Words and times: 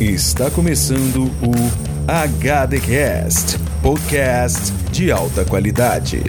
Está 0.00 0.50
começando 0.50 1.24
o 1.24 1.52
HDcast, 2.08 3.58
podcast 3.82 4.72
de 4.90 5.12
alta 5.12 5.44
qualidade. 5.44 6.22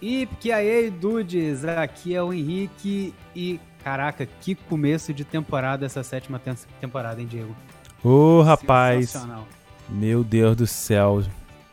E 0.00 0.28
que 0.38 0.52
aí, 0.52 0.90
dudes, 0.90 1.64
aqui 1.64 2.14
é 2.14 2.22
o 2.22 2.32
Henrique 2.32 3.12
e 3.34 3.58
caraca, 3.82 4.24
que 4.40 4.54
começo 4.54 5.12
de 5.12 5.24
temporada 5.24 5.84
essa 5.84 6.04
sétima 6.04 6.40
temporada, 6.80 7.20
hein, 7.20 7.26
Diego? 7.26 7.52
Ô, 8.04 8.38
oh, 8.38 8.42
rapaz. 8.42 9.12
Meu 9.88 10.22
Deus 10.22 10.54
do 10.56 10.68
céu. 10.68 11.24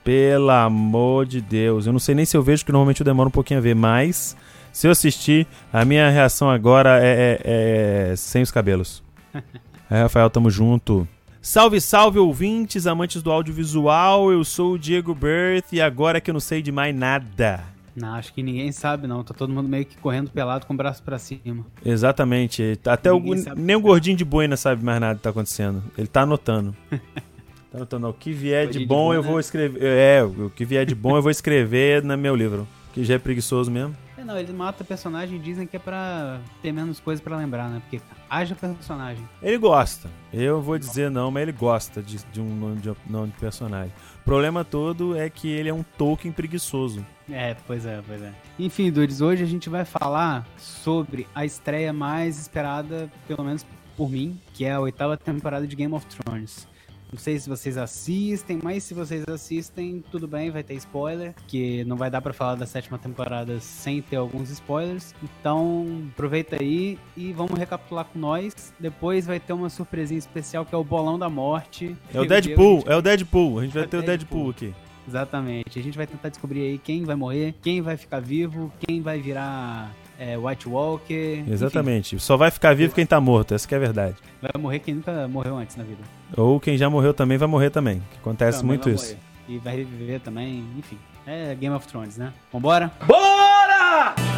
Pelo 0.03 0.49
amor 0.49 1.25
de 1.25 1.41
Deus. 1.41 1.85
Eu 1.85 1.93
não 1.93 1.99
sei 1.99 2.15
nem 2.15 2.25
se 2.25 2.35
eu 2.35 2.41
vejo, 2.41 2.65
que 2.65 2.71
normalmente 2.71 3.01
eu 3.01 3.05
demoro 3.05 3.29
um 3.29 3.31
pouquinho 3.31 3.59
a 3.59 3.61
ver, 3.61 3.75
mas 3.75 4.35
se 4.71 4.87
eu 4.87 4.91
assistir, 4.91 5.47
a 5.71 5.83
minha 5.83 6.09
reação 6.09 6.49
agora 6.49 6.99
é, 7.03 7.41
é, 7.43 8.11
é 8.11 8.15
sem 8.15 8.41
os 8.41 8.51
cabelos. 8.51 9.03
é, 9.89 10.01
Rafael, 10.01 10.29
tamo 10.29 10.49
junto. 10.49 11.07
Salve, 11.41 11.79
salve, 11.79 12.19
ouvintes, 12.19 12.85
amantes 12.85 13.21
do 13.21 13.31
audiovisual. 13.31 14.31
Eu 14.31 14.43
sou 14.43 14.73
o 14.73 14.79
Diego 14.79 15.15
Berth 15.15 15.71
e 15.71 15.81
agora 15.81 16.19
que 16.19 16.29
eu 16.29 16.33
não 16.33 16.39
sei 16.39 16.61
de 16.61 16.71
mais 16.71 16.93
nada. 16.93 17.63
Não, 17.95 18.13
acho 18.13 18.33
que 18.33 18.43
ninguém 18.43 18.71
sabe, 18.71 19.07
não. 19.07 19.23
Tá 19.23 19.33
todo 19.33 19.51
mundo 19.51 19.67
meio 19.67 19.85
que 19.85 19.97
correndo 19.97 20.29
pelado 20.31 20.65
com 20.65 20.73
o 20.73 20.77
braço 20.77 21.01
para 21.03 21.17
cima. 21.17 21.65
Exatamente. 21.83 22.79
Até 22.85 23.11
o, 23.11 23.21
nem 23.55 23.75
o 23.75 23.81
gordinho 23.81 24.15
de 24.15 24.25
boina 24.25 24.55
sabe 24.55 24.83
mais 24.83 24.99
nada 25.01 25.15
que 25.15 25.23
tá 25.23 25.29
acontecendo. 25.29 25.83
Ele 25.97 26.07
tá 26.07 26.21
anotando. 26.21 26.75
tá 27.71 27.77
anotando. 27.77 28.09
O 28.09 28.13
que 28.13 28.31
vier 28.31 28.67
de 28.67 28.85
bom, 28.85 29.11
de 29.11 29.17
eu 29.17 29.23
vou 29.23 29.35
né? 29.35 29.39
escrever. 29.39 29.83
É, 29.83 30.23
o 30.23 30.49
que 30.49 30.65
vier 30.65 30.85
de 30.85 30.95
bom 30.95 31.15
eu 31.15 31.21
vou 31.21 31.31
escrever 31.31 32.03
no 32.03 32.17
meu 32.17 32.35
livro. 32.35 32.67
Que 32.93 33.03
já 33.03 33.15
é 33.15 33.19
preguiçoso 33.19 33.69
mesmo. 33.69 33.95
É, 34.17 34.23
não, 34.23 34.37
ele 34.37 34.51
mata 34.51 34.83
personagem 34.83 35.37
e 35.37 35.39
dizem 35.39 35.65
que 35.65 35.77
é 35.77 35.79
pra 35.79 36.41
ter 36.61 36.73
menos 36.73 36.99
coisa 36.99 37.21
para 37.21 37.37
lembrar, 37.37 37.69
né? 37.69 37.81
Porque 37.81 38.03
haja 38.29 38.53
personagem. 38.55 39.23
Ele 39.41 39.57
gosta. 39.57 40.09
Eu 40.33 40.61
vou 40.61 40.77
dizer 40.77 41.09
não, 41.09 41.31
mas 41.31 41.43
ele 41.43 41.51
gosta 41.53 42.01
de, 42.01 42.17
de 42.31 42.41
um 42.41 42.53
nome 42.53 42.81
de, 42.81 42.91
nome 43.07 43.31
de 43.31 43.37
personagem. 43.37 43.93
O 44.21 44.23
problema 44.25 44.65
todo 44.65 45.17
é 45.17 45.29
que 45.29 45.49
ele 45.49 45.69
é 45.69 45.73
um 45.73 45.83
Tolkien 45.97 46.33
preguiçoso. 46.33 47.05
É, 47.29 47.55
pois 47.65 47.85
é, 47.85 48.01
pois 48.05 48.21
é. 48.21 48.33
Enfim, 48.57 48.91
Dudes, 48.91 49.21
hoje 49.21 49.43
a 49.43 49.47
gente 49.47 49.69
vai 49.69 49.85
falar 49.85 50.45
sobre 50.57 51.25
a 51.33 51.45
estreia 51.45 51.93
mais 51.93 52.37
esperada, 52.39 53.09
pelo 53.27 53.43
menos 53.43 53.65
por 53.95 54.09
mim, 54.09 54.39
que 54.53 54.65
é 54.65 54.73
a 54.73 54.79
oitava 54.79 55.15
temporada 55.15 55.65
de 55.65 55.75
Game 55.75 55.93
of 55.93 56.05
Thrones. 56.07 56.67
Não 57.11 57.17
sei 57.17 57.39
se 57.39 57.49
vocês 57.49 57.77
assistem, 57.77 58.59
mas 58.61 58.83
se 58.83 58.93
vocês 58.93 59.27
assistem, 59.27 60.03
tudo 60.11 60.27
bem, 60.27 60.51
vai 60.51 60.63
ter 60.63 60.75
spoiler, 60.75 61.33
que 61.47 61.83
não 61.85 61.97
vai 61.97 62.09
dar 62.09 62.21
para 62.21 62.33
falar 62.33 62.55
da 62.55 62.65
sétima 62.65 62.99
temporada 62.99 63.59
sem 63.59 64.01
ter 64.01 64.17
alguns 64.17 64.49
spoilers. 64.51 65.15
Então, 65.23 66.07
aproveita 66.11 66.57
aí 66.59 66.99
e 67.17 67.33
vamos 67.33 67.57
recapitular 67.57 68.05
com 68.05 68.19
nós. 68.19 68.73
Depois 68.79 69.25
vai 69.25 69.39
ter 69.39 69.53
uma 69.53 69.69
surpresinha 69.69 70.19
especial 70.19 70.65
que 70.65 70.75
é 70.75 70.77
o 70.77 70.83
Bolão 70.83 71.17
da 71.17 71.29
Morte. 71.29 71.95
É 72.13 72.19
o 72.19 72.25
Deadpool, 72.25 72.83
é 72.85 72.95
o 72.95 73.01
Deadpool. 73.01 73.59
A 73.59 73.63
gente 73.63 73.73
vai, 73.73 73.83
vai 73.83 73.89
ter 73.89 73.97
o 73.97 74.03
Deadpool 74.03 74.51
aqui. 74.51 74.73
Exatamente. 75.07 75.79
A 75.79 75.81
gente 75.81 75.97
vai 75.97 76.05
tentar 76.05 76.29
descobrir 76.29 76.61
aí 76.61 76.77
quem 76.77 77.03
vai 77.03 77.15
morrer, 77.15 77.55
quem 77.61 77.81
vai 77.81 77.97
ficar 77.97 78.19
vivo, 78.19 78.71
quem 78.79 79.01
vai 79.01 79.19
virar 79.19 79.91
é, 80.19 80.37
White 80.37 80.67
Walker. 80.67 81.43
Exatamente. 81.47 82.15
Enfim. 82.15 82.23
Só 82.23 82.35
vai 82.35 82.51
ficar 82.51 82.75
vivo 82.75 82.93
quem 82.93 83.05
tá 83.05 83.19
morto, 83.21 83.55
essa 83.55 83.67
que 83.67 83.73
é 83.73 83.77
a 83.77 83.79
verdade. 83.79 84.15
Vai 84.41 84.61
morrer 84.61 84.79
quem 84.79 84.95
nunca 84.95 85.27
morreu 85.27 85.57
antes 85.57 85.75
na 85.75 85.83
vida. 85.83 86.01
Ou 86.35 86.59
quem 86.59 86.77
já 86.77 86.89
morreu 86.89 87.13
também 87.13 87.37
vai 87.37 87.47
morrer 87.47 87.69
também. 87.69 88.03
Que 88.11 88.17
acontece 88.17 88.59
também 88.59 88.67
muito 88.67 88.89
isso. 88.89 89.15
Morrer. 89.15 89.19
E 89.47 89.57
vai 89.57 89.77
reviver 89.77 90.19
também, 90.19 90.63
enfim. 90.77 90.97
É 91.25 91.55
Game 91.55 91.75
of 91.75 91.87
Thrones, 91.87 92.17
né? 92.17 92.33
Vambora? 92.51 92.91
Bora! 93.07 94.28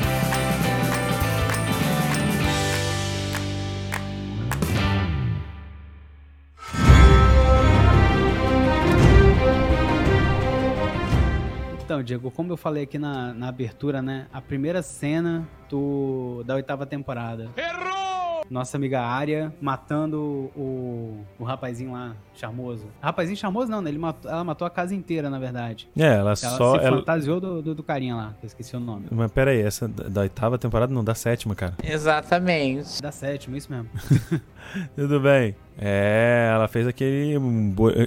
Então, 11.92 12.02
Diego, 12.02 12.32
como 12.32 12.54
eu 12.54 12.56
falei 12.56 12.84
aqui 12.84 12.98
na, 12.98 13.34
na 13.34 13.50
abertura, 13.50 14.02
né? 14.02 14.26
A 14.32 14.40
primeira 14.40 14.82
cena 14.82 15.46
do, 15.70 16.42
da 16.46 16.56
oitava 16.56 16.86
temporada. 16.86 17.50
Errou! 17.58 18.44
Nossa 18.50 18.78
amiga 18.78 19.02
Arya 19.02 19.54
matando 19.60 20.50
o, 20.56 21.18
o 21.38 21.44
rapazinho 21.44 21.92
lá, 21.92 22.16
charmoso. 22.34 22.88
Rapazinho 23.02 23.36
charmoso 23.36 23.70
não, 23.70 23.82
né? 23.82 23.90
Ele 23.90 23.98
matou, 23.98 24.32
ela 24.32 24.42
matou 24.42 24.66
a 24.66 24.70
casa 24.70 24.96
inteira, 24.96 25.30
na 25.30 25.38
verdade. 25.38 25.90
É, 25.98 26.04
ela, 26.04 26.20
ela 26.20 26.36
só... 26.38 26.80
se 26.80 26.86
ela... 26.86 27.00
fantasiou 27.00 27.42
do, 27.42 27.62
do, 27.62 27.76
do, 27.76 27.84
carinha 27.84 28.16
lá, 28.16 28.36
eu 28.42 28.48
esqueci 28.48 28.74
o 28.74 28.80
nome. 28.80 29.08
Mas 29.12 29.30
pera 29.30 29.52
aí, 29.52 29.62
essa 29.62 29.86
da 29.86 30.22
oitava 30.22 30.58
temporada 30.58 30.94
não, 30.94 31.04
da 31.04 31.14
sétima, 31.14 31.54
cara. 31.56 31.76
Exatamente. 31.84 33.02
Da 33.02 33.12
sétima, 33.12 33.58
isso 33.58 33.70
mesmo. 33.70 33.90
Tudo 34.96 35.20
bem. 35.20 35.58
É, 35.78 36.52
ela 36.56 36.70
fez 36.70 36.88
aquele... 36.88 37.34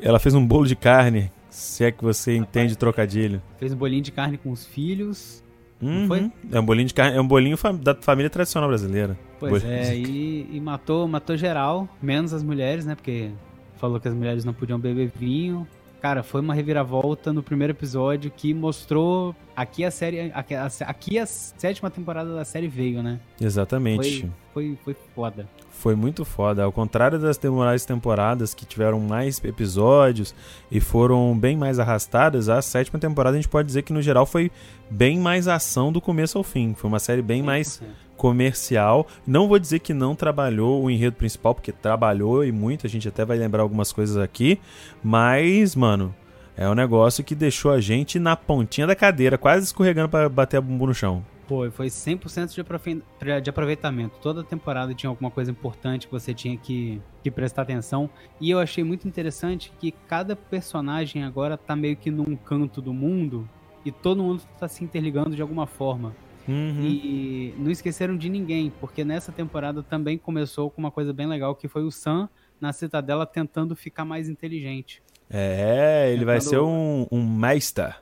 Ela 0.03 0.19
fez 0.19 0.35
um 0.35 0.47
bolo 0.47 0.67
de 0.67 0.75
carne 0.75 1.31
se 1.55 1.85
é 1.85 1.93
que 1.93 2.03
você 2.03 2.35
entende 2.35 2.77
trocadilho. 2.77 3.41
Fez 3.59 3.73
um 3.73 3.77
bolinho 3.77 4.03
de 4.03 4.11
carne 4.11 4.37
com 4.37 4.51
os 4.51 4.67
filhos. 4.67 5.43
Uhum. 5.81 6.09
Foi? 6.09 6.33
É 6.51 6.59
um 6.59 6.65
bolinho 6.65 6.89
de 6.89 6.95
carne, 6.95 7.17
é 7.17 7.21
um 7.21 7.27
bolinho 7.27 7.57
da 7.81 7.95
família 7.95 8.29
tradicional 8.29 8.69
brasileira. 8.69 9.17
Pois 9.39 9.63
bolinho 9.63 9.79
é, 9.79 9.97
e, 9.97 10.49
e, 10.53 10.61
matou, 10.61 11.07
matou 11.07 11.37
geral, 11.37 11.89
menos 12.03 12.33
as 12.33 12.43
mulheres, 12.43 12.85
né? 12.85 12.97
Porque 12.97 13.31
falou 13.77 14.01
que 14.01 14.09
as 14.09 14.15
mulheres 14.15 14.45
não 14.45 14.53
podiam 14.53 14.79
beber 14.81 15.13
vinho. 15.15 15.67
Cara, 16.05 16.23
foi 16.23 16.43
uma 16.43 16.53
reviravolta 16.53 17.33
no 17.33 17.43
primeiro 17.43 17.73
episódio 17.73 18.31
que 18.31 18.53
mostrou 18.53 19.35
aqui 19.57 19.87
a 19.87 19.91
série, 19.91 20.31
aqui 20.35 20.55
a, 20.55 20.69
aqui 20.81 21.19
a 21.19 21.25
sétima 21.25 21.91
temporada 21.91 22.35
da 22.35 22.45
série 22.45 22.69
veio, 22.69 23.03
né? 23.03 23.19
Exatamente. 23.41 24.31
Foi, 24.53 24.77
foi, 24.77 24.79
foi 24.85 24.97
foda 25.15 25.49
foi 25.85 25.95
muito 25.95 26.25
foda. 26.25 26.65
Ao 26.65 26.73
contrário 26.73 27.19
das 27.19 27.37
demais 27.37 27.85
temporadas 27.85 28.55
que 28.55 28.65
tiveram 28.65 28.99
mais 29.01 29.43
episódios 29.45 30.35
e 30.71 30.81
foram 30.81 31.39
bem 31.39 31.59
mais 31.59 31.79
arrastadas, 31.79 32.49
a 32.49 32.63
sétima 32.63 32.99
temporada 32.99 33.37
a 33.37 33.39
gente 33.39 33.51
pode 33.51 33.67
dizer 33.67 33.83
que 33.83 33.93
no 33.93 34.01
geral 34.01 34.25
foi 34.25 34.51
bem 34.89 35.19
mais 35.19 35.47
ação 35.47 35.93
do 35.93 36.01
começo 36.01 36.39
ao 36.39 36.45
fim. 36.45 36.73
Foi 36.75 36.89
uma 36.89 36.99
série 36.99 37.21
bem 37.21 37.43
mais 37.43 37.83
comercial. 38.17 39.07
Não 39.27 39.49
vou 39.49 39.59
dizer 39.59 39.81
que 39.81 39.95
não 39.95 40.15
trabalhou 40.15 40.83
o 40.83 40.91
enredo 40.91 41.17
principal, 41.17 41.55
porque 41.55 41.73
trabalhou 41.73 42.45
e 42.45 42.53
muito, 42.53 42.87
a 42.87 42.91
gente 42.91 43.09
até 43.09 43.25
vai 43.25 43.37
lembrar 43.37 43.63
algumas 43.63 43.93
coisas 43.93 44.17
aqui, 44.17 44.61
mas, 45.03 45.75
mano, 45.75 46.15
é 46.57 46.69
um 46.69 46.75
negócio 46.75 47.25
que 47.25 47.35
deixou 47.35 47.73
a 47.73 47.81
gente 47.81 48.19
na 48.19 48.37
pontinha 48.37 48.87
da 48.87 48.95
cadeira, 48.95 49.37
quase 49.37 49.67
escorregando 49.67 50.09
para 50.09 50.29
bater 50.29 50.59
a 50.59 50.61
bumbum 50.61 50.87
no 50.87 50.95
chão. 50.95 51.25
Foi, 51.47 51.71
foi 51.71 51.89
100% 51.89 52.55
de, 52.55 53.41
de 53.41 53.51
aproveitamento. 53.51 54.17
Toda 54.23 54.43
temporada 54.43 54.95
tinha 54.95 55.11
alguma 55.11 55.31
coisa 55.31 55.51
importante 55.51 56.07
que 56.07 56.13
você 56.13 56.33
tinha 56.33 56.57
que, 56.57 57.03
que 57.23 57.31
prestar 57.31 57.63
atenção. 57.63 58.09
E 58.41 58.51
eu 58.51 58.59
achei 58.59 58.83
muito 58.83 59.07
interessante 59.07 59.73
que 59.79 59.93
cada 59.93 60.35
personagem 60.35 61.23
agora 61.23 61.59
tá 61.59 61.77
meio 61.77 61.97
que 61.97 62.11
num 62.11 62.35
canto 62.35 62.81
do 62.81 62.95
mundo 62.95 63.49
e 63.85 63.93
todo 63.93 64.23
mundo 64.23 64.43
tá 64.59 64.67
se 64.67 64.83
interligando 64.83 65.37
de 65.37 65.43
alguma 65.43 65.67
forma. 65.67 66.15
Uhum. 66.47 66.83
E 66.83 67.55
não 67.57 67.71
esqueceram 67.71 68.17
de 68.17 68.29
ninguém, 68.29 68.71
porque 68.81 69.05
nessa 69.05 69.33
temporada 69.33 69.83
também 69.83 70.19
começou 70.19 70.71
com 70.71 70.81
uma 70.81 70.91
coisa 70.91 71.13
bem 71.13 71.27
legal 71.27 71.55
que 71.55 71.69
foi 71.69 71.83
o 71.83 71.91
Sam 71.91 72.29
na 72.61 72.73
Citadela 72.73 73.27
tentando 73.27 73.75
ficar 73.75 74.05
mais 74.05 74.29
inteligente. 74.29 75.03
É, 75.31 76.07
ele 76.09 76.21
tentando... 76.21 76.27
vai 76.27 76.41
ser 76.41 76.59
um, 76.61 77.07
um 77.11 77.25
Meister, 77.25 77.97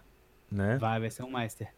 né? 0.50 0.76
Vai, 0.78 1.00
vai 1.00 1.10
ser 1.10 1.22
um 1.22 1.30
Meister. 1.30 1.68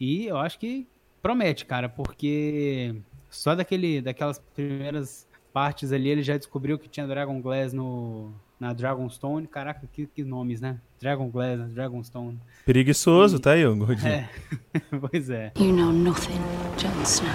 E 0.00 0.26
eu 0.26 0.38
acho 0.38 0.58
que 0.58 0.86
promete, 1.22 1.64
cara, 1.66 1.88
porque 1.88 2.94
só 3.30 3.54
daquele, 3.54 4.00
daquelas 4.00 4.38
primeiras 4.38 5.26
partes 5.52 5.92
ali 5.92 6.08
ele 6.08 6.22
já 6.22 6.36
descobriu 6.36 6.78
que 6.78 6.88
tinha 6.88 7.06
Dragon 7.06 7.40
Glass 7.40 7.72
no, 7.72 8.32
na 8.64 8.72
Dragonstone. 8.72 9.46
Caraca, 9.46 9.86
que, 9.92 10.06
que 10.06 10.24
nomes, 10.24 10.58
né? 10.58 10.80
Dragon 10.98 11.28
Glass, 11.28 11.70
Dragonstone. 11.70 12.40
Preguiçoso, 12.64 13.36
e... 13.36 13.38
tá 13.38 13.52
aí, 13.52 13.66
o 13.66 13.76
gordinho. 13.76 14.08
É, 14.08 14.28
pois 15.10 15.28
é. 15.28 15.52
You 15.58 15.74
know 15.74 15.92
nothing, 15.92 16.32
Jon 16.78 17.02
Snow. 17.02 17.28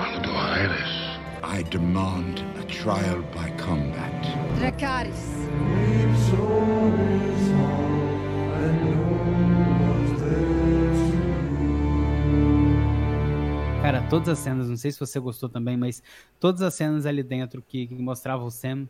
Aldo 0.00 0.30
Aerys, 0.30 1.18
I 1.42 1.64
demand 1.64 2.44
a 2.60 2.64
trial 2.66 3.22
by 3.32 3.50
combat. 3.62 4.12
Dracarys. 4.58 5.38
Cara, 13.80 14.02
todas 14.10 14.28
as 14.28 14.38
cenas, 14.40 14.68
não 14.68 14.76
sei 14.76 14.92
se 14.92 15.00
você 15.00 15.18
gostou 15.18 15.48
também, 15.48 15.74
mas 15.74 16.02
todas 16.38 16.60
as 16.60 16.74
cenas 16.74 17.06
ali 17.06 17.22
dentro 17.22 17.62
que, 17.62 17.86
que 17.86 17.94
mostravam 17.94 18.46
o 18.46 18.50
Sam 18.50 18.86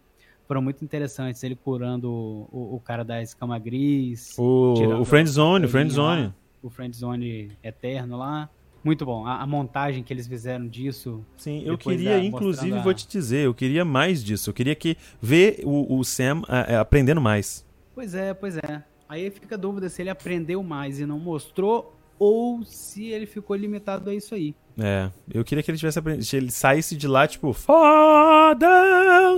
foram 0.49 0.63
muito 0.63 0.83
interessantes. 0.83 1.45
Ele 1.45 1.55
curando 1.55 2.11
o, 2.11 2.77
o 2.77 2.81
cara 2.81 3.05
da 3.05 3.23
escama 3.23 3.59
gris. 3.59 4.35
O, 4.39 4.73
o 5.01 5.05
Friend 5.05 5.29
Zone, 5.29 5.67
o 5.67 5.69
Friend 5.69 5.93
Zone. 5.93 6.33
O 6.63 6.71
Friend 6.71 6.97
Zone 6.97 7.53
eterno 7.63 8.17
lá. 8.17 8.49
Muito 8.83 9.05
bom. 9.05 9.27
A, 9.27 9.43
a, 9.43 9.47
montagem 9.47 10.03
que 10.03 10.13
eles 10.13 10.27
fizeram 10.27 10.67
disso. 10.67 11.25
Sim, 11.37 11.63
eu 11.65 11.77
queria, 11.77 12.19
inclusive, 12.25 12.79
a... 12.79 12.83
vou 12.83 12.95
te 12.95 13.07
dizer, 13.07 13.45
eu 13.45 13.53
queria 13.53 13.85
mais 13.85 14.25
disso. 14.25 14.49
Eu 14.49 14.55
queria 14.55 14.75
que 14.75 14.97
ver 15.21 15.61
o, 15.65 15.99
o 15.99 16.05
Sam 16.05 16.43
a, 16.49 16.81
aprendendo 16.81 17.21
mais. 17.21 17.67
Pois 17.95 18.15
é, 18.15 18.33
pois 18.33 18.57
é. 18.57 18.83
Aí 19.09 19.31
fica 19.31 19.57
a 19.57 19.59
dúvida 19.59 19.89
se 19.89 20.01
ele 20.01 20.11
aprendeu 20.11 20.63
mais 20.63 21.01
e 21.01 21.07
não 21.07 21.19
mostrou 21.19 21.98
ou 22.19 22.65
se 22.65 23.07
ele 23.09 23.27
ficou 23.27 23.55
limitado 23.57 24.11
a 24.11 24.15
isso 24.15 24.35
aí. 24.35 24.55
É, 24.81 25.11
eu 25.33 25.45
queria 25.45 25.63
que 25.63 25.71
ele 25.71 25.79
tivesse 25.79 25.99
aprendido, 25.99 26.25
se 26.25 26.37
ele 26.37 26.51
saísse 26.53 26.97
de 26.97 27.09
lá, 27.09 27.27
tipo, 27.27 27.53
foda! 27.53 28.67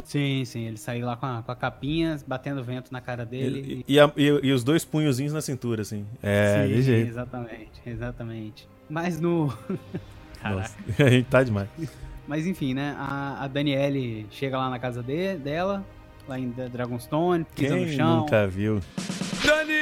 Sim, 0.04 0.44
sim, 0.44 0.66
ele 0.66 0.76
saiu 0.76 1.06
lá 1.06 1.16
com 1.16 1.26
a, 1.26 1.42
com 1.42 1.52
a 1.52 1.56
capinha, 1.56 2.18
batendo 2.26 2.62
vento 2.62 2.92
na 2.92 3.00
cara 3.00 3.24
dele. 3.24 3.84
E, 3.88 3.94
e, 3.94 4.00
a- 4.00 4.12
e- 4.16 4.40
e 4.42 4.52
os 4.52 4.62
dois 4.64 4.84
punhozinhos 4.84 5.32
na 5.32 5.40
cintura, 5.40 5.82
assim. 5.82 6.04
É, 6.22 6.66
Sim, 6.66 6.74
de 6.74 6.82
jeito. 6.82 7.08
Exatamente, 7.08 7.70
exatamente. 7.86 8.68
Mas 8.88 9.18
no. 9.20 9.48
Caraca. 10.40 10.60
Nossa, 10.60 10.76
a 11.04 11.10
gente 11.10 11.26
tá 11.28 11.42
demais. 11.42 11.68
Mas 12.26 12.46
enfim, 12.46 12.74
né? 12.74 12.94
A, 12.98 13.44
a 13.44 13.48
Daniele 13.48 14.26
chega 14.30 14.56
lá 14.58 14.68
na 14.70 14.78
casa 14.78 15.02
de, 15.02 15.36
dela, 15.36 15.84
lá 16.28 16.38
em 16.38 16.48
Dra- 16.50 16.68
Dragonstone, 16.68 17.44
pisa 17.56 17.76
no 17.76 17.84
Quem 17.86 17.96
chão. 17.96 18.18
nunca 18.20 18.46
viu? 18.46 18.80
Daniele, 19.44 19.79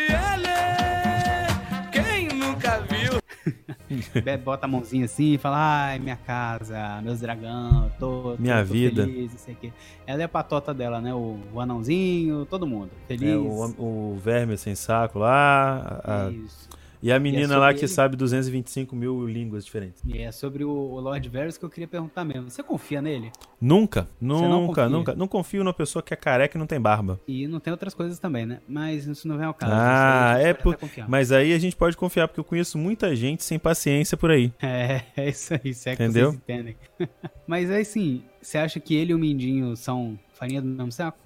bota 4.44 4.66
a 4.66 4.68
mãozinha 4.68 5.04
assim 5.04 5.34
e 5.34 5.38
fala: 5.38 5.56
Ai, 5.86 5.98
minha 5.98 6.16
casa, 6.16 7.00
meus 7.02 7.20
dragão, 7.20 7.90
tô, 7.98 8.34
tô- 8.36 8.42
Minha 8.42 8.64
tô 8.64 8.72
vida. 8.72 9.04
Feliz, 9.04 9.32
não 9.32 9.38
sei 9.38 9.54
o 9.54 9.56
quê. 9.56 9.72
Ela 10.06 10.22
é 10.22 10.24
a 10.24 10.28
patota 10.28 10.72
dela, 10.74 11.00
né? 11.00 11.14
O, 11.14 11.38
o 11.52 11.60
anãozinho, 11.60 12.46
todo 12.46 12.66
mundo. 12.66 12.90
Feliz. 13.06 13.30
É, 13.30 13.36
o, 13.36 13.74
o 14.14 14.18
verme 14.18 14.56
sem 14.56 14.74
saco 14.74 15.18
lá. 15.18 16.00
a- 16.04 16.30
Isso. 16.30 16.68
E 17.02 17.12
a 17.12 17.18
menina 17.18 17.48
sobre 17.48 17.60
lá 17.60 17.74
que 17.74 17.80
ele? 17.80 17.88
sabe 17.88 18.16
225 18.16 18.94
mil 18.94 19.26
línguas 19.26 19.64
diferentes. 19.64 20.02
E 20.04 20.18
é 20.18 20.32
sobre 20.32 20.64
o, 20.64 20.70
Lord 20.70 21.28
Varys 21.28 21.56
que 21.56 21.64
eu 21.64 21.70
queria 21.70 21.88
perguntar 21.88 22.24
mesmo. 22.24 22.50
Você 22.50 22.62
confia 22.62 23.00
nele? 23.00 23.30
Nunca, 23.60 24.08
nunca, 24.20 24.88
nunca. 24.88 25.14
Não 25.14 25.28
confio 25.28 25.62
numa 25.62 25.74
pessoa 25.74 26.02
que 26.02 26.12
é 26.12 26.16
careca 26.16 26.56
e 26.56 26.58
não 26.58 26.66
tem 26.66 26.80
barba. 26.80 27.20
E 27.26 27.46
não 27.46 27.60
tem 27.60 27.70
outras 27.70 27.94
coisas 27.94 28.18
também, 28.18 28.46
né? 28.46 28.60
Mas 28.68 29.06
isso 29.06 29.26
não 29.26 29.36
vem 29.36 29.46
ao 29.46 29.54
caso. 29.54 29.72
Ah, 29.74 30.36
é 30.40 30.52
por... 30.54 30.78
Mas 31.08 31.32
aí 31.32 31.52
a 31.52 31.58
gente 31.58 31.76
pode 31.76 31.96
confiar, 31.96 32.28
porque 32.28 32.40
eu 32.40 32.44
conheço 32.44 32.78
muita 32.78 33.14
gente 33.14 33.44
sem 33.44 33.58
paciência 33.58 34.16
por 34.16 34.30
aí. 34.30 34.52
É, 34.60 35.02
é 35.16 35.28
isso 35.28 35.54
aí, 35.54 35.74
se 35.74 35.90
é 35.90 35.96
que 35.96 36.02
Entendeu? 36.02 36.30
vocês 36.30 36.42
entendem. 36.42 36.76
Mas 37.46 37.70
aí 37.70 37.84
sim, 37.84 38.22
você 38.40 38.58
acha 38.58 38.80
que 38.80 38.94
ele 38.94 39.12
e 39.12 39.14
o 39.14 39.18
Mindinho 39.18 39.76
são 39.76 40.18
farinha 40.34 40.60
do 40.60 40.68
mesmo 40.68 40.92
saco? 40.92 41.18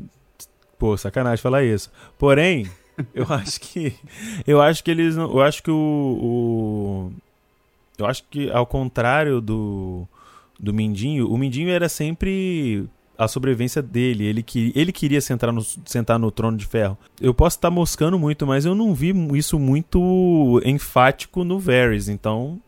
Pô, 0.79 0.97
sacanagem 0.97 1.43
falar 1.43 1.63
isso. 1.63 1.91
Porém, 2.19 2.69
eu 3.15 3.27
acho 3.29 3.61
que. 3.61 3.95
Eu 4.47 4.61
acho 4.61 4.83
que 4.85 4.91
eles. 4.91 5.17
não- 5.17 5.31
Eu 5.31 5.43
acho 5.43 5.63
que 5.63 5.71
o. 5.71 5.75
o- 5.77 7.13
eu 7.99 8.07
acho 8.07 8.25
que, 8.31 8.51
ao 8.51 8.67
contrário 8.67 9.41
do. 9.41 10.07
Do 10.59 10.73
Mindinho, 10.73 11.29
o 11.29 11.37
Mindinho 11.37 11.71
era 11.71 11.89
sempre 11.89 12.85
a 13.19 13.27
sobrevivência 13.27 13.83
dele. 13.83 14.25
Ele, 14.25 14.43
que, 14.45 14.73
ele 14.77 14.93
queria 14.93 15.21
sentar 15.21 15.53
no, 15.53 15.61
sentar 15.85 16.19
no 16.21 16.31
trono 16.31 16.57
de 16.57 16.65
ferro. 16.67 16.97
Eu 17.21 17.35
posso 17.35 17.57
estar 17.57 17.69
moscando 17.71 18.17
muito, 18.17 18.47
mas 18.47 18.65
eu 18.65 18.73
não 18.75 18.95
vi 18.95 19.13
isso 19.37 19.59
muito 19.59 20.61
enfático 20.65 21.43
no 21.43 21.59
Varys. 21.59 22.09
Então, 22.09 22.61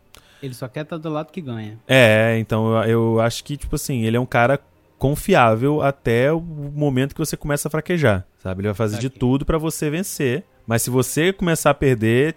Ele 0.43 0.55
só 0.55 0.67
quer 0.67 0.83
estar 0.83 0.97
do 0.99 1.09
lado 1.09 1.31
que 1.31 1.41
ganha. 1.41 1.79
é, 1.87 2.37
então 2.41 2.83
eu, 2.83 2.91
eu 3.15 3.21
acho 3.21 3.45
que, 3.45 3.57
tipo 3.57 3.77
assim, 3.77 4.03
ele 4.03 4.17
é 4.17 4.21
um 4.21 4.27
cara 4.27 4.59
confiável 4.99 5.83
até 5.83 6.33
o 6.33 6.41
momento 6.41 7.15
que 7.15 7.19
você 7.19 7.37
começa 7.37 7.69
a 7.69 7.71
fraquejar, 7.71 8.27
sabe? 8.39 8.61
Ele 8.61 8.69
vai 8.69 8.75
fazer 8.75 8.99
de 8.99 9.11
tudo 9.11 9.45
pra 9.45 9.59
você 9.59 9.91
vencer, 9.91 10.45
mas 10.67 10.83
se 10.83 10.91
você 10.91 11.33
começar 11.33 11.71
a 11.71 11.75
perder, 11.75 12.35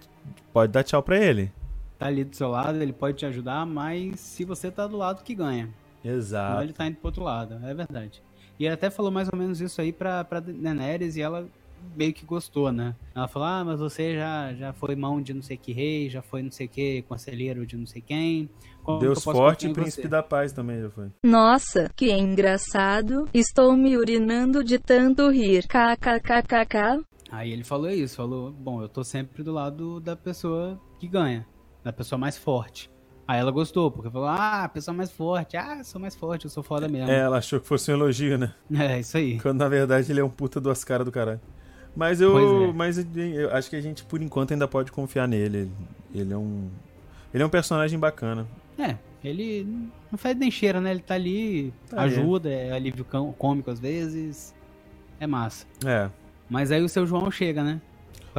pode 0.52 0.72
dar 0.72 0.84
tchau 0.84 1.02
pra 1.02 1.18
ele. 1.18 1.52
Tá 1.98 2.08
ali 2.08 2.24
do 2.24 2.36
seu 2.36 2.50
lado, 2.50 2.82
ele 2.82 2.94
pode 2.94 3.18
te 3.18 3.26
ajudar, 3.26 3.66
mas 3.66 4.20
se 4.20 4.44
você 4.46 4.70
tá 4.70 4.86
do 4.86 4.98
lado 4.98 5.24
que 5.24 5.34
ganha. 5.34 5.70
Não 6.04 6.12
Exato. 6.14 6.62
ele 6.64 6.74
tá 6.74 6.86
indo 6.88 6.98
pro 6.98 7.08
outro 7.08 7.24
lado, 7.24 7.60
é 7.64 7.74
verdade. 7.74 8.22
E 8.60 8.66
ele 8.66 8.74
até 8.74 8.90
falou 8.90 9.12
mais 9.12 9.30
ou 9.32 9.38
menos 9.38 9.62
isso 9.62 9.80
aí 9.82 9.92
pra, 9.92 10.24
pra 10.24 10.40
Daenerys 10.40 11.16
e 11.16 11.22
ela 11.22 11.48
meio 11.96 12.14
que 12.14 12.26
gostou, 12.26 12.72
né? 12.72 12.96
Ela 13.16 13.28
falou, 13.28 13.48
ah, 13.48 13.64
mas 13.66 13.80
você 13.80 14.16
já, 14.16 14.54
já 14.54 14.74
foi 14.74 14.96
mão 14.96 15.22
de 15.22 15.34
não 15.34 15.42
sei 15.42 15.58
que 15.58 15.74
rei, 15.74 16.10
já 16.10 16.22
foi 16.22 16.44
não 16.44 16.52
sei 16.52 16.68
que 16.68 17.02
conselheiro 17.04 17.66
de 17.66 17.76
não 17.76 17.86
sei 17.86 18.02
quem. 18.02 18.50
Como 18.84 19.00
Deus 19.00 19.18
que 19.18 19.24
forte 19.24 19.68
e 19.68 19.74
príncipe 19.74 20.04
você? 20.04 20.08
da 20.08 20.24
paz 20.24 20.54
também 20.54 20.82
já 20.82 20.90
foi. 20.90 21.10
Nossa, 21.24 21.92
que 21.96 22.12
engraçado. 22.12 23.28
Estou 23.34 23.76
me 23.76 23.98
urinando 23.98 24.64
de 24.64 24.78
tanto 24.80 25.30
rir. 25.30 25.68
KKKKK. 25.68 27.04
Aí 27.30 27.52
ele 27.52 27.64
falou 27.64 27.90
isso, 27.90 28.16
falou, 28.16 28.52
bom, 28.52 28.82
eu 28.82 28.88
tô 28.88 29.04
sempre 29.04 29.44
do 29.44 29.52
lado 29.52 30.00
da 30.00 30.16
pessoa 30.16 30.80
que 30.98 31.08
ganha, 31.08 31.46
da 31.84 31.92
pessoa 31.92 32.18
mais 32.18 32.38
forte. 32.38 32.90
Aí 33.28 33.42
ela 33.42 33.52
gostou, 33.52 33.92
porque 33.92 34.10
falou, 34.10 34.30
ah, 34.30 34.64
a 34.64 34.70
pessoa 34.70 34.96
mais 34.96 35.12
forte, 35.12 35.58
ah, 35.58 35.80
eu 35.80 35.84
sou 35.84 36.00
mais 36.00 36.16
forte, 36.16 36.46
eu 36.46 36.50
sou 36.50 36.64
foda 36.64 36.88
mesmo. 36.88 37.12
É, 37.12 37.20
ela 37.20 37.40
achou 37.40 37.60
que 37.60 37.68
fosse 37.68 37.92
um 37.92 37.96
elogio, 37.96 38.38
né? 38.38 38.54
É, 38.74 39.02
isso 39.02 39.18
aí. 39.18 39.38
Quando 39.42 39.60
na 39.60 39.68
verdade 39.68 40.10
ele 40.10 40.22
é 40.22 40.24
um 40.24 40.30
puta 40.30 40.62
duas 40.62 40.86
caras 40.86 41.04
do 41.04 41.12
caralho. 41.12 41.42
Mas 41.98 42.22
eu, 42.22 42.70
é. 42.70 42.72
mas 42.72 43.04
eu 43.16 43.52
acho 43.52 43.72
que 43.72 43.76
a 43.76 43.82
gente 43.82 44.04
por 44.04 44.22
enquanto 44.22 44.52
ainda 44.52 44.68
pode 44.68 44.92
confiar 44.92 45.28
nele. 45.28 45.72
Ele 46.14 46.32
é 46.32 46.38
um 46.38 46.70
ele 47.34 47.42
é 47.42 47.46
um 47.46 47.50
personagem 47.50 47.98
bacana. 47.98 48.48
É, 48.78 48.96
ele 49.24 49.66
não 50.12 50.18
faz 50.18 50.38
nem 50.38 50.52
cheira, 50.52 50.80
né? 50.80 50.92
Ele 50.92 51.00
tá 51.00 51.16
ali, 51.16 51.74
Tá 51.90 52.04
ajuda, 52.04 52.52
é 52.52 52.72
alívio 52.72 53.04
cômico 53.36 53.72
às 53.72 53.80
vezes. 53.80 54.54
É 55.20 55.26
massa. 55.26 55.66
É. 55.84 56.08
Mas 56.48 56.72
aí 56.72 56.84
o 56.84 56.88
seu 56.88 57.06
João 57.08 57.32
chega, 57.32 57.64
né? 57.64 57.82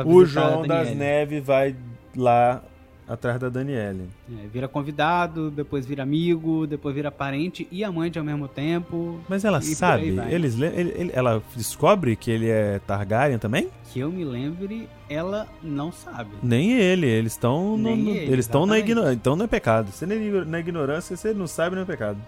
O 0.06 0.24
João 0.24 0.64
das. 0.64 0.94
Neves 0.94 1.44
vai 1.44 1.74
lá 2.16 2.62
atrás 3.08 3.40
da 3.40 3.48
Daniele. 3.48 4.02
É, 4.30 4.46
vira 4.46 4.68
convidado, 4.68 5.50
depois 5.50 5.86
vira 5.86 6.02
amigo, 6.02 6.66
depois 6.66 6.94
vira 6.94 7.10
parente 7.10 7.66
e 7.70 7.82
amante 7.82 8.18
ao 8.18 8.24
mesmo 8.24 8.46
tempo. 8.46 9.18
Mas 9.28 9.44
ela 9.44 9.60
sabe, 9.60 10.14
eles, 10.30 10.56
le- 10.56 10.66
ele- 10.66 10.94
ele- 10.96 11.10
ela 11.14 11.42
descobre 11.56 12.14
que 12.16 12.30
ele 12.30 12.48
é 12.48 12.78
Targaryen 12.86 13.38
também? 13.38 13.68
Que 13.90 14.00
eu 14.00 14.10
me 14.10 14.24
lembre, 14.24 14.88
ela 15.08 15.48
não 15.62 15.90
sabe. 15.90 16.30
Nem 16.42 16.72
ele, 16.72 17.06
eles 17.06 17.32
estão 17.32 17.76
ele, 17.78 18.10
eles 18.10 18.44
estão 18.44 18.66
na 18.66 18.78
ignorância, 18.78 19.14
então 19.14 19.34
não 19.36 19.44
é 19.46 19.48
pecado. 19.48 19.90
Se 19.92 20.04
ele- 20.04 20.44
na 20.44 20.60
ignorância, 20.60 21.16
você 21.16 21.32
não 21.32 21.46
sabe, 21.46 21.74
não 21.76 21.82
é 21.82 21.86
pecado. 21.86 22.18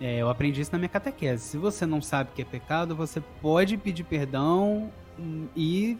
É, 0.00 0.18
eu 0.22 0.30
aprendi 0.30 0.60
isso 0.62 0.70
na 0.72 0.78
minha 0.78 0.88
catequese. 0.88 1.42
Se 1.42 1.56
você 1.58 1.84
não 1.84 2.00
sabe 2.00 2.30
que 2.34 2.40
é 2.40 2.44
pecado, 2.44 2.94
você 2.96 3.20
pode 3.42 3.76
pedir 3.76 4.04
perdão 4.04 4.90
e 5.54 5.98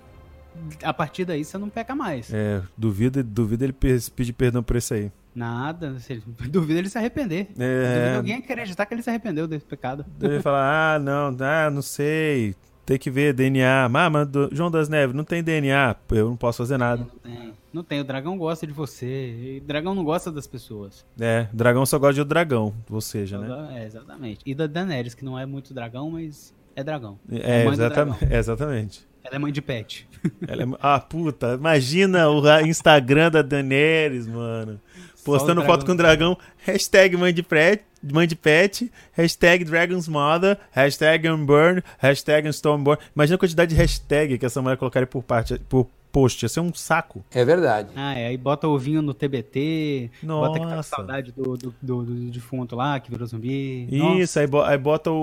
a 0.83 0.93
partir 0.93 1.25
daí 1.25 1.45
você 1.45 1.57
não 1.59 1.69
peca 1.69 1.95
mais. 1.95 2.33
É, 2.33 2.63
duvido, 2.77 3.23
duvido 3.23 3.65
ele 3.65 3.73
pe- 3.73 3.99
pedir 4.15 4.33
perdão 4.33 4.63
por 4.63 4.77
isso 4.77 4.95
aí. 4.95 5.11
Nada, 5.35 5.97
duvido 6.51 6.79
ele 6.79 6.89
se 6.89 6.99
arrepender. 6.99 7.45
Duvido 7.47 7.63
É, 7.63 8.17
alguém 8.17 8.35
acreditar 8.37 8.85
que 8.87 8.95
ele 8.95 9.03
se 9.03 9.11
arrependeu 9.11 9.47
desse 9.47 9.65
pecado. 9.65 10.05
ele 10.21 10.41
falar, 10.41 10.97
ah, 10.97 10.99
não, 10.99 11.37
ah, 11.41 11.71
não 11.71 11.83
sei, 11.83 12.55
tem 12.85 12.99
que 12.99 13.11
ver 13.11 13.33
DNA. 13.33 13.85
Ah, 13.85 14.11
mas 14.11 14.29
João 14.53 14.71
das 14.71 14.89
Neves, 14.89 15.15
não 15.15 15.25
tem 15.25 15.43
DNA, 15.43 15.95
eu 16.11 16.29
não 16.31 16.37
posso 16.37 16.59
fazer 16.59 16.77
nada. 16.77 17.03
Não 17.03 17.33
tem. 17.33 17.51
Não 17.73 17.85
tem, 17.85 18.01
o 18.01 18.05
dragão 18.05 18.37
gosta 18.37 18.67
de 18.67 18.73
você. 18.73 19.07
E 19.07 19.59
o 19.63 19.67
dragão 19.69 19.95
não 19.95 20.03
gosta 20.03 20.33
das 20.33 20.45
pessoas. 20.45 21.07
É, 21.21 21.47
dragão 21.53 21.87
só 21.87 22.01
gosta 22.01 22.15
de 22.15 22.21
outro 22.21 22.31
dragão, 22.31 22.75
ou 22.91 23.01
seja, 23.01 23.39
né? 23.39 23.81
É, 23.81 23.87
exatamente. 23.87 24.41
E 24.45 24.53
da 24.57 24.67
Daenerys, 24.67 25.15
que 25.15 25.25
não 25.25 25.39
é 25.39 25.47
muito 25.47 25.73
dragão, 25.73 26.11
mas 26.11 26.53
é 26.75 26.83
dragão. 26.83 27.17
É, 27.31 27.65
do 27.65 27.73
exatamente, 27.73 28.25
é, 28.25 28.35
exatamente. 28.39 29.10
Ela 29.25 29.37
é 29.37 29.39
mãe 29.39 29.53
de 29.53 29.61
pet. 29.63 30.09
Ela 30.47 30.63
é... 30.63 30.67
Ah, 30.81 30.99
puta, 31.01 31.55
imagina 31.55 32.29
o 32.29 32.41
ra- 32.41 32.63
Instagram 32.63 33.31
da 33.31 33.43
Daenerys, 33.43 34.27
mano. 34.27 34.81
Postando 35.25 35.63
foto 35.65 35.85
com 35.85 35.93
o 35.93 35.97
dragão, 35.97 36.37
hashtag 36.65 37.15
mãe 37.17 37.33
de, 37.33 37.43
pet, 37.43 37.85
mãe 38.03 38.27
de 38.27 38.35
pet, 38.35 38.91
hashtag 39.13 39.65
Dragon's 39.65 40.09
Mother, 40.09 40.57
hashtag 40.71 41.29
Unburn, 41.29 41.83
hashtag 41.99 42.49
Stormborn. 42.49 43.01
Imagina 43.15 43.37
a 43.37 43.39
quantidade 43.39 43.75
de 43.75 43.77
hashtag 43.77 44.39
que 44.39 44.47
essa 44.47 44.63
mulher 44.63 44.79
colocaria 44.79 45.07
por, 45.07 45.23
parte, 45.23 45.59
por 45.69 45.87
post, 46.13 46.45
ia 46.45 46.49
ser 46.49 46.61
um 46.61 46.73
saco. 46.75 47.25
É 47.31 47.45
verdade. 47.45 47.91
Ah, 47.97 48.15
é, 48.19 48.27
aí 48.29 48.37
bota 48.37 48.67
ovinho 48.69 49.01
no 49.03 49.13
TBT, 49.15 50.11
bota 50.23 50.55
que 50.59 50.65
tá 50.65 50.71
com 50.71 50.77
Nossa. 50.77 50.97
saudade 50.97 51.33
do, 51.33 51.57
do, 51.57 51.75
do, 51.81 52.03
do 52.05 52.15
defunto 52.31 52.75
lá, 52.77 52.99
que 53.01 53.11
virou 53.11 53.27
zumbi. 53.27 53.87
Isso, 54.21 54.39
aí, 54.39 54.47
bo- 54.47 54.63
aí 54.63 54.77
bota 54.79 55.11
o, 55.11 55.15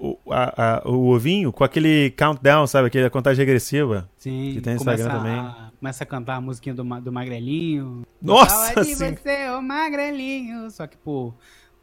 o, 0.00 0.18
o- 0.24 0.32
a- 0.32 0.80
a- 0.84 0.88
o 0.88 1.08
ovinho 1.14 1.52
com 1.52 1.64
aquele 1.64 2.10
countdown, 2.10 2.66
sabe? 2.66 2.88
Aquela 2.88 3.10
contagem 3.10 3.44
regressiva. 3.44 4.08
Sim, 4.16 4.52
Que 4.54 4.60
tem 4.60 4.76
começa 4.76 5.02
Instagram 5.02 5.14
a- 5.14 5.52
também. 5.52 5.66
Começa 5.78 6.04
a 6.04 6.06
cantar 6.06 6.36
a 6.36 6.40
musiquinha 6.40 6.74
do, 6.74 6.82
do 7.00 7.12
Magrelinho. 7.12 8.02
Nossa, 8.20 8.72
Fala 8.72 8.84
de 8.86 8.94
você, 8.94 9.50
ô 9.50 9.60
Magrelinho. 9.62 10.70
Só 10.70 10.86
que, 10.86 10.96
pô, 10.96 11.32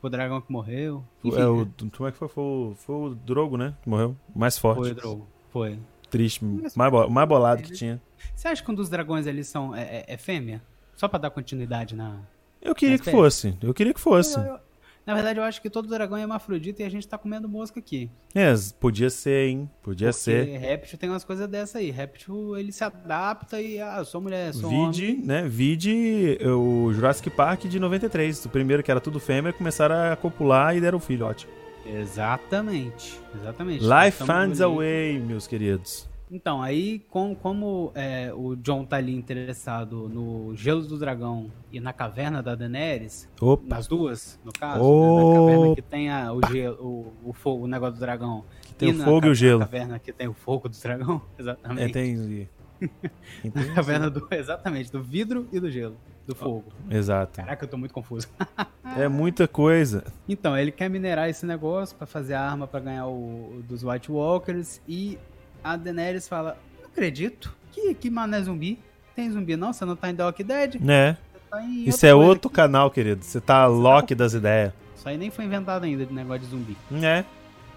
o 0.02 0.10
dragão 0.10 0.42
que 0.42 0.52
morreu. 0.52 1.04
Enfim, 1.24 1.40
é, 1.40 1.46
o, 1.46 1.62
né? 1.64 1.68
como 1.96 2.10
é 2.10 2.12
que 2.12 2.18
foi? 2.18 2.28
Foi, 2.28 2.44
o- 2.44 2.74
foi 2.76 2.96
o 2.96 3.10
Drogo, 3.16 3.56
né? 3.58 3.74
Que 3.84 3.90
morreu. 3.90 4.16
O 4.36 4.40
Mais 4.40 4.58
forte. 4.58 4.80
Foi, 4.80 4.94
Drogo. 4.94 5.28
Foi. 5.52 5.80
Triste. 6.10 6.44
Mais, 6.76 6.92
mais 7.10 7.28
bolado 7.28 7.62
que 7.64 7.72
tinha. 7.72 8.02
Você 8.36 8.48
acha 8.48 8.64
que 8.64 8.72
um 8.72 8.76
dos 8.76 8.90
dragões 8.90 9.28
ali 9.28 9.44
são, 9.44 9.76
é, 9.76 9.82
é- 9.82 10.06
é 10.10 10.18
fêmea? 10.18 10.62
Só 10.96 11.08
pra 11.08 11.20
dar 11.20 11.30
continuidade 11.30 11.96
na... 11.96 12.18
Eu 12.62 12.74
queria 12.74 12.94
Mas 12.98 13.02
que 13.02 13.12
fosse. 13.12 13.58
Eu 13.62 13.74
queria 13.74 13.94
que 13.94 14.00
fosse. 14.00 14.38
Eu- 14.38 14.44
eu- 14.46 14.60
na 15.06 15.14
verdade, 15.16 15.38
eu 15.38 15.44
acho 15.44 15.62
que 15.62 15.70
todo 15.70 15.86
dragão 15.90 16.18
é 16.18 16.22
hermafrodita 16.22 16.82
e 16.82 16.86
a 16.86 16.90
gente 16.90 17.06
tá 17.06 17.18
comendo 17.18 17.50
mosca 17.50 17.78
aqui. 17.78 18.10
É, 18.34 18.54
podia 18.80 19.10
ser, 19.10 19.50
hein? 19.50 19.70
Podia 19.82 20.08
Porque 20.12 20.22
ser. 20.22 20.58
réptil 20.60 20.98
tem 20.98 21.10
umas 21.10 21.26
coisas 21.26 21.46
dessa 21.50 21.80
aí. 21.80 21.92
Réptil, 21.92 22.58
ele 22.58 22.72
se 22.72 22.86
adapta 22.86 23.60
e, 23.62 23.82
ah, 23.82 23.96
eu 23.98 24.06
sou 24.06 24.22
mulher, 24.22 24.54
sou 24.54 24.70
Vide, 24.70 25.08
homem. 25.12 25.26
né? 25.26 25.46
Vide 25.46 26.38
o 26.46 26.94
Jurassic 26.94 27.30
Park 27.32 27.64
de 27.66 27.82
93. 27.82 28.46
O 28.46 28.50
primeiro 28.50 28.82
que 28.82 28.90
era 28.90 29.02
tudo 29.02 29.20
fêmea, 29.20 29.52
começaram 29.52 30.14
a 30.14 30.16
copular 30.16 30.74
e 30.74 30.80
deram 30.80 31.02
filho, 31.02 31.26
ótimo. 31.26 31.52
Exatamente, 31.86 33.20
exatamente. 33.42 33.84
Life 33.84 34.24
finds 34.26 34.62
a 34.62 34.66
ali. 34.68 34.76
way, 34.78 35.20
meus 35.20 35.48
queridos. 35.48 36.08
Então, 36.36 36.64
aí, 36.64 36.98
com, 37.12 37.36
como 37.36 37.92
é, 37.94 38.34
o 38.34 38.56
John 38.56 38.84
tá 38.86 38.96
ali 38.98 39.14
interessado 39.16 40.10
no 40.10 40.56
Gelo 40.56 40.82
do 40.82 40.98
Dragão 40.98 41.52
e 41.72 41.80
na 41.80 41.94
Caverna 41.94 42.42
da 42.42 42.56
Daenerys, 42.56 43.30
Opa, 43.40 43.64
nas 43.68 43.86
duas, 43.88 44.40
no 44.44 44.52
caso, 44.52 44.80
né, 44.84 45.16
na 45.24 45.36
caverna 45.36 45.76
que 45.76 45.82
tem 45.84 46.10
a- 46.10 46.34
o, 46.34 46.42
gelo, 46.52 46.78
o, 47.24 47.30
o 47.30 47.34
fogo, 47.34 47.66
o 47.66 47.68
negócio 47.68 47.94
do 47.96 48.00
dragão. 48.00 48.44
que 48.64 48.74
tem 48.74 48.90
o 48.90 48.98
na 48.98 49.06
fogo 49.06 49.18
e 49.20 49.22
ca- 49.22 49.28
o 49.30 49.36
gelo. 49.36 49.60
Na 49.60 49.66
caverna 49.68 50.00
que 50.00 50.12
tem 50.12 50.28
o 50.28 50.34
fogo 50.34 50.68
do 50.68 50.76
dragão, 50.76 51.22
exatamente. 51.38 51.90
É, 51.92 51.94
tem. 51.94 52.14
Entendi. 52.14 52.50
Na 53.54 53.74
caverna 53.76 54.10
do, 54.10 54.28
exatamente, 54.32 54.92
do 54.92 55.02
vidro 55.02 55.48
e 55.54 55.60
do 55.60 55.70
gelo, 55.72 55.96
do 56.28 56.34
fogo. 56.36 56.66
Exato. 56.90 57.38
Caraca, 57.40 57.64
eu 57.64 57.70
tô 57.70 57.78
muito 57.78 57.94
confuso. 57.94 58.28
É 58.98 59.08
muita 59.08 59.48
coisa. 59.48 60.04
Então, 60.30 60.56
ele 60.56 60.72
quer 60.72 60.88
minerar 60.88 61.28
esse 61.28 61.46
negócio 61.48 61.96
pra 61.98 62.06
fazer 62.06 62.36
arma 62.36 62.68
pra 62.68 62.80
ganhar 62.80 63.08
o 63.08 63.64
dos 63.68 63.84
White 63.84 64.12
Walkers 64.12 64.80
e 64.88 65.18
a 65.64 65.76
Daenerys 65.76 66.28
fala: 66.28 66.58
"Não 66.80 66.86
acredito. 66.88 67.54
Que 67.72 67.94
que 67.94 68.10
mané 68.10 68.42
zumbi? 68.42 68.80
Tem 69.16 69.32
zumbi 69.32 69.56
não? 69.56 69.72
Você 69.74 69.86
não 69.86 69.96
tá 69.96 70.10
em 70.10 70.16
The 70.16 70.24
Walking 70.26 70.44
Dead? 70.44 70.76
Né? 70.82 71.18
Você 71.34 71.40
tá 71.50 71.64
em 71.64 71.84
Isso 71.88 72.06
é 72.06 72.14
outro 72.14 72.48
aqui." 72.48 72.56
canal, 72.56 72.90
querido. 72.92 73.24
Você 73.24 73.40
tá 73.42 73.66
Loki 73.68 74.14
das 74.16 74.34
ideias. 74.34 74.74
Isso 74.96 75.08
aí 75.10 75.18
nem 75.18 75.30
foi 75.30 75.46
inventado 75.46 75.84
ainda 75.84 76.06
de 76.06 76.14
negócio 76.14 76.42
de 76.44 76.48
zumbi. 76.48 76.78
É. 77.04 77.20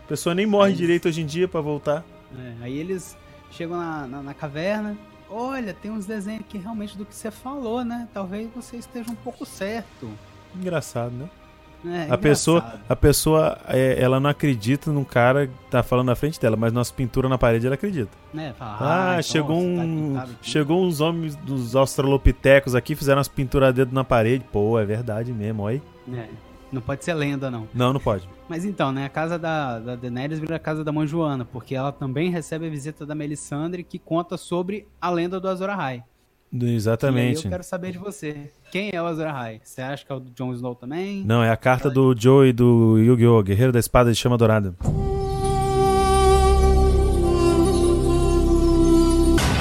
A 0.04 0.08
pessoa 0.08 0.34
nem 0.34 0.46
morre 0.46 0.70
Aí- 0.70 0.76
direito 0.76 1.08
hoje 1.08 1.20
em 1.22 1.26
dia 1.26 1.48
pra 1.48 1.60
voltar. 1.60 2.04
É, 2.38 2.64
aí 2.64 2.78
eles 2.78 3.16
chegam 3.50 3.76
na, 3.76 4.06
na, 4.06 4.22
na 4.22 4.34
caverna. 4.34 4.96
Olha, 5.28 5.74
tem 5.74 5.90
uns 5.90 6.06
desenhos 6.06 6.42
aqui 6.42 6.56
realmente 6.58 6.96
do 6.96 7.04
que 7.04 7.14
você 7.14 7.30
falou, 7.30 7.84
né? 7.84 8.06
Talvez 8.14 8.48
você 8.54 8.76
esteja 8.76 9.10
um 9.10 9.14
pouco 9.16 9.44
certo. 9.44 10.08
Engraçado, 10.54 11.10
né? 11.12 11.28
É, 11.84 12.08
A 12.10 12.18
pessoa, 12.18 12.64
a 12.88 12.96
pessoa 12.96 13.58
é, 13.68 14.00
ela 14.02 14.18
não 14.18 14.30
acredita 14.30 14.90
num 14.90 15.04
cara 15.04 15.46
que 15.46 15.52
tá 15.70 15.82
falando 15.82 16.06
na 16.06 16.16
frente 16.16 16.40
dela, 16.40 16.56
mas 16.56 16.72
nossa 16.72 16.92
pintura 16.92 17.28
na 17.28 17.38
parede 17.38 17.66
ela 17.66 17.74
acredita. 17.74 18.10
Né? 18.34 18.52
Fala, 18.58 18.76
Ah, 18.80 19.10
então, 19.12 19.22
chegou 19.22 19.56
tá 19.56 19.62
um. 19.62 20.18
aqui. 20.18 20.32
chegou 20.42 20.84
uns 20.84 21.00
homens 21.00 21.36
dos 21.36 21.76
australopitecos 21.76 22.74
aqui, 22.74 22.94
fizeram 22.96 23.18
umas 23.18 23.28
pinturas 23.28 23.68
a 23.68 23.72
dedo 23.72 23.94
na 23.94 24.02
parede. 24.04 24.44
Pô, 24.52 24.78
é 24.78 24.84
verdade 24.84 25.32
mesmo, 25.32 25.62
olha. 25.62 25.80
É, 26.12 26.26
não 26.72 26.80
pode 26.80 27.04
ser 27.04 27.14
lenda, 27.14 27.50
não. 27.50 27.68
Não, 27.72 27.92
não 27.92 28.00
pode. 28.00 28.28
Mas 28.48 28.64
então, 28.64 28.90
né? 28.92 29.04
A 29.06 29.08
casa 29.08 29.38
da, 29.38 29.78
da 29.78 29.96
Daenerys 29.96 30.38
vira 30.38 30.56
a 30.56 30.58
casa 30.58 30.82
da 30.84 30.92
mãe 30.92 31.06
Joana, 31.06 31.44
porque 31.44 31.74
ela 31.74 31.90
também 31.92 32.30
recebe 32.30 32.66
a 32.66 32.70
visita 32.70 33.04
da 33.06 33.14
Melisandre, 33.14 33.82
que 33.84 33.98
conta 33.98 34.36
sobre 34.36 34.86
a 35.00 35.10
lenda 35.10 35.38
do 35.40 35.48
Azor 35.48 35.70
Ahai. 35.70 36.02
E 36.52 36.64
aí 36.64 36.74
Exatamente. 36.74 37.44
eu 37.44 37.50
quero 37.50 37.62
saber 37.62 37.92
de 37.92 37.98
você. 37.98 38.50
Quem 38.70 38.90
é 38.92 39.02
o 39.02 39.06
Azor 39.06 39.26
Ahai? 39.26 39.60
Você 39.62 39.82
acha 39.82 40.04
que 40.04 40.12
é 40.12 40.14
o 40.14 40.20
do 40.20 40.30
Jon 40.30 40.52
Snow 40.52 40.74
também? 40.74 41.22
Não, 41.24 41.42
é 41.42 41.50
a 41.50 41.56
carta 41.56 41.90
do 41.90 42.14
Joe 42.18 42.48
e 42.48 42.52
do 42.52 42.96
Yu-Gi-Oh! 42.98 43.42
Guerreiro 43.42 43.72
da 43.72 43.78
Espada 43.78 44.10
de 44.12 44.16
Chama 44.16 44.38
Dourada. 44.38 44.74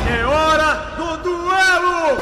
É 0.09 0.25
hora 0.25 0.95
do 0.95 1.23
duelo! 1.23 2.21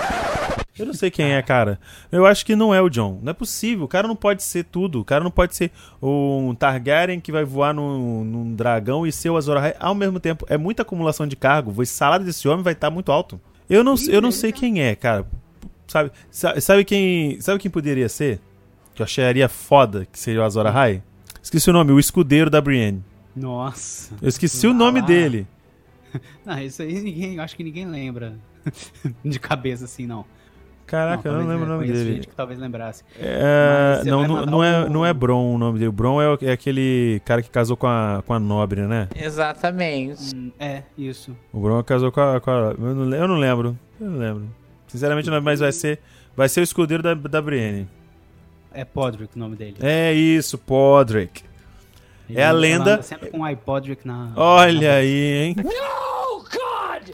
Eu 0.77 0.85
não 0.85 0.93
sei 0.93 1.11
quem 1.11 1.33
é, 1.33 1.41
cara. 1.41 1.79
Eu 2.11 2.25
acho 2.25 2.45
que 2.45 2.55
não 2.55 2.73
é 2.73 2.81
o 2.81 2.89
John. 2.89 3.19
Não 3.21 3.31
é 3.31 3.33
possível. 3.33 3.85
O 3.85 3.87
cara 3.87 4.07
não 4.07 4.15
pode 4.15 4.43
ser 4.43 4.63
tudo. 4.63 5.01
O 5.01 5.05
cara 5.05 5.23
não 5.23 5.31
pode 5.31 5.55
ser 5.55 5.71
um 6.01 6.55
Targaryen 6.55 7.19
que 7.19 7.31
vai 7.31 7.43
voar 7.43 7.73
num, 7.73 8.23
num 8.23 8.55
dragão 8.55 9.05
e 9.05 9.11
ser 9.11 9.29
o 9.29 9.37
Azor 9.37 9.57
Ahai 9.57 9.75
ao 9.79 9.93
mesmo 9.93 10.19
tempo. 10.19 10.45
É 10.49 10.57
muita 10.57 10.81
acumulação 10.81 11.27
de 11.27 11.35
cargo. 11.35 11.73
O 11.75 11.85
salário 11.85 12.25
desse 12.25 12.47
homem 12.47 12.63
vai 12.63 12.73
estar 12.73 12.89
muito 12.89 13.11
alto. 13.11 13.39
Eu 13.69 13.83
não, 13.83 13.95
eu 14.09 14.21
não 14.21 14.31
sei 14.31 14.51
quem 14.51 14.81
é, 14.81 14.95
cara. 14.95 15.25
Sabe, 15.87 16.11
sa- 16.31 16.59
sabe 16.59 16.83
quem, 16.85 17.39
sabe 17.41 17.59
quem 17.59 17.69
poderia 17.71 18.09
ser? 18.09 18.39
Que 18.95 19.01
eu 19.01 19.05
acharia 19.05 19.47
foda 19.49 20.07
que 20.11 20.19
seria 20.19 20.41
o 20.41 20.43
Azor 20.43 20.65
Ahai? 20.65 21.01
Esqueci 21.41 21.69
o 21.69 21.73
nome, 21.73 21.91
o 21.91 21.99
escudeiro 21.99 22.49
da 22.49 22.61
Brienne. 22.61 23.03
Nossa. 23.35 24.13
Eu 24.21 24.29
esqueci 24.29 24.65
o 24.67 24.73
nome 24.73 24.99
lá. 25.01 25.05
dele. 25.05 25.47
Não, 26.45 26.59
isso 26.61 26.81
aí 26.81 27.01
ninguém, 27.01 27.39
acho 27.39 27.55
que 27.55 27.63
ninguém 27.63 27.85
lembra. 27.87 28.35
de 29.25 29.39
cabeça 29.39 29.85
assim, 29.85 30.05
não. 30.07 30.23
Caraca, 30.93 31.27
eu 31.27 31.33
não 31.33 31.47
lembro 31.47 31.63
é, 31.63 31.65
o 31.65 31.69
nome 31.69 31.87
dele. 31.87 32.13
gente 32.17 32.27
que 32.27 32.35
talvez 32.35 32.59
lembrasse. 32.59 33.03
É, 33.19 34.03
não, 34.05 34.27
não, 34.27 34.45
não, 34.45 34.63
é, 34.63 34.83
o- 34.85 34.89
não 34.91 35.03
é 35.03 35.11
Bron 35.11 35.55
o 35.55 35.57
nome 35.57 35.79
dele. 35.79 35.89
O 35.89 35.91
Bron 35.91 36.21
é, 36.21 36.37
é 36.43 36.51
aquele 36.51 37.19
cara 37.25 37.41
que 37.41 37.49
casou 37.49 37.75
com 37.75 37.87
a, 37.87 38.21
com 38.27 38.31
a 38.31 38.39
Nobre, 38.39 38.81
né? 38.81 39.07
Exatamente. 39.15 40.35
Hum, 40.35 40.51
é, 40.59 40.83
isso. 40.95 41.35
O 41.51 41.59
Bron 41.59 41.83
casou 41.83 42.11
com 42.11 42.21
a. 42.21 42.39
Com 42.39 42.51
a- 42.51 42.75
eu, 42.77 42.95
não, 42.95 43.15
eu 43.17 43.27
não 43.27 43.35
lembro. 43.37 43.75
Eu 43.99 44.07
não 44.07 44.19
lembro. 44.19 44.43
Sinceramente, 44.87 45.29
não, 45.31 45.41
mas 45.41 45.59
vai 45.61 45.71
ser, 45.71 45.99
vai 46.35 46.47
ser 46.47 46.59
o 46.59 46.63
escudeiro 46.63 47.01
da, 47.01 47.15
da 47.15 47.41
Brienne. 47.41 47.87
É 48.71 48.85
Podrick 48.85 49.35
o 49.35 49.39
nome 49.39 49.55
dele. 49.55 49.77
É 49.81 50.13
isso, 50.13 50.59
Podrick. 50.59 51.43
Ele 52.29 52.39
é 52.39 52.45
a 52.45 52.51
lenda- 52.51 53.01
Sempre 53.01 53.31
com 53.31 53.39
o 53.41 53.49
iPodrick 53.49 54.07
na. 54.07 54.31
Olha 54.35 54.89
na- 54.89 54.95
aí, 54.97 55.33
hein? 55.43 55.55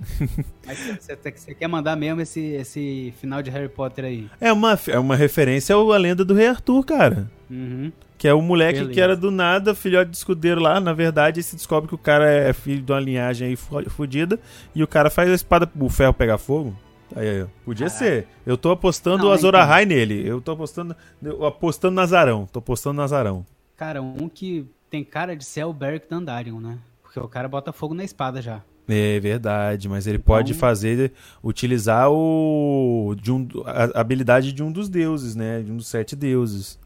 Mas 0.66 0.78
você, 1.00 1.54
quer 1.54 1.68
mandar 1.68 1.96
mesmo 1.96 2.22
esse, 2.22 2.40
esse 2.40 3.14
final 3.20 3.42
de 3.42 3.50
Harry 3.50 3.70
Potter 3.70 4.06
aí? 4.06 4.30
É 4.40 4.52
uma, 4.52 4.80
é 4.88 5.00
uma 5.00 5.16
referência 5.16 5.76
à 5.76 5.98
lenda 5.98 6.24
do 6.24 6.34
Rei 6.34 6.48
Arthur, 6.48 6.86
cara. 6.86 7.32
Uhum. 7.50 7.92
Que 8.18 8.28
é 8.28 8.34
o 8.34 8.42
moleque 8.42 8.80
Beleza. 8.80 8.94
que 8.94 9.02
era 9.02 9.16
do 9.16 9.32
nada, 9.32 9.74
filhote 9.74 10.12
de 10.12 10.18
escudeiro 10.18 10.60
lá. 10.60 10.80
Na 10.80 10.92
verdade, 10.94 11.42
se 11.42 11.56
descobre 11.56 11.88
que 11.88 11.96
o 11.96 11.98
cara 11.98 12.30
é 12.30 12.52
filho 12.52 12.82
de 12.82 12.92
uma 12.92 13.00
linhagem 13.00 13.48
aí 13.48 13.56
fudida. 13.56 14.40
E 14.76 14.84
o 14.84 14.88
cara 14.88 15.10
faz 15.10 15.30
a 15.30 15.34
espada, 15.34 15.72
o 15.80 15.90
ferro 15.90 16.14
pegar 16.14 16.38
fogo. 16.38 16.76
Aí. 17.16 17.46
Podia 17.64 17.88
Caraca. 17.88 18.06
ser. 18.06 18.28
Eu 18.46 18.58
tô 18.58 18.72
apostando 18.72 19.24
Não, 19.24 19.30
o 19.30 19.32
Azor 19.32 19.56
então. 19.56 19.86
Nele. 19.86 20.28
Eu 20.28 20.42
tô 20.42 20.52
apostando. 20.52 20.96
Eu 21.24 21.46
apostando 21.46 21.96
Nazarão. 21.96 22.46
Tô 22.52 22.60
apostando 22.60 22.98
Nazarão. 22.98 23.46
Cara, 23.76 24.02
um 24.02 24.28
que 24.28 24.68
tem 24.90 25.04
cara 25.04 25.36
de 25.36 25.46
ser 25.46 25.64
o 25.64 25.74
Beric 25.74 26.10
Dandarion, 26.10 26.60
né? 26.60 26.78
Porque 27.02 27.20
o 27.20 27.28
cara 27.28 27.48
bota 27.48 27.72
fogo 27.72 27.94
na 27.94 28.04
espada 28.04 28.42
já. 28.42 28.62
É 28.92 29.20
verdade, 29.20 29.88
mas 29.88 30.08
ele 30.08 30.18
pode 30.18 30.52
Então- 30.54 30.60
fazer. 30.60 31.14
Utilizar 31.44 32.10
o. 32.12 33.16
De 33.22 33.32
um, 33.32 33.48
a 33.66 34.00
habilidade 34.00 34.52
de 34.52 34.64
um 34.64 34.72
dos 34.72 34.90
deuses, 34.90 35.36
né? 35.36 35.62
De 35.62 35.72
um 35.72 35.78
dos 35.78 35.86
sete 35.88 36.16
deuses. 36.16 36.80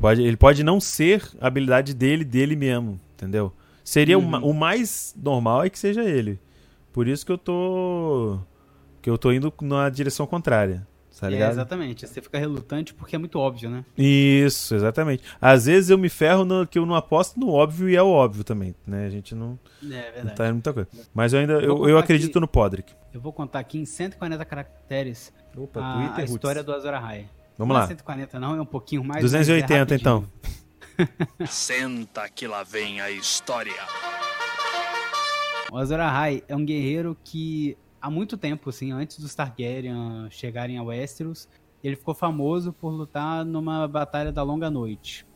Pode, 0.00 0.20
ele 0.22 0.36
pode 0.36 0.64
não 0.64 0.80
ser 0.80 1.22
a 1.40 1.46
habilidade 1.46 1.94
dele, 1.94 2.24
dele 2.24 2.56
mesmo, 2.56 2.98
entendeu? 3.14 3.52
Seria 3.84 4.18
o 4.18 4.22
Uhum. 4.22 4.28
ma- 4.28 4.38
o, 4.40 4.52
mais 4.52 5.14
normal 5.16 5.62
é 5.62 5.70
que 5.70 5.78
seja 5.78 6.02
ele. 6.02 6.40
Por 6.92 7.06
isso 7.06 7.24
que 7.24 7.30
eu 7.30 7.38
tô. 7.38 8.38
Que 9.00 9.08
eu 9.08 9.16
tô 9.16 9.30
indo 9.30 9.52
na 9.62 9.88
direção 9.90 10.26
contrária. 10.26 10.84
Tá 11.20 11.28
é, 11.28 11.30
ligado? 11.30 11.52
exatamente. 11.52 12.06
Você 12.06 12.20
fica 12.20 12.38
relutante 12.38 12.92
porque 12.92 13.14
é 13.14 13.18
muito 13.18 13.38
óbvio, 13.38 13.70
né? 13.70 13.84
Isso, 13.96 14.74
exatamente. 14.74 15.22
Às 15.40 15.66
vezes 15.66 15.90
eu 15.90 15.96
me 15.96 16.08
ferro 16.08 16.44
no, 16.44 16.66
que 16.66 16.78
eu 16.78 16.84
não 16.84 16.94
aposto 16.94 17.38
no 17.38 17.50
óbvio 17.50 17.88
e 17.88 17.94
é 17.96 18.02
o 18.02 18.08
óbvio 18.08 18.42
também, 18.44 18.74
né? 18.86 19.06
A 19.06 19.10
gente 19.10 19.34
não, 19.34 19.58
É 19.82 19.84
não 19.86 19.90
verdade. 19.90 20.34
tá 20.36 20.48
em 20.48 20.52
muita 20.52 20.72
coisa. 20.72 20.88
Mas 21.14 21.32
eu 21.32 21.40
ainda 21.40 21.52
eu, 21.54 21.60
eu 21.62 21.76
contar 21.78 21.98
acredito 22.00 22.30
aqui- 22.32 22.40
no 22.40 22.48
Podrick. 22.48 22.92
Eu 23.12 23.20
vou 23.20 23.32
contar 23.32 23.60
aqui 23.60 23.78
em 23.78 23.84
140 23.84 24.44
caracteres 24.44 25.32
Opa, 25.56 25.80
a, 25.80 25.92
Twitter 25.94 26.12
a 26.12 26.16
Roots. 26.16 26.30
história 26.34 26.62
do 26.64 26.74
Azor 26.74 26.94
Ahai. 26.94 27.28
Vamos 27.56 27.72
não 27.72 27.78
lá. 27.80 27.84
É 27.84 27.88
140 27.88 28.40
não, 28.40 28.56
é 28.56 28.60
um 28.60 28.66
pouquinho 28.66 29.04
mais. 29.04 29.22
280 29.22 29.72
mas 29.84 29.92
é 29.92 29.94
então. 29.94 30.24
Senta 31.46 32.28
que 32.28 32.46
lá 32.48 32.62
vem 32.64 33.00
a 33.00 33.10
história. 33.10 33.72
O 35.70 35.76
Azor 35.78 36.00
Ahai 36.00 36.42
é 36.48 36.54
um 36.56 36.64
guerreiro 36.64 37.16
que 37.24 37.76
há 38.04 38.10
muito 38.10 38.36
tempo, 38.36 38.68
assim, 38.68 38.92
antes 38.92 39.18
dos 39.18 39.34
Targaryen 39.34 40.28
chegarem 40.30 40.76
a 40.76 40.82
Westeros, 40.82 41.48
ele 41.82 41.96
ficou 41.96 42.14
famoso 42.14 42.70
por 42.70 42.90
lutar 42.90 43.44
numa 43.46 43.88
batalha 43.88 44.30
da 44.30 44.42
Longa 44.42 44.70
Noite. 44.70 45.26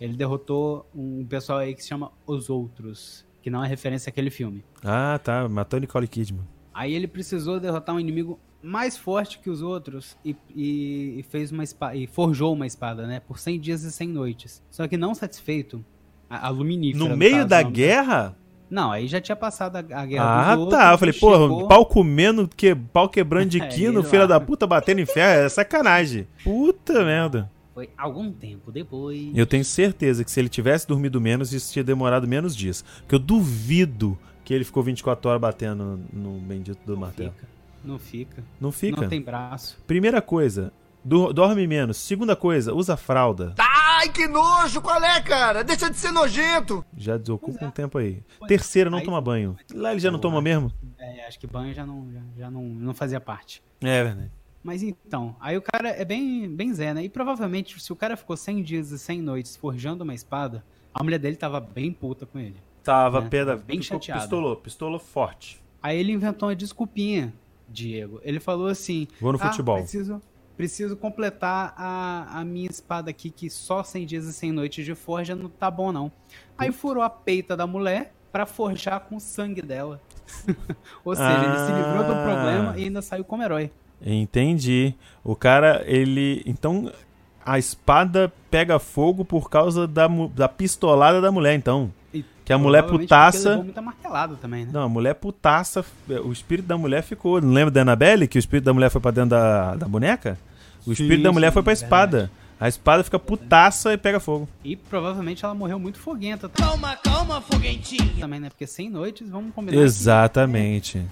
Ele 0.00 0.16
derrotou 0.16 0.88
um 0.94 1.24
pessoal 1.26 1.58
aí 1.58 1.74
que 1.74 1.82
se 1.82 1.88
chama 1.88 2.12
Os 2.24 2.48
Outros, 2.48 3.26
que 3.42 3.50
não 3.50 3.64
é 3.64 3.68
referência 3.68 4.10
àquele 4.10 4.30
filme. 4.30 4.64
Ah, 4.82 5.18
tá. 5.22 5.48
Matou 5.48 5.80
Nicole 5.80 6.06
Kidman. 6.06 6.44
Aí 6.72 6.92
ele 6.94 7.08
precisou 7.08 7.58
derrotar 7.58 7.94
um 7.94 8.00
inimigo 8.00 8.38
mais 8.62 8.96
forte 8.96 9.40
que 9.40 9.50
os 9.50 9.60
outros 9.60 10.16
e, 10.24 10.36
e- 10.54 11.16
e 11.18 11.22
fez 11.24 11.50
uma 11.52 11.62
espada, 11.64 11.96
e 11.96 12.06
forjou 12.06 12.52
uma 12.52 12.66
espada, 12.66 13.06
né? 13.06 13.20
Por 13.20 13.38
100 13.38 13.60
dias 13.60 13.82
e 13.82 13.90
100 13.92 14.08
noites. 14.08 14.62
Só 14.70 14.86
que 14.88 14.96
não 14.96 15.14
satisfeito, 15.14 15.84
a, 16.30 16.46
a 16.46 16.48
luminífera. 16.48 17.08
No 17.08 17.16
meio 17.16 17.36
caso, 17.38 17.48
da 17.48 17.62
guerra? 17.62 18.36
Não, 18.70 18.90
aí 18.90 19.06
já 19.06 19.20
tinha 19.20 19.36
passado 19.36 19.76
a, 19.76 19.78
a 19.80 20.06
guerra 20.06 20.52
Ah, 20.52 20.56
dos 20.56 20.68
tá. 20.70 20.92
Eu 20.92 20.98
falei, 20.98 21.14
porra, 21.14 21.38
chegou- 21.42 21.68
pau 21.68 21.86
comendo, 21.86 22.48
que, 22.48 22.74
pau 22.74 23.08
quebrando 23.08 23.48
de 23.50 23.60
É, 23.62 23.66
quino, 23.68 24.00
ele 24.00 24.08
filha 24.08 24.26
da 24.26 24.40
puta 24.40 24.66
batendo 24.66 25.00
em 25.00 25.06
ferro. 25.06 25.44
É 25.44 25.48
sacanagem. 25.48 26.26
Puta 26.42 27.04
merda. 27.04 27.50
Foi 27.74 27.90
algum 27.98 28.30
tempo 28.32 28.70
depois. 28.70 29.30
Eu 29.34 29.46
tenho 29.46 29.64
certeza 29.64 30.22
que 30.24 30.30
se 30.30 30.38
ele 30.40 30.48
tivesse 30.48 30.86
dormido 30.86 31.20
menos, 31.20 31.52
isso 31.52 31.72
tinha 31.72 31.84
demorado 31.84 32.26
menos 32.26 32.54
dias. 32.56 32.84
Porque 33.00 33.14
eu 33.16 33.18
duvido 33.18 34.16
que 34.44 34.52
ele 34.54 34.64
ficou 34.64 34.82
24 34.82 35.28
horas 35.30 35.40
batendo 35.40 36.00
no 36.12 36.32
bendito 36.38 36.78
do 36.86 36.92
não 36.92 37.00
martelo. 37.00 37.32
fica, 37.32 37.48
não 37.84 37.98
fica. 37.98 38.44
Não 38.60 38.70
fica. 38.72 39.00
Não 39.02 39.08
tem 39.08 39.20
braço. 39.20 39.76
Primeira 39.86 40.22
coisa, 40.22 40.72
do- 41.04 41.32
dorme 41.32 41.66
menos. 41.66 41.96
Segunda 41.96 42.36
coisa, 42.36 42.72
usa 42.72 42.96
fralda. 42.96 43.52
Ai, 44.04 44.10
que 44.10 44.28
nojo! 44.28 44.82
Qual 44.82 45.02
é, 45.02 45.18
cara? 45.22 45.64
Deixa 45.64 45.88
de 45.88 45.96
ser 45.96 46.12
nojento! 46.12 46.84
Já 46.94 47.16
desocupa 47.16 47.64
um 47.64 47.70
tempo 47.70 47.96
aí. 47.96 48.22
Terceira, 48.46 48.90
não 48.90 48.98
Aí- 48.98 49.04
toma 49.04 49.18
banho. 49.18 49.56
Lá 49.72 49.92
ele 49.92 50.00
já 50.00 50.10
não 50.10 50.18
toma 50.18 50.42
mesmo? 50.42 50.70
É, 50.98 51.26
acho 51.26 51.38
que 51.40 51.46
banho 51.46 51.72
já 51.72 51.86
não, 51.86 52.12
já, 52.12 52.20
já 52.36 52.50
não, 52.50 52.62
não 52.62 52.92
fazia 52.92 53.18
parte. 53.18 53.62
É 53.80 54.04
verdade. 54.04 54.30
Mas 54.62 54.82
então, 54.82 55.34
aí 55.40 55.56
o 55.56 55.62
cara 55.62 55.88
é 55.88 56.04
bem, 56.04 56.54
bem 56.54 56.74
zé, 56.74 56.92
né? 56.92 57.02
E 57.02 57.08
provavelmente, 57.08 57.82
se 57.82 57.94
o 57.94 57.96
cara 57.96 58.14
ficou 58.14 58.36
100 58.36 58.62
dias 58.62 58.90
e 58.90 58.98
100 58.98 59.22
noites 59.22 59.56
forjando 59.56 60.04
uma 60.04 60.12
espada, 60.14 60.62
a 60.92 61.02
mulher 61.02 61.18
dele 61.18 61.36
tava 61.36 61.58
bem 61.58 61.90
puta 61.90 62.26
com 62.26 62.38
ele. 62.38 62.56
Tava 62.82 63.22
Né? 63.22 63.28
pé 63.30 63.42
da... 63.46 63.56
Bem 63.56 63.80
chateado. 63.80 64.20
Pistolou, 64.20 64.56
pistolou 64.56 64.98
forte. 64.98 65.62
Aí 65.82 65.98
ele 65.98 66.12
inventou 66.12 66.50
uma 66.50 66.54
desculpinha, 66.56 67.32
Diego. 67.66 68.20
Ele 68.22 68.38
falou 68.38 68.66
assim: 68.66 69.08
Vou 69.18 69.32
no 69.32 69.38
"Ah, 69.40 69.48
futebol. 69.50 69.78
Preciso, 69.78 70.20
preciso 70.56 70.96
completar 70.96 71.74
a, 71.76 72.40
a 72.40 72.44
minha 72.44 72.70
espada 72.70 73.10
aqui, 73.10 73.30
que 73.30 73.50
só 73.50 73.82
100 73.82 74.06
dias 74.06 74.24
e 74.26 74.32
100 74.32 74.52
noites 74.52 74.84
de 74.84 74.94
forja 74.94 75.34
não 75.34 75.48
tá 75.48 75.70
bom, 75.70 75.92
não. 75.92 76.10
Aí 76.56 76.70
furou 76.72 77.02
a 77.02 77.10
peita 77.10 77.56
da 77.56 77.66
mulher 77.66 78.12
pra 78.32 78.46
forjar 78.46 79.00
com 79.00 79.16
o 79.16 79.20
sangue 79.20 79.62
dela. 79.62 80.00
Ou 81.04 81.14
seja, 81.14 81.44
ele 81.44 81.58
se 81.66 81.72
livrou 81.72 82.04
do 82.04 82.12
Ah. 82.12 82.24
problema 82.24 82.74
e 82.78 82.84
ainda 82.84 83.02
saiu 83.02 83.24
como 83.24 83.42
herói. 83.42 83.70
Entendi. 84.04 84.94
O 85.22 85.34
cara, 85.36 85.82
ele. 85.86 86.42
Então, 86.46 86.92
a 87.44 87.58
espada 87.58 88.32
pega 88.50 88.78
fogo 88.78 89.24
por 89.24 89.48
causa 89.48 89.86
da, 89.86 90.06
da 90.34 90.48
pistolada 90.48 91.20
da 91.20 91.30
mulher, 91.32 91.54
então. 91.54 91.92
Que 92.44 92.52
a 92.52 92.58
mulher 92.58 92.82
putaça. 92.82 93.50
levou 93.50 93.64
muita 93.64 93.80
martelada 93.80 94.36
também, 94.36 94.66
né? 94.66 94.70
Não, 94.72 94.82
a 94.82 94.88
mulher 94.88 95.14
putaça. 95.14 95.84
O 96.24 96.30
espírito 96.30 96.66
da 96.66 96.76
mulher 96.76 97.02
ficou. 97.02 97.40
Não 97.40 97.52
lembra 97.52 97.70
da 97.70 97.80
Annabelle? 97.82 98.28
Que 98.28 98.36
o 98.36 98.40
espírito 98.40 98.64
da 98.66 98.74
mulher 98.74 98.90
foi 98.90 99.00
pra 99.00 99.10
dentro 99.10 99.30
da, 99.30 99.74
da 99.76 99.88
boneca? 99.88 100.38
O 100.86 100.92
espírito 100.92 101.16
Sim, 101.18 101.22
da 101.22 101.32
mulher 101.32 101.48
sim, 101.48 101.54
foi 101.54 101.62
pra 101.62 101.72
verdade. 101.72 101.84
espada. 101.86 102.30
A 102.60 102.68
espada 102.68 103.02
fica 103.02 103.18
putaça 103.18 103.92
e 103.92 103.98
pega 103.98 104.20
fogo. 104.20 104.48
E 104.62 104.76
provavelmente 104.76 105.44
ela 105.44 105.54
morreu 105.54 105.78
muito 105.78 105.98
foguenta. 105.98 106.48
Calma, 106.48 106.96
calma, 106.96 107.40
foguentinha. 107.40 108.20
Também, 108.20 108.38
né? 108.40 108.48
Porque 108.50 108.66
100 108.66 108.90
noites, 108.90 109.28
vamos 109.28 109.54
combinar. 109.54 109.82
Exatamente. 109.82 111.02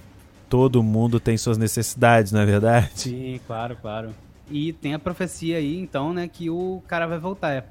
Todo 0.48 0.82
mundo 0.82 1.18
tem 1.18 1.36
suas 1.38 1.56
necessidades, 1.56 2.30
não 2.30 2.40
é 2.40 2.46
verdade? 2.46 2.90
Sim, 2.94 3.40
claro, 3.46 3.76
claro. 3.80 4.10
E 4.50 4.72
tem 4.74 4.92
a 4.92 4.98
profecia 4.98 5.56
aí, 5.56 5.78
então, 5.78 6.12
né, 6.12 6.28
que 6.28 6.50
o 6.50 6.82
cara 6.86 7.06
vai 7.06 7.18
voltar. 7.18 7.52
É 7.52 7.58
a 7.58 7.64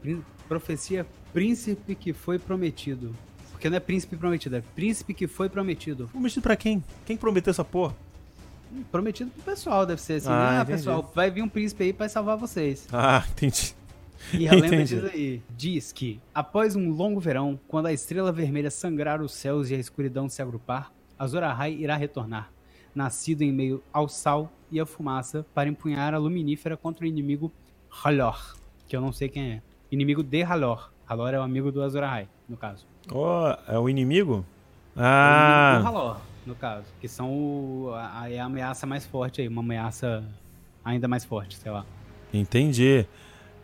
profecia 0.48 1.06
príncipe 1.32 1.96
que 1.96 2.12
foi 2.12 2.39
prometido. 2.39 3.15
Porque 3.62 3.70
não 3.70 3.77
é 3.77 3.80
príncipe 3.80 4.18
prometido, 4.18 4.56
é 4.56 4.62
príncipe 4.74 5.13
que 5.13 5.27
foi 5.27 5.48
prometido. 5.48 6.08
Prometido 6.12 6.41
pra 6.41 6.56
quem? 6.56 6.84
Quem 7.06 7.15
prometeu 7.15 7.51
essa 7.51 7.63
porra? 7.63 7.96
Prometido 8.91 9.30
pro 9.30 9.44
pessoal, 9.44 9.86
deve 9.86 10.01
ser 10.01 10.13
assim. 10.13 10.30
Ah, 10.32 10.62
Ah, 10.62 10.65
pessoal, 10.65 11.12
vai 11.13 11.30
vir 11.30 11.44
um 11.44 11.48
príncipe 11.48 11.84
aí 11.84 11.94
pra 11.94 12.10
salvar 12.10 12.38
vocês. 12.38 12.88
Ah, 12.91 13.24
entendi. 13.30 13.75
E 14.34 14.48
relembra 14.48 14.82
Entendi. 14.82 14.96
disso 14.96 15.12
aí. 15.13 15.41
Diz 15.56 15.91
que, 15.91 16.20
após 16.34 16.75
um 16.75 16.89
longo 16.89 17.20
verão, 17.20 17.60
quando 17.68 17.86
a 17.86 17.94
estrela 17.94 18.32
vermelha 18.32 18.72
sangrar 18.72 19.22
os 19.22 19.32
céus 19.32 19.70
e 19.70 19.75
a 19.75 19.77
escuridão 19.77 20.27
se 20.27 20.41
agrupar, 20.41 20.91
Azor 21.20 21.44
Ahai 21.44 21.74
irá 21.74 21.96
retornar, 21.96 22.50
nascido 22.96 23.44
em 23.44 23.51
meio 23.51 23.84
ao 23.94 24.10
sal 24.10 24.51
e 24.72 24.80
à 24.80 24.88
fumaça, 24.88 25.46
para 25.53 25.70
empunhar 25.70 26.15
a 26.15 26.18
luminífera 26.18 26.75
contra 26.75 27.06
o 27.06 27.08
inimigo 27.08 27.51
Halor, 28.03 28.56
que 28.88 28.96
eu 28.98 29.01
não 29.01 29.12
sei 29.12 29.30
quem 29.30 29.51
é. 29.51 29.62
Inimigo 29.91 30.24
de 30.24 30.41
Halor. 30.41 30.91
Halor 31.08 31.32
é 31.32 31.39
o 31.39 31.44
amigo 31.44 31.72
do 31.72 31.84
Azor 31.84 32.01
Ahai, 32.01 32.27
no 32.50 32.58
caso. 32.58 32.89
Ó, 33.12 33.55
é 33.67 33.77
o 33.79 33.89
inimigo? 33.89 34.46
É 34.96 35.00
o 35.00 35.01
do 35.01 35.03
Ah, 35.03 35.81
Halor, 35.86 36.17
no 36.46 36.55
caso. 36.55 36.86
Que 37.00 37.08
são 37.08 37.31
o- 37.31 37.91
a, 37.93 38.22
a- 38.22 38.31
é 38.31 38.39
a 38.39 38.46
ameaça 38.46 38.86
mais 38.86 39.05
forte 39.05 39.41
aí, 39.41 39.48
uma 39.48 39.62
ameaça 39.62 40.24
ainda 40.84 41.08
mais 41.08 41.24
forte, 41.25 41.58
sei 41.58 41.72
lá. 41.72 41.86
entendi. 42.34 43.05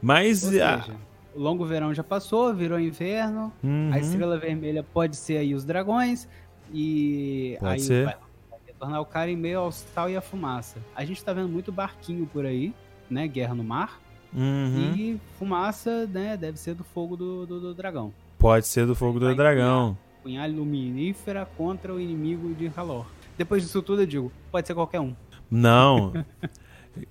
Mas. 0.02 0.44
Ou 0.44 0.50
ah, 0.64 0.82
seja, 0.82 0.96
o 1.36 1.40
longo 1.40 1.66
verão 1.66 1.94
já 1.94 2.04
passou, 2.04 2.54
virou 2.54 2.80
inverno, 2.80 3.52
uhum. 3.64 3.90
A 3.94 4.00
estrela 4.00 4.38
vermelha 4.38 4.84
pode 4.84 5.16
ser 5.16 5.38
aí 5.38 5.54
os 5.54 5.64
dragões 5.66 6.28
e 6.74 7.58
Pode 7.60 7.74
aí 7.74 7.80
ser. 7.80 8.06
vai 8.06 8.16
vai 8.50 8.60
retornar 8.66 9.02
o 9.02 9.06
cara 9.06 9.30
em 9.32 9.36
meio 9.38 9.60
ao 9.60 9.72
sal 9.72 10.10
e 10.10 10.16
à 10.18 10.22
fumaça. 10.22 10.78
A 10.96 11.04
gente 11.06 11.24
tá 11.24 11.34
vendo 11.34 11.50
muito 11.50 11.72
barquinho 11.72 12.26
por 12.28 12.46
aí, 12.46 12.74
né? 13.10 13.28
Guerra 13.28 13.56
no 13.56 13.64
mar. 13.64 14.00
Uhum. 14.34 14.94
E 14.96 15.20
fumaça, 15.40 16.06
né? 16.08 16.36
Deve 16.38 16.60
ser 16.60 16.76
do 16.76 16.84
fogo 16.84 17.16
do, 17.16 17.46
do, 17.46 17.60
do 17.60 17.74
dragão. 17.74 18.14
Pode 18.38 18.68
ser 18.68 18.86
do 18.86 18.96
fogo 18.96 19.20
do 19.20 19.34
dragão. 19.36 19.98
Punhal 20.24 20.50
luminífera 20.50 21.48
contra 21.58 21.94
o 21.94 22.00
inimigo 22.00 22.54
de 22.54 22.72
Halor. 22.76 23.06
Depois 23.38 23.64
disso 23.64 23.82
tudo, 23.82 24.02
eu 24.02 24.06
digo, 24.06 24.32
pode 24.52 24.68
ser 24.68 24.74
qualquer 24.74 25.00
um. 25.00 25.16
Não. 25.50 26.14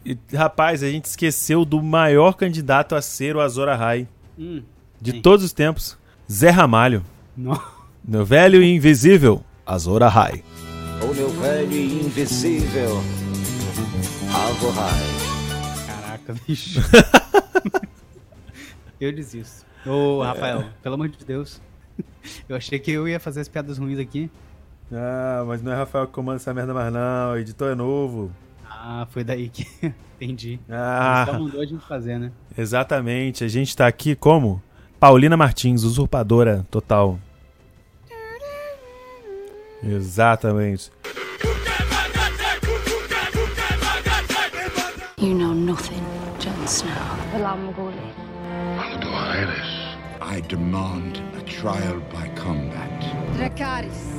E, 0.04 0.18
Rapaz, 0.34 0.82
a 0.82 0.90
gente 0.90 1.04
esqueceu 1.04 1.64
do 1.64 1.80
maior 1.80 2.32
candidato 2.32 2.96
a 2.96 3.00
ser 3.00 3.36
o 3.36 3.40
Azor 3.40 3.68
Ahai 3.68 4.08
Hum, 4.36 4.60
de 5.00 5.12
Quem? 5.12 5.22
todos 5.22 5.44
os 5.44 5.52
tempos, 5.52 5.96
Zé 6.28 6.50
Ramalho. 6.50 7.04
não. 7.36 7.56
Meu 8.04 8.24
velho 8.24 8.60
e 8.64 8.74
invisível, 8.74 9.44
Azor 9.64 10.02
Ahai. 10.02 10.42
O 11.08 11.14
meu 11.14 11.28
velho 11.28 11.70
e 11.72 12.00
invisível 12.04 13.00
Alvorrai. 14.34 15.00
Caraca, 15.86 16.34
bicho. 16.48 16.80
eu 19.00 19.12
desisto. 19.12 19.65
Ô, 19.86 20.22
Rafael, 20.22 20.64
pelo 20.82 20.94
amor 20.94 21.08
de 21.08 21.24
Deus. 21.24 21.60
Eu 22.48 22.56
achei 22.56 22.78
que 22.78 22.90
eu 22.90 23.08
ia 23.08 23.18
fazer 23.18 23.40
as 23.40 23.48
piadas 23.48 23.78
ruins 23.78 23.98
aqui. 23.98 24.30
Ah, 24.92 25.44
mas 25.46 25.62
não 25.62 25.72
é 25.72 25.76
Rafael 25.76 26.06
que 26.06 26.12
comanda 26.12 26.36
essa 26.36 26.52
merda 26.52 26.74
mais 26.74 26.92
não, 26.92 27.32
o 27.32 27.36
editor 27.38 27.72
é 27.72 27.74
novo. 27.74 28.30
Ah, 28.68 29.06
foi 29.10 29.24
daí 29.24 29.48
que 29.48 29.66
entendi. 30.20 30.60
Ah, 30.68 31.24
Só 31.26 31.38
mandou 31.38 31.60
a 31.60 31.64
gente 31.64 31.84
fazer, 31.86 32.18
né? 32.18 32.30
exatamente. 32.56 33.42
A 33.44 33.48
gente 33.48 33.74
tá 33.76 33.86
aqui 33.86 34.14
como? 34.14 34.62
Paulina 35.00 35.36
Martins, 35.36 35.82
usurpadora 35.82 36.66
total. 36.70 37.18
Exatamente. 39.82 40.90
You 45.18 45.34
know 45.34 45.54
nothing, 45.54 46.02
Jon 46.38 46.64
Snow. 46.66 46.90
Aeres, 47.34 48.25
I 50.36 50.42
demand 50.42 51.22
a 51.34 51.40
trial 51.44 51.98
by 52.12 52.28
combat. 52.38 52.92
Dracarys. 53.38 54.16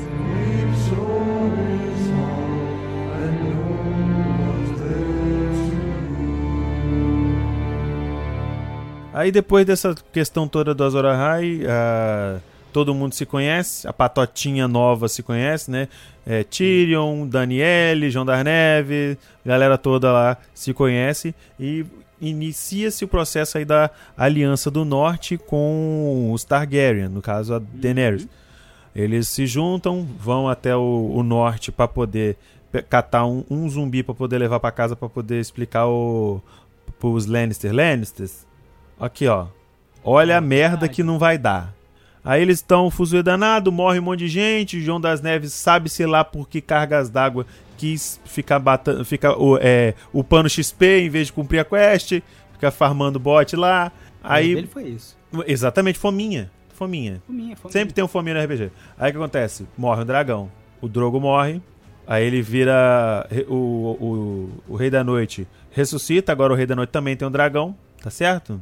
Aí 9.14 9.32
depois 9.32 9.64
dessa 9.64 9.94
questão 10.12 10.48
toda 10.48 10.74
do 10.74 10.84
Azor 10.84 11.06
Ahai, 11.06 11.62
ah, 11.70 12.40
todo 12.74 12.96
mundo 12.96 13.14
se 13.14 13.24
conhece, 13.24 13.88
a 13.88 13.94
patotinha 13.94 14.68
nova 14.68 15.08
se 15.08 15.22
conhece, 15.22 15.70
né? 15.70 15.88
É, 16.26 16.44
Tyrion, 16.44 17.28
Daniele, 17.28 18.10
João 18.10 18.26
das 18.26 18.44
Neves, 18.44 19.18
galera 19.46 19.78
toda 19.78 20.12
lá 20.12 20.38
se 20.52 20.74
conhece 20.74 21.36
e 21.60 21.86
inicia-se 22.20 23.06
o 23.06 23.08
processo 23.08 23.58
aí 23.58 23.66
da 23.66 23.90
Aliança 24.18 24.70
do 24.72 24.84
Norte 24.84 25.38
com 25.38 26.32
os 26.32 26.44
Targaryen, 26.44 27.10
no 27.10 27.22
caso 27.22 27.54
a 27.54 27.60
Daenerys. 27.60 28.28
Eles 28.96 29.28
se 29.28 29.46
juntam, 29.46 30.08
vão 30.20 30.50
até 30.50 30.76
o, 30.76 31.12
o 31.14 31.22
norte 31.22 31.72
para 31.72 31.88
poder 31.88 32.36
catar 32.90 33.26
um, 33.26 33.44
um 33.50 33.70
zumbi 33.70 34.02
para 34.04 34.16
poder 34.16 34.38
levar 34.40 34.60
para 34.60 34.72
casa 34.72 34.96
para 34.96 35.08
poder 35.08 35.40
explicar 35.40 35.88
o 35.88 36.42
pros 37.00 37.26
Lannister, 37.26 37.74
Lannisters. 37.74 38.46
Aqui, 39.00 39.28
ó. 39.28 39.48
Olha 40.04 40.38
a 40.38 40.42
merda 40.42 40.88
que 40.88 41.04
não 41.04 41.20
vai 41.20 41.38
dar. 41.38 41.74
Aí 42.24 42.42
eles 42.42 42.58
estão 42.58 42.90
fuzuê 42.90 43.22
danado, 43.24 43.72
morre 43.72 44.00
um 44.00 44.04
monte 44.04 44.20
de 44.20 44.28
gente. 44.28 44.82
João 44.82 45.00
das 45.00 45.22
Neves 45.22 45.54
sabe 45.54 45.90
sei 45.90 46.06
lá 46.06 46.24
por 46.24 46.50
que 46.50 46.60
cargas 46.60 47.10
d'água 47.10 47.46
quis 47.78 48.20
ficar 48.26 48.60
batendo, 48.60 49.06
fica 49.06 49.38
o, 49.38 49.58
é, 49.62 49.94
o 50.12 50.24
pano 50.24 50.50
XP 50.50 51.02
em 51.02 51.10
vez 51.10 51.28
de 51.28 51.34
cumprir 51.34 51.60
a 51.60 51.66
quest, 51.66 52.20
ficar 52.54 52.72
farmando 52.72 53.20
bot 53.20 53.56
lá. 53.56 53.92
Aí 54.24 54.52
Ele 54.54 54.68
foi 54.68 54.84
isso. 54.90 55.18
exatamente 55.46 55.98
fominha, 56.00 56.52
fominha. 56.74 57.22
Fominha, 57.26 57.56
fominha. 57.56 57.72
Sempre 57.72 57.94
tem 57.94 58.04
um 58.04 58.08
fominha 58.08 58.36
no 58.36 58.44
RPG. 58.44 58.72
Aí 58.98 59.10
o 59.10 59.14
que 59.14 59.18
acontece? 59.18 59.66
Morre 59.78 60.02
um 60.02 60.06
dragão. 60.06 60.52
O 60.82 60.88
Drogo 60.88 61.20
morre. 61.20 61.62
Aí 62.06 62.26
ele 62.26 62.42
vira 62.42 63.28
re- 63.30 63.46
o, 63.50 63.54
o, 64.68 64.74
o 64.74 64.76
Rei 64.76 64.90
da 64.90 65.04
Noite. 65.04 65.48
Ressuscita. 65.72 66.32
Agora 66.32 66.54
o 66.54 66.56
Rei 66.56 66.66
da 66.66 66.76
Noite 66.76 66.90
também 66.90 67.16
tem 67.16 67.28
um 67.28 67.32
dragão. 67.32 67.76
Tá 68.02 68.10
certo? 68.10 68.62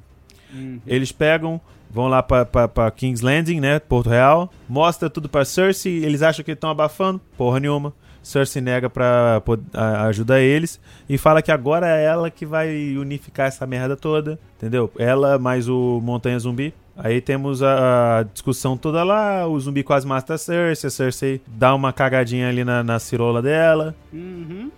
Uhum. 0.54 0.80
Eles 0.88 1.12
pegam, 1.12 1.60
vão 1.96 2.08
lá 2.08 2.22
pra, 2.22 2.46
pra, 2.46 2.68
pra 2.68 2.92
King's 2.92 3.22
Landing, 3.22 3.60
né? 3.60 3.80
Porto 3.80 4.10
Real. 4.10 4.52
Mostra 4.70 5.10
tudo 5.10 5.30
pra 5.30 5.46
Cersei. 5.46 6.04
Eles 6.06 6.22
acham 6.22 6.44
que 6.44 6.52
estão 6.52 6.70
abafando. 6.70 7.20
Porra 7.38 7.60
nenhuma. 7.60 7.94
Cersei 8.22 8.62
nega 8.62 8.90
pra 8.90 9.42
pod- 9.46 9.64
a- 9.74 10.04
ajudar 10.08 10.42
eles. 10.42 10.80
E 11.08 11.18
fala 11.18 11.42
que 11.42 11.52
agora 11.52 11.88
é 11.88 12.04
ela 12.06 12.30
que 12.30 12.46
vai 12.46 12.96
unificar 12.98 13.48
essa 13.48 13.66
merda 13.66 13.96
toda. 13.96 14.38
Entendeu? 14.58 14.92
Ela 14.98 15.40
mais 15.40 15.70
o 15.70 16.00
Montanha 16.04 16.38
Zumbi. 16.40 16.74
Aí 16.98 17.20
temos 17.22 17.62
a, 17.62 18.20
a 18.20 18.24
discussão 18.24 18.76
toda 18.78 19.04
lá. 19.04 19.46
O 19.48 19.60
zumbi 19.60 19.84
quase 19.84 20.08
mata 20.08 20.34
a 20.34 20.38
Cersei. 20.38 20.88
A 20.88 20.92
Cersei 20.92 21.42
dá 21.46 21.76
uma 21.76 21.92
cagadinha 21.94 22.48
ali 22.50 22.64
na, 22.64 22.84
na 22.84 23.00
cirola 23.00 23.42
dela. 23.42 23.94
Uhum. 24.14 24.72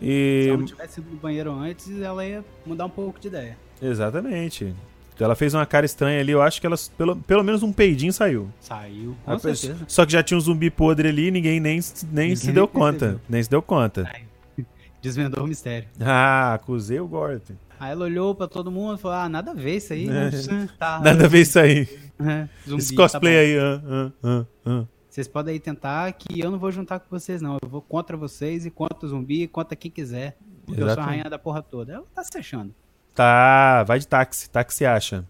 E. 0.00 0.42
Se 0.44 0.50
ela 0.50 0.64
tivesse 0.64 1.00
ido 1.00 1.10
no 1.10 1.16
banheiro 1.16 1.50
antes, 1.52 2.00
ela 2.00 2.24
ia 2.26 2.44
mudar 2.66 2.84
um 2.86 2.90
pouco 2.90 3.18
de 3.20 3.28
ideia. 3.28 3.56
Exatamente. 3.80 4.74
Ela 5.18 5.34
fez 5.36 5.54
uma 5.54 5.64
cara 5.66 5.86
estranha 5.86 6.20
ali, 6.20 6.32
eu 6.32 6.42
acho 6.42 6.60
que 6.60 6.66
ela, 6.66 6.76
pelo, 6.98 7.16
pelo 7.16 7.44
menos 7.44 7.62
um 7.62 7.72
peidinho 7.72 8.12
saiu. 8.12 8.48
Saiu, 8.60 9.16
com 9.24 9.38
certeza. 9.38 9.76
Só 9.86 10.04
que 10.04 10.12
já 10.12 10.22
tinha 10.22 10.36
um 10.36 10.40
zumbi 10.40 10.68
podre 10.70 11.08
ali, 11.08 11.30
ninguém 11.30 11.60
nem, 11.60 11.80
nem 12.10 12.30
Ninguém 12.30 12.36
se 12.36 12.46
nem 12.46 12.54
deu 12.54 12.66
percebeu. 12.66 12.68
conta. 12.68 13.20
Nem 13.28 13.42
se 13.42 13.48
deu 13.50 13.62
conta. 13.62 14.10
Desvendou 15.00 15.44
o 15.44 15.46
mistério. 15.46 15.88
Ah, 16.00 16.54
acusei 16.54 16.98
o 17.00 17.06
golpe. 17.06 17.54
Aí 17.78 17.90
ela 17.90 18.04
olhou 18.04 18.34
pra 18.34 18.46
todo 18.46 18.70
mundo 18.70 18.96
e 18.96 18.98
falou: 19.00 19.16
Ah, 19.16 19.28
nada 19.28 19.50
a 19.50 19.54
ver 19.54 19.76
isso 19.76 19.92
aí. 19.92 20.08
É. 20.08 20.30
Tá, 20.78 21.00
Nada 21.00 21.24
a 21.24 21.28
ver 21.28 21.40
isso 21.42 21.58
aí. 21.58 21.88
É, 22.24 22.48
zumbi, 22.68 22.80
Esse 22.82 22.94
cosplay 22.94 23.34
tá 23.34 23.40
aí. 23.40 23.58
ah, 23.58 24.12
ah, 24.22 24.46
ah. 24.64 24.84
Vocês 25.10 25.26
podem 25.26 25.54
aí 25.54 25.58
tentar 25.58 26.12
que 26.12 26.38
eu 26.40 26.52
não 26.52 26.58
vou 26.58 26.70
juntar 26.70 27.00
com 27.00 27.06
vocês, 27.10 27.42
não. 27.42 27.58
Eu 27.60 27.68
vou 27.68 27.82
contra 27.82 28.16
vocês 28.16 28.64
e 28.64 28.70
contra 28.70 29.04
o 29.04 29.08
zumbi 29.08 29.42
e 29.42 29.48
contra 29.48 29.74
quem 29.74 29.90
quiser. 29.90 30.36
Porque 30.64 30.80
eu 30.80 30.84
sou 30.84 30.90
a 30.90 30.92
Exatamente. 30.92 31.10
rainha 31.16 31.30
da 31.30 31.36
porra 31.38 31.60
toda. 31.62 31.94
Ela 31.94 32.04
tá 32.14 32.22
se 32.22 32.38
achando. 32.38 32.72
Tá, 33.14 33.84
vai 33.84 33.98
de 33.98 34.06
táxi. 34.06 34.48
Táxi 34.50 34.86
acha. 34.86 35.24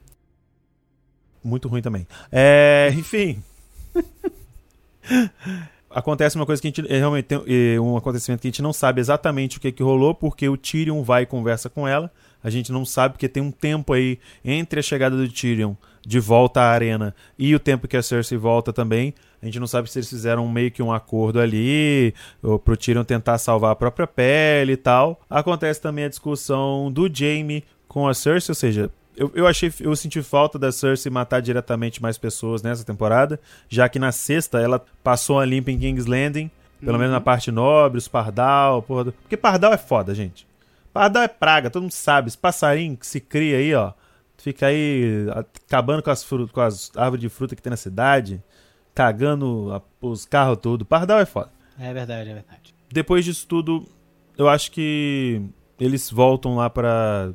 Muito 1.43 1.69
ruim 1.69 1.83
também. 1.83 2.07
É, 2.31 2.91
enfim. 2.95 3.43
Acontece 5.91 6.37
uma 6.37 6.47
coisa 6.47 6.63
que 6.63 6.69
a 6.69 6.71
gente 6.71 6.91
é, 6.91 6.99
realmente 6.99 7.27
tem 7.27 7.43
é, 7.47 7.79
um 7.79 7.97
acontecimento 7.97 8.41
que 8.41 8.49
a 8.49 8.51
gente 8.51 8.63
não 8.63 8.73
sabe 8.73 9.01
exatamente 9.01 9.59
o 9.59 9.61
que, 9.61 9.71
que 9.71 9.83
rolou, 9.83 10.15
porque 10.15 10.49
o 10.49 10.57
Tyrion 10.57 11.03
vai 11.03 11.25
e 11.25 11.27
conversa 11.27 11.69
com 11.69 11.87
ela. 11.87 12.11
A 12.43 12.49
gente 12.49 12.73
não 12.73 12.85
sabe 12.85 13.15
porque 13.15 13.29
tem 13.29 13.43
um 13.43 13.51
tempo 13.51 13.93
aí 13.93 14.19
entre 14.45 14.81
a 14.81 14.83
chegada 14.83 15.17
do 15.17 15.29
Tyrion 15.29 15.75
de 16.05 16.19
volta 16.19 16.61
à 16.61 16.71
arena 16.71 17.15
e 17.39 17.55
o 17.55 17.61
tempo 17.61 17.87
que 17.87 17.97
a 17.97 18.03
Cersei 18.03 18.39
volta 18.39 18.73
também. 18.73 19.15
A 19.43 19.47
gente 19.47 19.59
não 19.59 19.67
sabe 19.67 19.91
se 19.91 19.99
eles 19.99 20.09
fizeram 20.09 20.47
meio 20.49 20.71
que 20.71 20.81
um 20.81 20.93
acordo 20.93 21.41
ali, 21.41 22.15
ou 22.41 22.61
pro 22.61 22.77
Tyrion 22.77 23.03
tentar 23.03 23.39
salvar 23.39 23.73
a 23.73 23.77
própria 23.77 24.07
pele 24.07 24.73
e 24.75 24.77
tal. 24.77 25.21
Acontece 25.29 25.81
também 25.81 26.05
a 26.05 26.09
discussão 26.09 26.93
do 26.93 27.11
Jaime 27.13 27.65
com 27.89 28.07
a 28.07 28.15
Cersei, 28.15 28.53
ou 28.53 28.55
seja, 28.55 28.91
eu, 29.17 29.31
eu 29.35 29.47
achei, 29.47 29.71
eu 29.81 29.95
senti 29.97 30.23
falta 30.23 30.59
da 30.59 30.71
Cersei 30.71 31.11
matar 31.11 31.43
diretamente 31.43 32.01
mais 32.01 32.17
pessoas 32.17 32.63
nessa 32.63 32.85
temporada, 32.85 33.39
já 33.69 33.89
que 33.89 33.99
na 33.99 34.13
sexta 34.13 34.61
ela 34.61 34.83
passou 35.03 35.41
a 35.41 35.45
limpa 35.45 35.71
em 35.73 35.79
King's 35.79 36.07
Landing, 36.07 36.51
pelo 36.81 36.99
menos 36.99 37.13
na 37.13 37.21
parte 37.21 37.51
nobre, 37.51 37.99
os 37.99 38.09
Pardal, 38.09 38.81
porra 38.83 39.05
do... 39.05 39.13
porque 39.13 39.37
Pardal 39.37 39.73
é 39.73 39.77
foda, 39.77 40.15
gente. 40.15 40.47
Pardal 40.93 41.25
é 41.25 41.29
praga, 41.29 41.69
todo 41.69 41.83
mundo 41.83 41.93
sabe, 41.93 42.29
esse 42.29 42.39
passarinho 42.39 42.97
que 42.97 43.07
se 43.07 43.21
cria 43.21 43.59
aí, 43.59 43.75
ó, 43.75 43.93
fica 44.39 44.67
aí 44.67 45.27
acabando 45.67 46.03
com 46.03 46.11
as, 46.11 46.25
fru- 46.25 46.49
com 46.49 46.61
as 46.61 46.91
árvores 46.97 47.21
de 47.21 47.29
fruta 47.29 47.55
que 47.55 47.63
tem 47.63 47.71
na 47.71 47.77
cidade, 47.77 48.43
cagando 48.95 49.73
a- 49.73 49.83
os 50.07 50.25
carros 50.25 50.59
tudo. 50.61 50.85
Pardal 50.85 51.19
é 51.21 51.27
foda. 51.27 51.51
É 51.79 51.93
verdade, 51.93 52.31
é 52.31 52.35
verdade. 52.35 52.75
Depois 52.91 53.25
disso 53.25 53.47
tudo, 53.47 53.87
eu 54.37 54.49
acho 54.49 54.71
que 54.71 55.41
eles 55.81 56.11
voltam 56.11 56.57
lá 56.57 56.69
pra, 56.69 57.33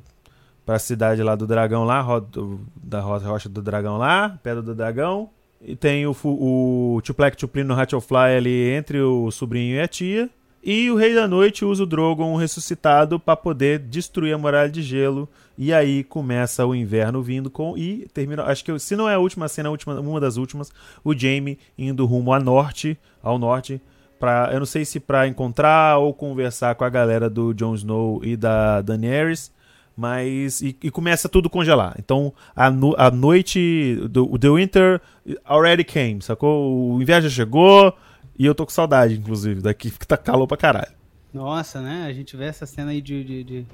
pra 0.66 0.78
cidade 0.80 1.22
lá 1.24 1.36
do 1.36 1.48
dragão 1.48 1.84
lá, 1.84 2.00
ro- 2.02 2.22
do- 2.22 2.60
da 2.76 3.00
ro- 3.02 3.18
rocha 3.18 3.50
do 3.50 3.62
dragão 3.62 3.98
lá, 3.98 4.38
pedra 4.44 4.62
do 4.62 4.76
dragão. 4.76 5.30
E 5.60 5.76
tem 5.76 6.06
o, 6.06 6.16
o 6.24 7.02
Tuplek 7.04 7.36
Tuplino 7.36 7.74
Hatchelfly 7.74 8.38
ali 8.38 8.70
entre 8.70 9.02
o 9.02 9.32
sobrinho 9.32 9.76
e 9.76 9.80
a 9.82 9.88
tia. 9.88 10.30
E 10.70 10.92
o 10.92 10.96
Rei 10.98 11.16
da 11.16 11.30
Noite 11.30 11.64
usa 11.64 11.84
o 11.84 11.86
Drogon 11.86 12.36
ressuscitado 12.36 13.18
pra 13.18 13.38
poder 13.38 13.80
destruir 13.80 14.34
a 14.34 14.38
muralha 14.38 14.70
de 14.70 14.82
gelo. 14.82 15.30
E 15.58 15.72
aí 15.74 16.04
começa 16.04 16.66
o 16.66 16.76
inverno 16.76 17.22
vindo 17.22 17.50
com. 17.50 17.78
E 17.78 18.06
termina. 18.14 18.44
Acho 18.44 18.66
que 18.66 18.78
se 18.78 18.94
não 18.96 19.08
é 19.08 19.14
a 19.16 19.20
última 19.20 19.48
cena, 19.48 19.70
a 19.70 19.72
última, 19.72 19.98
uma 20.00 20.20
das 20.20 20.36
últimas, 20.36 20.70
o 21.06 21.14
Jaime 21.18 21.58
indo 21.78 22.06
rumo 22.06 22.34
a 22.34 22.40
norte, 22.40 22.98
ao 23.24 23.40
norte, 23.40 23.82
Pra, 24.20 24.50
eu 24.52 24.58
não 24.58 24.66
sei 24.66 24.84
se 24.84 25.00
pra 25.00 25.28
encontrar 25.28 26.00
ou 26.00 26.12
conversar 26.12 26.74
com 26.74 26.84
a 26.84 26.90
galera 26.90 27.30
do 27.30 27.54
Jon 27.54 27.76
Snow 27.76 28.20
e 28.26 28.36
da 28.36 28.82
Daenerys, 28.82 29.52
mas 29.96 30.60
e, 30.60 30.76
e 30.84 30.90
começa 30.90 31.30
tudo 31.30 31.50
congelar. 31.52 31.96
Então 32.00 32.34
a, 32.56 32.70
no- 32.72 32.96
a 32.98 33.12
noite 33.12 33.96
do 34.10 34.38
The 34.40 34.50
Winter 34.50 35.00
already 35.48 35.84
came, 35.84 36.20
sacou? 36.24 36.94
O 36.96 37.00
inverno 37.02 37.30
já 37.30 37.36
chegou 37.36 37.94
e 38.38 38.46
eu 38.46 38.54
tô 38.56 38.66
com 38.66 38.72
saudade, 38.72 39.16
inclusive, 39.18 39.62
daqui 39.62 39.90
que 39.92 40.06
tá 40.08 40.18
calor 40.18 40.48
pra 40.48 40.58
caralho. 40.58 40.92
Nossa, 41.34 41.82
né? 41.82 42.06
A 42.08 42.14
gente 42.14 42.36
vê 42.38 42.46
essa 42.46 42.66
cena 42.66 42.92
aí 42.92 43.02
de, 43.02 43.24
de, 43.24 43.44
de, 43.44 43.66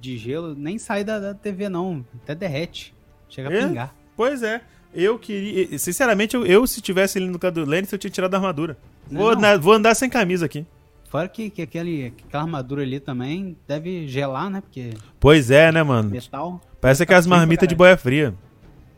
de 0.00 0.16
gelo, 0.18 0.54
nem 0.54 0.78
sai 0.78 1.02
da, 1.04 1.18
da 1.18 1.34
TV, 1.34 1.68
não. 1.68 2.04
Até 2.22 2.34
derrete. 2.34 2.94
Chega 3.28 3.48
a 3.48 3.52
É? 3.52 3.66
pingar. 3.66 3.94
Pois 4.16 4.42
é, 4.42 4.60
eu 4.94 5.18
queria, 5.18 5.78
sinceramente, 5.78 6.36
eu, 6.36 6.44
eu, 6.44 6.66
se 6.66 6.80
tivesse 6.80 7.18
ele 7.18 7.28
no 7.28 7.38
canto 7.38 7.64
do 7.64 7.70
Lannister, 7.70 7.96
eu 7.96 8.00
tinha 8.00 8.10
tirado 8.10 8.34
a 8.34 8.36
armadura. 8.36 8.76
Não, 9.10 9.20
Vou, 9.22 9.34
não. 9.34 9.40
na- 9.40 9.56
vou 9.56 9.72
andar 9.72 9.94
sem 9.94 10.10
camisa 10.10 10.46
aqui. 10.46 10.66
Fora 11.08 11.26
que, 11.28 11.50
que 11.50 11.62
aquele, 11.62 12.12
aquela 12.26 12.44
armadura 12.44 12.82
ali 12.82 13.00
também 13.00 13.56
deve 13.66 14.06
gelar, 14.06 14.48
né? 14.48 14.60
Porque 14.60 14.90
Pois 15.18 15.50
é, 15.50 15.72
né, 15.72 15.82
mano? 15.82 16.10
metal. 16.10 16.60
Parece 16.80 17.02
aquelas 17.02 17.24
frio 17.24 17.30
pra 17.30 17.38
marmitas 17.38 17.66
de 17.68 17.74
boia 17.74 17.96
fria. 17.96 18.32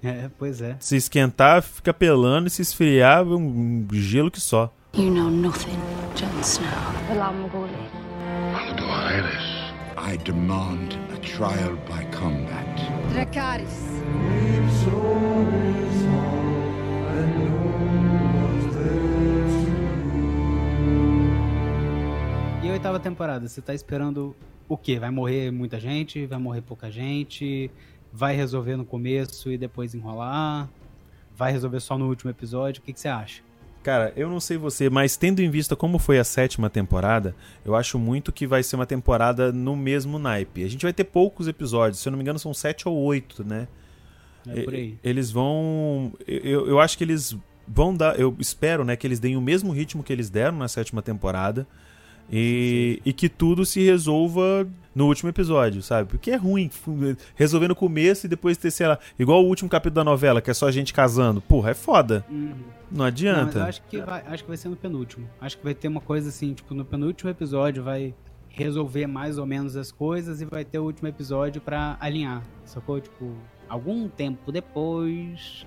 É, 0.02 0.28
pois 0.36 0.60
é. 0.60 0.76
Se 0.80 0.96
esquentar, 0.96 1.62
fica 1.62 1.94
pelando, 1.94 2.48
e 2.48 2.50
se 2.50 2.60
esfriar, 2.60 3.22
um 3.24 3.86
gelo 3.92 4.30
que 4.30 4.40
só. 4.40 4.70
You 4.94 5.10
know 5.10 5.30
nothing, 5.30 5.80
Jon 6.14 6.42
Snow. 6.42 6.68
Aldo 8.54 8.84
Aeris, 8.84 9.72
I 9.96 10.18
demand 10.18 10.98
a 11.10 11.16
trial 11.20 11.76
by 11.88 12.04
combat. 12.14 12.66
Dracarys. 13.10 13.88
E 22.62 22.68
a 22.68 22.72
oitava 22.72 23.00
temporada, 23.00 23.48
você 23.48 23.62
tá 23.62 23.72
esperando 23.72 24.36
o 24.68 24.76
quê? 24.76 24.98
Vai 24.98 25.10
morrer 25.10 25.50
muita 25.50 25.80
gente? 25.80 26.26
Vai 26.26 26.38
morrer 26.38 26.60
pouca 26.60 26.90
gente? 26.90 27.70
Vai 28.12 28.36
resolver 28.36 28.76
no 28.76 28.84
começo 28.84 29.50
e 29.50 29.56
depois 29.56 29.94
enrolar? 29.94 30.68
Vai 31.34 31.50
resolver 31.50 31.80
só 31.80 31.96
no 31.96 32.08
último 32.08 32.30
episódio? 32.30 32.82
O 32.82 32.84
que, 32.84 32.92
que 32.92 33.00
você 33.00 33.08
acha? 33.08 33.42
Cara, 33.82 34.12
eu 34.16 34.28
não 34.28 34.38
sei 34.38 34.56
você, 34.56 34.88
mas 34.88 35.16
tendo 35.16 35.40
em 35.40 35.50
vista 35.50 35.74
como 35.74 35.98
foi 35.98 36.18
a 36.18 36.24
sétima 36.24 36.70
temporada, 36.70 37.34
eu 37.64 37.74
acho 37.74 37.98
muito 37.98 38.32
que 38.32 38.46
vai 38.46 38.62
ser 38.62 38.76
uma 38.76 38.86
temporada 38.86 39.52
no 39.52 39.74
mesmo 39.74 40.18
naipe. 40.18 40.62
A 40.62 40.68
gente 40.68 40.82
vai 40.82 40.92
ter 40.92 41.04
poucos 41.04 41.48
episódios, 41.48 42.00
se 42.00 42.08
eu 42.08 42.12
não 42.12 42.16
me 42.16 42.22
engano 42.22 42.38
são 42.38 42.54
sete 42.54 42.88
ou 42.88 42.96
oito, 42.96 43.42
né? 43.42 43.66
É 44.46 44.62
por 44.62 44.74
aí. 44.74 44.98
Eles 45.02 45.30
vão. 45.30 46.12
Eu, 46.26 46.66
eu 46.68 46.80
acho 46.80 46.96
que 46.96 47.04
eles 47.04 47.36
vão 47.66 47.94
dar. 47.96 48.18
Eu 48.18 48.34
espero, 48.38 48.84
né, 48.84 48.96
que 48.96 49.06
eles 49.06 49.20
deem 49.20 49.36
o 49.36 49.40
mesmo 49.40 49.72
ritmo 49.72 50.02
que 50.02 50.12
eles 50.12 50.30
deram 50.30 50.58
na 50.58 50.68
sétima 50.68 51.02
temporada. 51.02 51.66
E, 52.30 53.00
e 53.04 53.12
que 53.12 53.28
tudo 53.28 53.64
se 53.66 53.82
resolva 53.84 54.66
no 54.94 55.06
último 55.06 55.28
episódio, 55.30 55.82
sabe? 55.82 56.08
Porque 56.08 56.30
é 56.30 56.36
ruim 56.36 56.70
resolver 57.34 57.68
no 57.68 57.74
começo 57.74 58.26
e 58.26 58.28
depois 58.28 58.56
ter, 58.56 58.70
sei 58.70 58.86
lá, 58.86 58.98
igual 59.18 59.42
o 59.44 59.48
último 59.48 59.68
capítulo 59.68 59.96
da 59.96 60.04
novela, 60.04 60.40
que 60.40 60.50
é 60.50 60.54
só 60.54 60.70
gente 60.70 60.92
casando. 60.92 61.40
Porra, 61.40 61.70
é 61.70 61.74
foda. 61.74 62.24
Não 62.30 62.54
Não, 62.90 63.04
adianta. 63.06 63.58
eu 63.58 63.64
acho 63.64 63.82
que, 63.88 64.00
vai, 64.00 64.22
acho 64.26 64.42
que 64.44 64.48
vai 64.48 64.56
ser 64.56 64.68
no 64.68 64.76
penúltimo. 64.76 65.28
Acho 65.40 65.56
que 65.58 65.64
vai 65.64 65.74
ter 65.74 65.88
uma 65.88 66.00
coisa 66.00 66.28
assim, 66.28 66.52
tipo, 66.54 66.74
no 66.74 66.84
penúltimo 66.84 67.30
episódio 67.30 67.82
vai 67.82 68.14
resolver 68.50 69.06
mais 69.06 69.38
ou 69.38 69.46
menos 69.46 69.76
as 69.76 69.90
coisas 69.90 70.42
e 70.42 70.44
vai 70.44 70.62
ter 70.64 70.78
o 70.78 70.84
último 70.84 71.08
episódio 71.08 71.60
pra 71.60 71.96
alinhar. 72.00 72.42
Sacou? 72.66 73.00
Tipo, 73.00 73.34
algum 73.68 74.08
tempo 74.08 74.52
depois. 74.52 75.66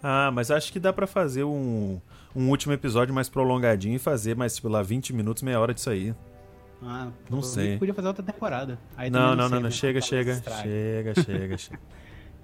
Ah, 0.00 0.30
mas 0.32 0.50
acho 0.50 0.72
que 0.72 0.78
dá 0.80 0.92
pra 0.92 1.06
fazer 1.06 1.42
um, 1.44 2.00
um 2.34 2.48
último 2.48 2.72
episódio 2.72 3.14
mais 3.14 3.28
prolongadinho 3.28 3.96
e 3.96 3.98
fazer 3.98 4.36
mais, 4.36 4.54
tipo, 4.56 4.68
lá 4.68 4.82
20 4.82 5.12
minutos, 5.12 5.42
meia 5.42 5.58
hora 5.60 5.72
disso 5.74 5.90
aí. 5.90 6.14
Ah, 6.82 7.10
Não 7.30 7.42
sei. 7.42 7.78
Podia 7.78 7.94
fazer 7.94 8.08
outra 8.08 8.24
temporada. 8.24 8.78
Aí 8.96 9.08
não, 9.08 9.20
também 9.20 9.36
não, 9.36 9.44
sei, 9.44 9.50
não, 9.50 9.56
não. 9.60 9.68
né? 9.68 9.70
Chega, 9.70 10.00
Talvez 10.00 10.04
chega, 10.06 10.32
estrague. 10.32 10.62
chega, 10.68 11.14
chega, 11.22 11.58
chega. 11.58 11.80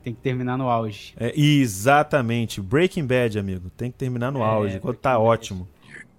Tem 0.04 0.14
que 0.14 0.20
terminar 0.20 0.56
no 0.56 0.68
auge. 0.68 1.12
É, 1.18 1.32
exatamente. 1.38 2.60
Breaking 2.60 3.04
Bad, 3.06 3.38
amigo. 3.38 3.68
Tem 3.70 3.90
que 3.90 3.98
terminar 3.98 4.30
no 4.30 4.40
É, 4.40 4.44
auge, 4.44 4.78
quando 4.80 4.96
tá 4.96 5.14
Bad. 5.14 5.22
ótimo. 5.24 5.68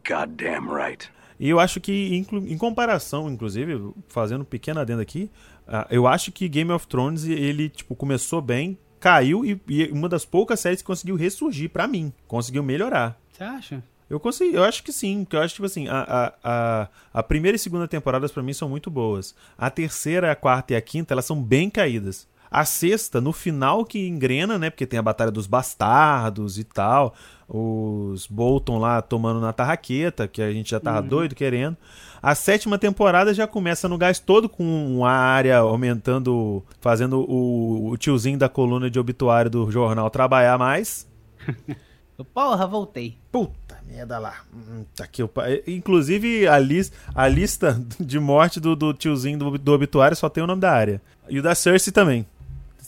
Goddamn 0.08 0.74
right. 0.74 1.10
E 1.40 1.48
eu 1.50 1.60
acho 1.60 1.80
que, 1.80 2.26
em 2.30 2.58
comparação, 2.58 3.30
inclusive, 3.32 3.94
fazendo 4.10 4.42
um 4.42 4.46
pequeno 4.46 4.82
adendo 4.82 5.02
aqui, 5.02 5.32
ah, 5.66 5.88
eu 5.90 6.06
acho 6.06 6.32
que 6.34 6.50
Game 6.50 6.70
of 6.72 6.86
Thrones, 6.88 7.24
ele, 7.24 7.70
tipo, 7.70 7.96
começou 7.96 8.42
bem, 8.42 8.78
caiu 9.00 9.46
e, 9.46 9.62
e 9.70 9.86
uma 9.92 10.10
das 10.10 10.26
poucas 10.26 10.60
séries 10.60 10.82
que 10.82 10.86
conseguiu 10.88 11.16
ressurgir 11.16 11.70
pra 11.70 11.88
mim. 11.88 12.12
Conseguiu 12.28 12.62
melhorar. 12.62 13.18
Você 13.40 13.44
acha? 13.46 13.84
Eu 14.10 14.20
consegui, 14.20 14.54
eu 14.54 14.64
acho 14.66 14.84
que 14.84 14.92
sim, 14.92 15.24
porque 15.24 15.38
eu 15.38 15.42
acho 15.42 15.54
tipo 15.54 15.66
assim, 15.66 15.88
a, 15.88 16.02
a, 16.02 16.34
a, 16.44 16.88
a 17.14 17.24
primeira 17.24 17.56
e 17.56 17.60
segunda 17.60 17.88
temporadas 17.88 18.34
pra 18.34 18.44
mim 18.44 18.52
são 18.52 18.68
muito 18.68 18.92
boas. 18.92 19.34
A 19.58 19.70
terceira, 19.70 20.30
a 20.30 20.36
quarta 20.36 20.74
e 20.74 20.76
a 20.76 20.82
quinta, 20.82 21.14
elas 21.14 21.24
são 21.24 21.42
bem 21.42 21.70
caídas. 21.70 22.28
A 22.52 22.66
sexta, 22.66 23.22
no 23.22 23.32
final 23.32 23.86
que 23.86 24.08
engrena, 24.08 24.60
né? 24.60 24.70
Porque 24.70 24.86
tem 24.86 25.00
a 25.00 25.04
Batalha 25.04 25.32
dos 25.32 25.48
Bastardos 25.48 26.60
e 26.60 26.66
tal. 26.66 27.16
Os 27.48 28.28
Bolton 28.28 28.78
lá 28.78 29.02
tomando 29.02 29.40
na 29.40 29.54
tarraqueta, 29.54 30.28
que 30.28 30.42
a 30.42 30.52
gente 30.52 30.72
já 30.72 30.80
tava 30.82 31.02
doido 31.02 31.34
querendo. 31.34 31.78
A 32.22 32.36
sétima 32.36 32.78
temporada 32.78 33.34
já 33.34 33.48
começa 33.48 33.88
no 33.88 33.98
gás 33.98 34.20
todo, 34.20 34.50
com 34.50 35.06
a 35.06 35.14
área 35.14 35.60
aumentando, 35.60 36.62
fazendo 36.82 37.22
o, 37.22 37.92
o 37.92 37.98
tiozinho 37.98 38.38
da 38.38 38.50
coluna 38.50 38.90
de 38.90 39.00
obituário 39.00 39.50
do 39.50 39.72
jornal 39.72 40.10
trabalhar 40.10 40.58
mais. 40.58 41.08
Eu, 42.20 42.26
Porra, 42.26 42.68
voltei. 42.68 43.18
Puta 43.32 43.78
merda 43.88 44.20
lá. 44.20 44.42
Hum, 44.54 44.84
tá 44.96 45.06
aqui, 45.06 45.24
o 45.24 45.28
pa- 45.28 45.46
Inclusive, 45.66 46.48
a, 46.48 46.60
lis... 46.60 46.92
a 47.16 47.28
lista 47.28 47.82
de 48.00 48.20
morte 48.20 48.60
do, 48.60 48.76
do 48.76 48.94
tiozinho 48.94 49.40
do, 49.40 49.58
do 49.58 49.72
obituário 49.72 50.16
só 50.18 50.28
tem 50.30 50.44
o 50.44 50.48
nome 50.48 50.60
da 50.62 50.72
área. 50.72 51.02
E 51.30 51.40
o 51.40 51.42
da 51.44 51.56
Cersei 51.56 51.94
também. 51.94 52.26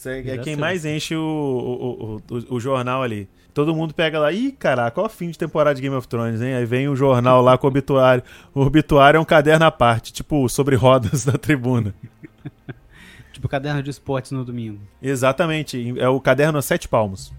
É, 0.05 0.21
quem 0.21 0.33
Cersei. 0.35 0.55
mais 0.57 0.83
enche 0.85 1.15
o, 1.15 2.21
o, 2.29 2.35
o, 2.35 2.55
o- 2.55 2.59
jornal 2.59 3.01
ali. 3.03 3.29
Todo 3.53 3.75
mundo 3.75 3.93
pega 3.93 4.17
lá, 4.19 4.31
ih, 4.31 4.51
caraca, 4.51 4.91
qual 4.91 5.05
o 5.05 5.09
fim 5.09 5.29
de 5.29 5.37
temporada 5.37 5.75
de 5.75 5.81
Game 5.81 5.95
of 5.95 6.07
Thrones, 6.07 6.41
hein? 6.41 6.53
Aí 6.55 6.65
vem 6.65 6.87
o 6.89 6.95
jornal 6.95 7.41
lá 7.41 7.57
com 7.57 7.67
o 7.67 7.69
obituário. 7.69 8.23
O 8.53 8.61
obituário 8.61 9.17
é 9.17 9.21
um 9.21 9.25
caderno 9.25 9.65
à 9.65 9.71
parte, 9.71 10.11
tipo, 10.13 10.47
sobre 10.49 10.75
rodas 10.75 11.23
da 11.25 11.33
tribuna. 11.37 11.93
Tipo, 13.33 13.47
caderno 13.49 13.81
de 13.83 13.89
esportes 13.89 14.31
no 14.31 14.43
domingo. 14.45 14.79
Exatamente, 15.01 15.97
é 15.99 16.07
o 16.09 16.19
caderno 16.19 16.57
a 16.59 16.61
sete 16.61 16.87
palmos. 16.87 17.31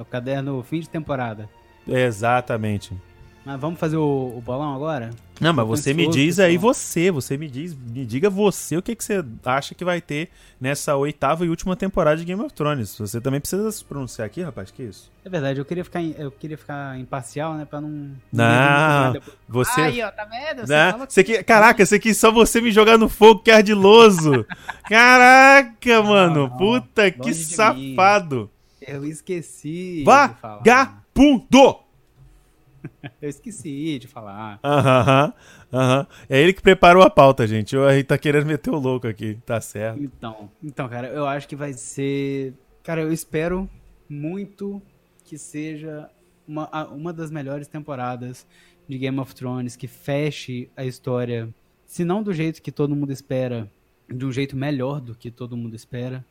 É 0.00 0.02
o 0.02 0.04
caderno 0.06 0.62
fim 0.62 0.80
de 0.80 0.88
temporada. 0.88 1.46
Exatamente. 1.86 2.96
Mas 3.44 3.60
vamos 3.60 3.78
fazer 3.78 3.98
o, 3.98 4.34
o 4.34 4.40
bolão 4.40 4.74
agora? 4.74 5.10
Não, 5.38 5.52
mas 5.52 5.66
você 5.66 5.92
me 5.92 6.08
diz 6.08 6.38
aí 6.38 6.56
você, 6.56 7.10
você 7.10 7.36
me 7.36 7.48
diz, 7.48 7.74
me 7.74 8.06
diga 8.06 8.30
você 8.30 8.78
o 8.78 8.82
que, 8.82 8.96
que 8.96 9.04
você 9.04 9.22
acha 9.44 9.74
que 9.74 9.84
vai 9.84 10.00
ter 10.00 10.30
nessa 10.58 10.96
oitava 10.96 11.44
e 11.44 11.50
última 11.50 11.76
temporada 11.76 12.16
de 12.16 12.24
Game 12.24 12.42
of 12.42 12.54
Thrones. 12.54 12.96
Você 12.98 13.20
também 13.20 13.40
precisa 13.40 13.70
se 13.70 13.84
pronunciar 13.84 14.24
aqui, 14.24 14.42
rapaz, 14.42 14.70
que 14.70 14.84
isso? 14.84 15.10
É 15.22 15.28
verdade, 15.28 15.58
eu 15.60 15.64
queria 15.66 15.84
ficar, 15.84 16.02
eu 16.02 16.30
queria 16.30 16.56
ficar 16.56 16.98
imparcial, 16.98 17.54
né? 17.54 17.66
Pra 17.66 17.78
não. 17.78 18.10
Não, 18.32 19.14
você... 19.46 19.80
Aí, 19.82 20.02
ó, 20.02 20.10
tá 20.10 20.24
vendo? 20.24 20.66
Você 20.66 20.72
Né? 20.72 20.92
fala 20.92 21.06
Você 21.06 21.24
que... 21.24 21.42
Caraca, 21.42 21.84
você 21.84 21.98
quis 21.98 22.16
só 22.16 22.30
você 22.30 22.58
me 22.62 22.70
jogar 22.70 22.96
no 22.96 23.08
fogo, 23.08 23.40
que 23.40 23.50
ardiloso! 23.50 24.46
Caraca, 24.88 26.02
mano! 26.02 26.48
não, 26.48 26.56
Puta 26.56 27.10
que 27.10 27.34
safado! 27.34 28.50
Eu 28.90 29.04
esqueci. 29.04 30.02
Vagabundo! 30.04 31.78
Eu 33.22 33.28
esqueci 33.28 34.00
de 34.00 34.08
falar. 34.08 34.58
Aham, 34.64 35.32
aham. 35.72 36.06
É 36.28 36.40
ele 36.40 36.52
que 36.52 36.60
preparou 36.60 37.02
a 37.04 37.10
pauta, 37.10 37.46
gente. 37.46 37.76
Eu 37.76 37.86
aí 37.86 38.02
tá 38.02 38.18
querendo 38.18 38.46
meter 38.46 38.70
o 38.70 38.78
louco 38.78 39.06
aqui, 39.06 39.38
tá 39.46 39.60
certo. 39.60 40.02
Então, 40.02 40.50
então, 40.60 40.88
cara, 40.88 41.06
eu 41.08 41.24
acho 41.24 41.46
que 41.46 41.54
vai 41.54 41.72
ser. 41.72 42.52
Cara, 42.82 43.02
eu 43.02 43.12
espero 43.12 43.70
muito 44.08 44.82
que 45.24 45.38
seja 45.38 46.10
uma, 46.48 46.88
uma 46.88 47.12
das 47.12 47.30
melhores 47.30 47.68
temporadas 47.68 48.44
de 48.88 48.98
Game 48.98 49.20
of 49.20 49.34
Thrones, 49.36 49.76
que 49.76 49.86
feche 49.86 50.68
a 50.76 50.84
história, 50.84 51.48
se 51.86 52.04
não 52.04 52.24
do 52.24 52.32
jeito 52.32 52.60
que 52.60 52.72
todo 52.72 52.96
mundo 52.96 53.12
espera, 53.12 53.70
de 54.08 54.26
um 54.26 54.32
jeito 54.32 54.56
melhor 54.56 55.00
do 55.00 55.14
que 55.14 55.30
todo 55.30 55.56
mundo 55.56 55.76
espera. 55.76 56.24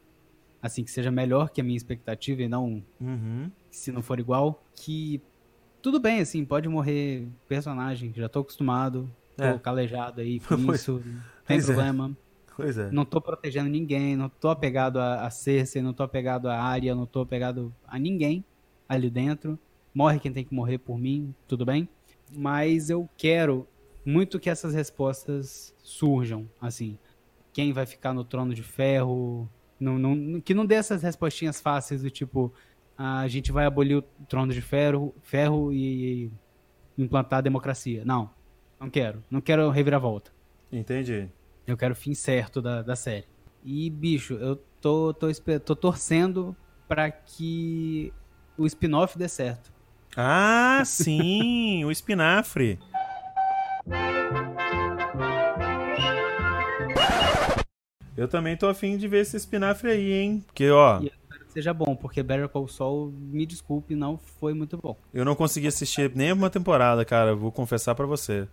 Assim, 0.61 0.83
que 0.83 0.91
seja 0.91 1.09
melhor 1.11 1.49
que 1.49 1.61
a 1.61 1.63
minha 1.63 1.77
expectativa 1.77 2.41
e 2.43 2.47
não 2.49 2.83
Uhum. 2.99 3.49
se 3.71 3.91
não 3.91 4.01
for 4.01 4.19
igual. 4.19 4.63
Que 4.75 5.21
tudo 5.81 5.99
bem, 5.99 6.19
assim, 6.19 6.43
pode 6.43 6.67
morrer 6.67 7.27
personagem, 7.47 8.11
já 8.13 8.27
tô 8.27 8.39
acostumado, 8.39 9.09
tô 9.37 9.43
É. 9.43 9.57
calejado 9.59 10.19
aí 10.21 10.39
com 10.41 10.55
Pois- 10.65 10.81
isso, 10.81 10.93
não 10.93 11.01
tem 11.47 11.57
pois 11.57 11.69
é. 11.69 11.73
problema. 11.73 12.17
Pois 12.57 12.77
é. 12.77 12.91
Não 12.91 13.05
tô 13.05 13.21
protegendo 13.21 13.69
ninguém, 13.69 14.17
não 14.17 14.27
tô 14.27 14.49
apegado 14.49 14.97
a, 14.99 15.25
a 15.25 15.29
Cersei, 15.29 15.81
não 15.81 15.93
tô 15.93 16.03
apegado 16.03 16.47
a 16.49 16.61
Arya, 16.61 16.93
não 16.93 17.05
tô 17.05 17.21
apegado 17.21 17.73
a 17.87 17.97
ninguém 17.97 18.43
ali 18.87 19.09
dentro. 19.09 19.57
Morre 19.93 20.19
quem 20.19 20.33
tem 20.33 20.43
que 20.43 20.53
morrer 20.53 20.77
por 20.77 20.97
mim, 20.99 21.33
tudo 21.47 21.65
bem? 21.65 21.87
Mas 22.35 22.89
eu 22.89 23.07
quero 23.17 23.65
muito 24.05 24.39
que 24.39 24.49
essas 24.49 24.73
respostas 24.73 25.73
surjam, 25.81 26.49
assim. 26.61 26.97
Quem 27.53 27.71
vai 27.71 27.85
ficar 27.85 28.13
no 28.13 28.23
trono 28.25 28.53
de 28.53 28.61
ferro? 28.61 29.49
Não, 29.79 29.97
não- 29.97 30.41
que 30.41 30.53
não 30.53 30.65
dê 30.65 30.75
essas 30.75 31.01
respostinhas 31.03 31.61
fáceis 31.61 32.01
do 32.01 32.09
tipo, 32.09 32.53
"Ah, 32.97 33.19
a 33.19 33.27
gente 33.27 33.51
vai 33.51 33.65
abolir 33.65 33.97
o 33.97 34.01
trono 34.27 34.51
de 34.53 34.61
ferro, 34.61 35.13
ferro 35.23 35.71
e 35.73 36.29
implantar 36.97 37.39
a 37.39 37.41
democracia. 37.41 38.03
Não, 38.05 38.29
não 38.79 38.89
quero. 38.89 39.23
Não 39.31 39.39
quero 39.41 39.69
reviravolta. 39.69 40.31
Entendi. 40.71 41.29
Eu 41.65 41.77
quero 41.77 41.93
o 41.93 41.95
fim 41.95 42.13
certo 42.13 42.61
da, 42.61 42.81
da 42.81 42.95
série. 42.95 43.25
E, 43.63 43.89
bicho, 43.89 44.33
eu 44.35 44.55
tô, 44.81 45.13
tô, 45.13 45.27
tô 45.65 45.75
torcendo 45.75 46.55
pra 46.87 47.09
que 47.11 48.11
o 48.57 48.65
spin-off 48.65 49.17
dê 49.17 49.27
certo. 49.29 49.71
Ah, 50.17 50.81
sim! 50.85 51.85
o 51.85 51.91
espinafre. 51.91 52.79
Eu 58.19 58.27
também 58.27 58.57
tô 58.57 58.67
afim 58.67 58.97
de 58.97 59.07
ver 59.07 59.21
esse 59.21 59.37
espinafre 59.37 59.91
aí, 59.91 60.11
hein? 60.11 60.43
Porque, 60.45 60.69
ó, 60.69 61.01
E 61.01 61.09
que 61.09 61.53
seja 61.53 61.73
bom, 61.73 61.95
porque 61.95 62.21
Better 62.21 62.49
Call 62.49 62.67
Saul, 62.67 63.11
me 63.11 63.45
desculpe, 63.45 63.95
não 63.95 64.17
foi 64.17 64.53
muito 64.53 64.77
bom. 64.77 64.97
eu 65.13 65.23
não 65.23 65.35
consegui 65.35 65.67
assistir 65.67 66.11
nem 66.13 66.31
uma 66.31 66.49
temporada, 66.49 67.03
cara. 67.05 67.33
Vou 67.35 67.51
confessar 67.51 67.95
pra 67.95 68.05
você. 68.05 68.47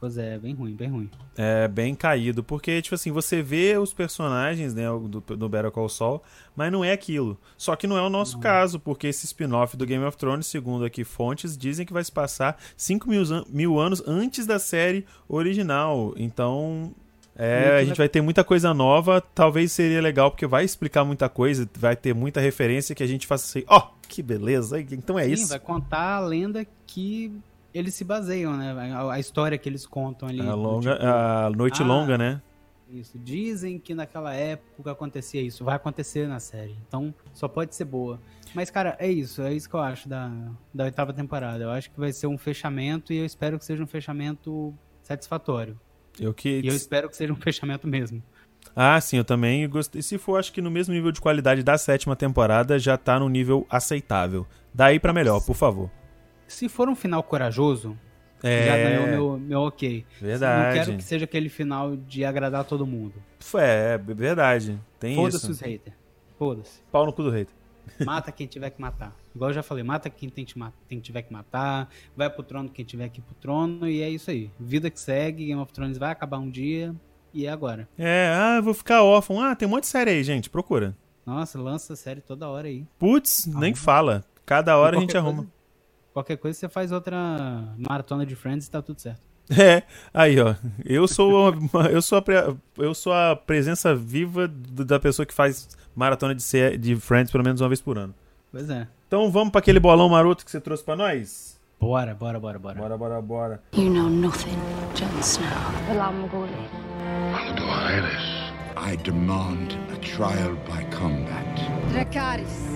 Pois 0.00 0.16
é, 0.16 0.38
bem 0.38 0.54
ruim, 0.54 0.76
bem 0.76 0.88
ruim. 0.88 1.10
É 1.36 1.66
bem 1.66 1.92
caído, 1.92 2.44
porque, 2.44 2.80
tipo 2.80 2.94
assim, 2.94 3.10
você 3.10 3.42
vê 3.42 3.76
os 3.76 3.92
personagens, 3.92 4.72
né, 4.72 4.84
do, 4.86 5.20
do 5.20 5.48
Better 5.48 5.72
Call 5.72 5.88
Saul, 5.88 6.22
mas 6.54 6.70
não 6.70 6.84
é 6.84 6.92
aquilo. 6.92 7.36
Só 7.56 7.74
que 7.74 7.88
não 7.88 7.98
é 7.98 8.02
o 8.02 8.08
nosso 8.08 8.38
caso, 8.38 8.78
porque 8.78 9.08
esse 9.08 9.26
spin-off 9.26 9.76
do 9.76 9.84
Game 9.84 10.04
of 10.04 10.16
Thrones, 10.16 10.46
segundo 10.46 10.84
aqui 10.84 11.02
fontes, 11.02 11.58
dizem 11.58 11.84
que 11.84 11.92
vai 11.92 12.04
se 12.04 12.12
passar 12.12 12.56
5 12.76 13.08
mil, 13.08 13.22
mil 13.48 13.80
anos 13.80 14.00
antes 14.06 14.46
da 14.46 14.60
série 14.60 15.04
original. 15.28 16.14
Então, 16.16 16.94
é, 17.38 17.78
a 17.78 17.84
gente 17.84 17.96
vai 17.96 18.08
ter 18.08 18.20
muita 18.20 18.42
coisa 18.42 18.74
nova. 18.74 19.20
Talvez 19.20 19.70
seria 19.70 20.02
legal, 20.02 20.30
porque 20.30 20.46
vai 20.46 20.64
explicar 20.64 21.04
muita 21.04 21.28
coisa, 21.28 21.68
vai 21.78 21.94
ter 21.94 22.12
muita 22.12 22.40
referência 22.40 22.96
que 22.96 23.02
a 23.02 23.06
gente 23.06 23.28
faça 23.28 23.46
assim, 23.46 23.64
ó, 23.68 23.90
que 24.08 24.22
beleza, 24.22 24.80
então 24.80 25.16
é 25.16 25.24
Sim, 25.24 25.32
isso. 25.32 25.48
vai 25.48 25.60
contar 25.60 26.16
a 26.16 26.20
lenda 26.20 26.66
que 26.84 27.32
eles 27.72 27.94
se 27.94 28.02
baseiam, 28.02 28.56
né? 28.56 28.74
A, 29.10 29.20
história 29.20 29.56
que 29.56 29.68
eles 29.68 29.86
contam 29.86 30.28
ali. 30.28 30.40
A, 30.40 30.54
longa, 30.54 30.94
tipo, 30.94 31.06
a 31.06 31.50
noite 31.50 31.82
ah, 31.82 31.86
longa, 31.86 32.18
né? 32.18 32.42
Isso. 32.90 33.18
Dizem 33.18 33.78
que 33.78 33.94
naquela 33.94 34.34
época 34.34 34.90
acontecia 34.90 35.40
isso. 35.40 35.64
Vai 35.64 35.76
acontecer 35.76 36.26
na 36.26 36.40
série. 36.40 36.74
Então, 36.88 37.14
só 37.34 37.46
pode 37.46 37.74
ser 37.74 37.84
boa. 37.84 38.18
Mas, 38.54 38.70
cara, 38.70 38.96
é 38.98 39.08
isso. 39.08 39.42
É 39.42 39.52
isso 39.52 39.68
que 39.68 39.76
eu 39.76 39.80
acho 39.80 40.08
da, 40.08 40.32
da 40.72 40.84
oitava 40.84 41.12
temporada. 41.12 41.62
Eu 41.62 41.70
acho 41.70 41.90
que 41.90 42.00
vai 42.00 42.12
ser 42.12 42.26
um 42.26 42.38
fechamento 42.38 43.12
e 43.12 43.18
eu 43.18 43.26
espero 43.26 43.58
que 43.58 43.64
seja 43.64 43.82
um 43.82 43.86
fechamento 43.86 44.74
satisfatório. 45.02 45.78
Eu 46.20 46.34
que 46.34 46.60
E 46.60 46.66
eu 46.68 46.74
espero 46.74 47.08
que 47.08 47.16
seja 47.16 47.32
um 47.32 47.36
fechamento 47.40 47.86
mesmo. 47.86 48.22
Ah, 48.74 49.00
sim, 49.00 49.16
eu 49.16 49.24
também 49.24 49.68
gostei. 49.68 50.02
Se 50.02 50.18
for, 50.18 50.38
acho 50.38 50.52
que 50.52 50.60
no 50.60 50.70
mesmo 50.70 50.94
nível 50.94 51.10
de 51.10 51.20
qualidade 51.20 51.62
da 51.62 51.76
sétima 51.78 52.14
temporada, 52.14 52.78
já 52.78 52.96
tá 52.96 53.18
no 53.18 53.28
nível 53.28 53.66
aceitável. 53.70 54.46
Daí 54.74 55.00
pra 55.00 55.12
melhor, 55.12 55.40
por 55.44 55.54
favor. 55.54 55.90
Se 56.46 56.68
for 56.68 56.88
um 56.88 56.94
final 56.94 57.22
corajoso, 57.22 57.98
É, 58.42 58.66
já 58.66 58.76
ganhou 58.76 59.06
meu, 59.06 59.38
meu 59.38 59.60
ok. 59.62 60.04
verdade. 60.20 60.78
Não 60.78 60.84
quero 60.84 60.96
que 60.98 61.04
seja 61.04 61.24
aquele 61.24 61.48
final 61.48 61.96
de 61.96 62.24
agradar 62.24 62.64
todo 62.64 62.86
mundo. 62.86 63.14
É, 63.56 63.98
verdade. 63.98 64.78
Tem 65.00 65.14
Foda-se 65.16 65.36
isso. 65.38 65.50
os 65.52 65.60
haters. 65.60 65.96
Foda-se. 66.38 66.80
Pau 66.92 67.04
no 67.04 67.12
cu 67.12 67.22
do 67.24 67.30
hater. 67.30 67.54
Mata 68.04 68.30
quem 68.32 68.46
tiver 68.46 68.70
que 68.70 68.80
matar. 68.80 69.14
Igual 69.34 69.50
eu 69.50 69.54
já 69.54 69.62
falei, 69.62 69.82
mata 69.84 70.08
quem 70.10 70.28
tem 70.28 70.44
que, 70.44 70.54
tem 70.88 70.98
que 70.98 71.04
tiver 71.04 71.22
que 71.22 71.32
matar, 71.32 71.88
vai 72.16 72.28
pro 72.30 72.42
trono 72.42 72.68
quem 72.68 72.84
tiver 72.84 73.08
que 73.08 73.20
ir 73.20 73.22
pro 73.22 73.34
trono, 73.34 73.88
e 73.88 74.02
é 74.02 74.08
isso 74.10 74.30
aí. 74.30 74.50
Vida 74.58 74.90
que 74.90 75.00
segue, 75.00 75.46
Game 75.46 75.60
of 75.60 75.72
Thrones 75.72 75.98
vai 75.98 76.10
acabar 76.10 76.38
um 76.38 76.50
dia, 76.50 76.94
e 77.32 77.46
é 77.46 77.50
agora. 77.50 77.88
É, 77.98 78.32
ah, 78.34 78.56
eu 78.56 78.62
vou 78.62 78.74
ficar 78.74 79.02
órfão. 79.02 79.40
Ah, 79.40 79.54
tem 79.54 79.66
um 79.68 79.70
monte 79.70 79.82
de 79.84 79.88
série 79.90 80.10
aí, 80.10 80.22
gente. 80.24 80.48
Procura. 80.50 80.96
Nossa, 81.26 81.60
lança 81.60 81.94
série 81.94 82.20
toda 82.22 82.48
hora 82.48 82.68
aí. 82.68 82.86
Putz, 82.98 83.46
nem 83.46 83.74
fala. 83.74 84.24
Cada 84.46 84.76
hora 84.78 84.96
a 84.96 85.00
gente 85.00 85.10
Qualquer 85.10 85.18
arruma. 85.18 85.36
coisa- 85.42 85.52
qualquer 86.14 86.36
coisa 86.38 86.58
você 86.58 86.68
faz 86.68 86.90
outra 86.90 87.16
maratona 87.76 88.24
de 88.26 88.34
Friends 88.34 88.66
e 88.66 88.70
tá 88.70 88.80
tudo 88.82 88.98
certo. 89.00 89.20
É, 89.50 89.82
aí 90.12 90.38
ó, 90.40 90.54
eu 90.84 91.06
sou 91.08 91.50
uma- 91.52 91.86
eu 91.92 92.02
sou 92.02 92.18
a, 92.18 92.24
eu 92.82 92.94
sou 92.94 93.12
a 93.12 93.34
presença 93.36 93.94
viva 93.94 94.46
da 94.48 94.98
pessoa 95.00 95.24
que 95.24 95.32
faz 95.32 95.68
maratona 95.98 96.34
de, 96.34 96.42
sé- 96.42 96.76
de 96.76 96.96
Friends 96.96 97.30
pelo 97.30 97.44
menos 97.44 97.60
uma 97.60 97.68
vez 97.68 97.80
por 97.80 97.98
ano. 97.98 98.14
Pois 98.50 98.70
é. 98.70 98.86
Então 99.06 99.30
vamos 99.30 99.50
pra 99.50 99.58
aquele 99.58 99.80
bolão 99.80 100.08
maroto 100.08 100.44
que 100.44 100.50
você 100.50 100.60
trouxe 100.60 100.84
pra 100.84 100.96
nós? 100.96 101.58
Bora, 101.80 102.14
bora, 102.14 102.40
bora, 102.40 102.58
bora. 102.58 102.74
Bora, 102.78 102.96
bora, 102.96 103.22
bora. 103.22 103.62
You 103.74 103.90
know 103.90 104.08
nothing, 104.08 104.56
Jon 104.94 105.18
Snow. 105.20 105.46
Aldo 107.34 107.64
Ares, 107.70 108.52
I 108.76 108.96
demand 109.02 109.76
a 109.92 109.96
trial 109.98 110.54
by 110.66 110.84
combat. 110.96 111.44
Dracarys. 111.92 112.68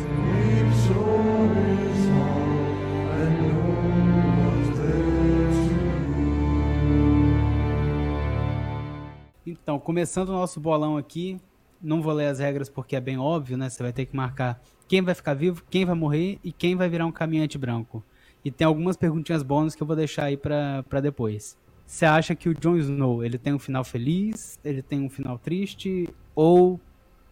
Então, 9.45 9.79
começando 9.79 10.29
o 10.31 10.33
nosso 10.33 10.61
bolão 10.61 10.97
aqui, 10.97 11.41
não 11.83 12.01
vou 12.01 12.13
ler 12.13 12.27
as 12.27 12.39
regras 12.39 12.69
porque 12.69 12.97
é 12.97 13.01
bem 13.01 13.19
óbvio, 13.19 13.57
né? 13.57 13.69
Você 13.69 13.83
vai 13.83 13.93
ter 13.93 14.07
que 14.07 14.15
marcar 14.15 14.63
quem 14.87 15.03
vai 15.03 15.15
ficar 15.15 15.35
vivo, 15.35 15.63
quem 15.71 15.85
vai 15.85 15.95
morrer 15.95 16.39
e 16.45 16.53
quem 16.53 16.77
vai 16.77 16.89
virar 16.89 17.07
um 17.07 17.13
caminhante 17.13 17.59
branco. 17.59 18.05
E 18.45 18.51
tem 18.51 18.67
algumas 18.67 18.97
perguntinhas 18.97 19.43
bônus 19.43 19.75
que 19.75 19.83
eu 19.83 19.87
vou 19.87 19.97
deixar 19.97 20.25
aí 20.25 20.37
pra, 20.37 20.83
pra 20.89 21.01
depois. 21.01 21.57
Você 21.87 22.05
acha 22.05 22.35
que 22.35 22.49
o 22.49 22.55
Jon 22.55 22.77
Snow, 22.77 23.25
ele 23.25 23.39
tem 23.39 23.53
um 23.53 23.59
final 23.59 23.85
feliz, 23.85 24.59
ele 24.65 24.83
tem 24.83 25.01
um 25.01 25.11
final 25.11 25.39
triste, 25.39 26.09
ou 26.35 26.81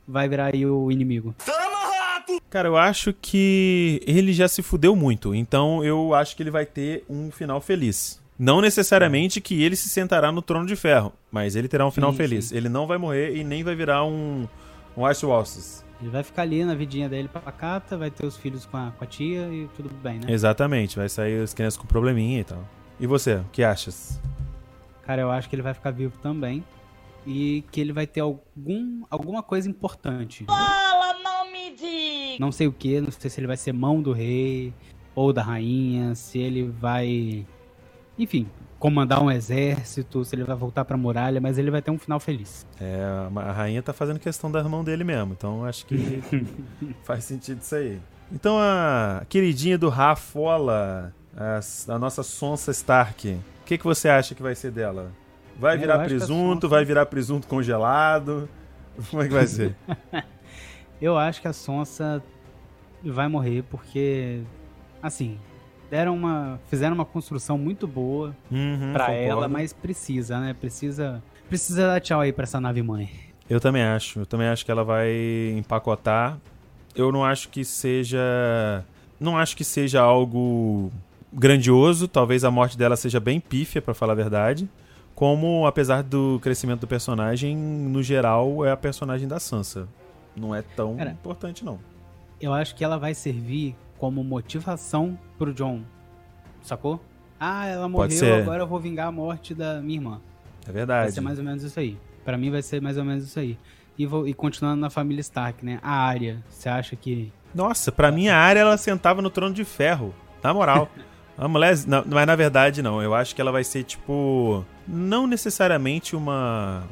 vai 0.06 0.28
virar 0.28 0.54
aí 0.54 0.66
o 0.66 0.90
inimigo? 0.90 1.34
Cara, 2.48 2.68
eu 2.68 2.76
acho 2.76 3.12
que 3.12 4.02
ele 4.06 4.32
já 4.32 4.48
se 4.48 4.62
fudeu 4.62 4.94
muito, 4.96 5.34
então 5.34 5.84
eu 5.84 6.14
acho 6.14 6.36
que 6.36 6.42
ele 6.42 6.50
vai 6.50 6.66
ter 6.66 7.04
um 7.08 7.30
final 7.30 7.60
feliz. 7.60 8.20
Não 8.42 8.62
necessariamente 8.62 9.38
que 9.38 9.62
ele 9.62 9.76
se 9.76 9.90
sentará 9.90 10.32
no 10.32 10.40
trono 10.40 10.64
de 10.66 10.74
ferro, 10.74 11.12
mas 11.30 11.54
ele 11.56 11.68
terá 11.68 11.86
um 11.86 11.90
final 11.90 12.10
Sim, 12.12 12.16
feliz. 12.16 12.44
sim. 12.46 12.56
Ele 12.56 12.70
não 12.70 12.86
vai 12.86 12.96
morrer 12.96 13.36
e 13.36 13.44
nem 13.44 13.62
vai 13.62 13.74
virar 13.74 14.02
um, 14.06 14.48
um 14.96 15.08
Ice 15.10 15.26
Walters. 15.26 15.84
Ele 16.00 16.08
vai 16.08 16.22
ficar 16.22 16.40
ali 16.42 16.64
na 16.64 16.74
vidinha 16.74 17.06
dele 17.06 17.28
pacata, 17.28 17.98
vai 17.98 18.10
ter 18.10 18.24
os 18.24 18.38
filhos 18.38 18.64
com 18.64 18.78
a, 18.78 18.92
com 18.92 19.04
a 19.04 19.06
tia 19.06 19.42
e 19.52 19.68
tudo 19.76 19.90
bem, 20.02 20.14
né? 20.20 20.32
Exatamente, 20.32 20.96
vai 20.96 21.06
sair 21.10 21.42
as 21.42 21.52
crianças 21.52 21.76
com 21.76 21.86
probleminha 21.86 22.40
e 22.40 22.44
tal. 22.44 22.66
E 22.98 23.06
você, 23.06 23.34
o 23.34 23.44
que 23.52 23.62
achas? 23.62 24.18
Cara, 25.02 25.20
eu 25.20 25.30
acho 25.30 25.46
que 25.48 25.54
ele 25.54 25.62
vai 25.62 25.74
ficar 25.74 25.90
vivo 25.90 26.16
também. 26.22 26.64
E 27.26 27.62
que 27.70 27.78
ele 27.78 27.92
vai 27.92 28.06
ter 28.06 28.20
algum, 28.20 29.02
alguma 29.10 29.42
coisa 29.42 29.68
importante. 29.68 30.46
Fala, 30.46 31.12
não 31.22 31.52
me 31.52 31.74
diga! 31.76 32.38
Não 32.40 32.50
sei 32.50 32.66
o 32.66 32.72
que, 32.72 32.98
não 33.02 33.10
sei 33.10 33.28
se 33.28 33.38
ele 33.38 33.46
vai 33.46 33.58
ser 33.58 33.74
mão 33.74 34.00
do 34.00 34.12
rei. 34.12 34.72
ou 35.14 35.30
da 35.30 35.42
rainha, 35.42 36.14
se 36.14 36.38
ele 36.38 36.62
vai, 36.80 37.44
enfim, 38.22 38.46
comandar 38.78 39.22
um 39.22 39.30
exército, 39.30 40.24
se 40.24 40.34
ele 40.34 40.44
vai 40.44 40.56
voltar 40.56 40.84
pra 40.84 40.96
muralha, 40.96 41.40
mas 41.40 41.58
ele 41.58 41.70
vai 41.70 41.80
ter 41.80 41.90
um 41.90 41.98
final 41.98 42.20
feliz. 42.20 42.66
É, 42.80 43.02
a 43.36 43.52
rainha 43.52 43.82
tá 43.82 43.92
fazendo 43.92 44.18
questão 44.18 44.50
da 44.50 44.58
irmão 44.58 44.84
dele 44.84 45.04
mesmo, 45.04 45.32
então 45.32 45.64
acho 45.64 45.86
que 45.86 46.22
faz 47.02 47.24
sentido 47.24 47.60
isso 47.60 47.74
aí. 47.74 48.00
Então 48.30 48.58
a 48.58 49.22
queridinha 49.28 49.76
do 49.76 49.88
Rafola, 49.88 51.14
a, 51.36 51.60
a 51.92 51.98
nossa 51.98 52.22
Sonsa 52.22 52.70
Stark, 52.70 53.28
o 53.30 53.64
que, 53.64 53.78
que 53.78 53.84
você 53.84 54.08
acha 54.08 54.34
que 54.34 54.42
vai 54.42 54.54
ser 54.54 54.70
dela? 54.70 55.12
Vai 55.58 55.76
virar 55.76 55.98
presunto? 55.98 56.68
Vai 56.68 56.84
virar 56.84 57.06
presunto 57.06 57.46
congelado? 57.46 58.48
Como 59.10 59.22
é 59.22 59.28
que 59.28 59.34
vai 59.34 59.46
ser? 59.46 59.74
Eu 61.00 61.16
acho 61.16 61.40
que 61.40 61.48
a 61.48 61.52
Sonsa 61.52 62.22
vai 63.02 63.28
morrer 63.28 63.62
porque, 63.70 64.42
assim, 65.02 65.38
deram 65.90 66.14
uma, 66.14 66.60
fizeram 66.68 66.94
uma 66.94 67.04
construção 67.04 67.58
muito 67.58 67.86
boa 67.86 68.34
Uhum, 68.50 68.92
pra 68.92 69.06
concordo. 69.06 69.24
ela, 69.28 69.48
mas 69.48 69.72
precisa, 69.72 70.38
né? 70.38 70.54
Precisa, 70.58 71.22
precisa 71.48 71.86
dar 71.86 72.00
tchau 72.00 72.20
aí 72.20 72.32
pra 72.32 72.44
essa 72.44 72.60
nave 72.60 72.82
mãe. 72.82 73.10
Eu 73.48 73.60
também 73.60 73.82
acho. 73.82 74.20
Eu 74.20 74.26
também 74.26 74.46
acho 74.46 74.64
que 74.64 74.70
ela 74.70 74.84
vai 74.84 75.10
empacotar. 75.56 76.38
Eu 76.94 77.10
não 77.10 77.24
acho 77.24 77.48
que 77.48 77.64
seja. 77.64 78.84
Não 79.18 79.36
acho 79.36 79.56
que 79.56 79.64
seja 79.64 80.00
algo 80.00 80.92
grandioso. 81.32 82.06
Talvez 82.06 82.44
a 82.44 82.50
morte 82.50 82.78
dela 82.78 82.96
seja 82.96 83.18
bem 83.18 83.40
pífia, 83.40 83.82
pra 83.82 83.92
falar 83.94 84.12
a 84.12 84.16
verdade. 84.16 84.68
Como, 85.14 85.66
apesar 85.66 86.02
do 86.02 86.38
crescimento 86.40 86.80
do 86.80 86.86
personagem, 86.86 87.56
no 87.56 88.02
geral, 88.02 88.64
é 88.64 88.70
a 88.70 88.76
personagem 88.76 89.26
da 89.28 89.38
Sansa. 89.40 89.86
Não 90.36 90.54
é 90.54 90.62
tão 90.62 90.96
Cara, 90.96 91.10
importante, 91.10 91.64
não. 91.64 91.78
Eu 92.40 92.54
acho 92.54 92.74
que 92.74 92.82
ela 92.84 92.96
vai 92.98 93.12
servir 93.12 93.74
como 93.98 94.24
motivação 94.24 95.18
pro 95.40 95.54
John. 95.54 95.80
Sacou? 96.62 97.02
Ah, 97.40 97.66
ela 97.66 97.88
morreu, 97.88 98.36
agora 98.36 98.62
eu 98.62 98.66
vou 98.66 98.78
vingar 98.78 99.08
a 99.08 99.12
morte 99.12 99.54
da 99.54 99.80
minha 99.80 99.98
irmã. 99.98 100.20
É 100.60 100.66
Vai 100.66 100.74
verdade. 100.74 101.12
ser 101.12 101.22
mais 101.22 101.38
ou 101.38 101.44
menos 101.44 101.62
isso 101.62 101.80
aí. 101.80 101.96
Pra 102.22 102.36
mim 102.36 102.50
vai 102.50 102.60
ser 102.60 102.82
mais 102.82 102.98
ou 102.98 103.04
menos 103.04 103.24
isso 103.24 103.40
aí. 103.40 103.56
E, 103.98 104.04
vou, 104.04 104.28
e 104.28 104.34
continuando 104.34 104.78
na 104.78 104.90
família 104.90 105.22
Stark, 105.22 105.64
né? 105.64 105.78
A 105.82 105.92
área, 105.92 106.44
você 106.50 106.68
acha 106.68 106.94
que. 106.94 107.32
Nossa, 107.54 107.90
pra 107.90 108.12
mim 108.12 108.28
a 108.28 108.36
área 108.36 108.60
ela 108.60 108.76
sentava 108.76 109.22
no 109.22 109.30
trono 109.30 109.54
de 109.54 109.64
ferro. 109.64 110.14
Na 110.42 110.52
moral. 110.52 110.90
A 111.38 111.48
mulher. 111.48 111.74
Não, 111.86 112.04
mas 112.06 112.26
na 112.26 112.36
verdade 112.36 112.82
não. 112.82 113.02
Eu 113.02 113.14
acho 113.14 113.34
que 113.34 113.40
ela 113.40 113.50
vai 113.50 113.64
ser 113.64 113.82
tipo. 113.82 114.62
Não 114.86 115.26
necessariamente 115.26 116.14
uma. 116.14 116.84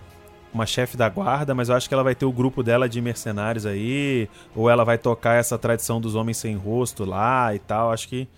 Uma 0.52 0.64
chefe 0.64 0.96
da 0.96 1.08
guarda, 1.08 1.54
mas 1.54 1.68
eu 1.68 1.74
acho 1.74 1.88
que 1.88 1.94
ela 1.94 2.02
vai 2.02 2.14
ter 2.14 2.24
o 2.24 2.32
grupo 2.32 2.62
dela 2.62 2.88
de 2.88 3.00
mercenários 3.00 3.66
aí. 3.66 4.28
Ou 4.56 4.70
ela 4.70 4.84
vai 4.84 4.96
tocar 4.96 5.34
essa 5.34 5.58
tradição 5.58 6.00
dos 6.00 6.14
homens 6.14 6.38
sem 6.38 6.56
rosto 6.56 7.04
lá 7.04 7.54
e 7.54 7.58
tal. 7.58 7.92
Acho 7.92 8.08
que. 8.08 8.28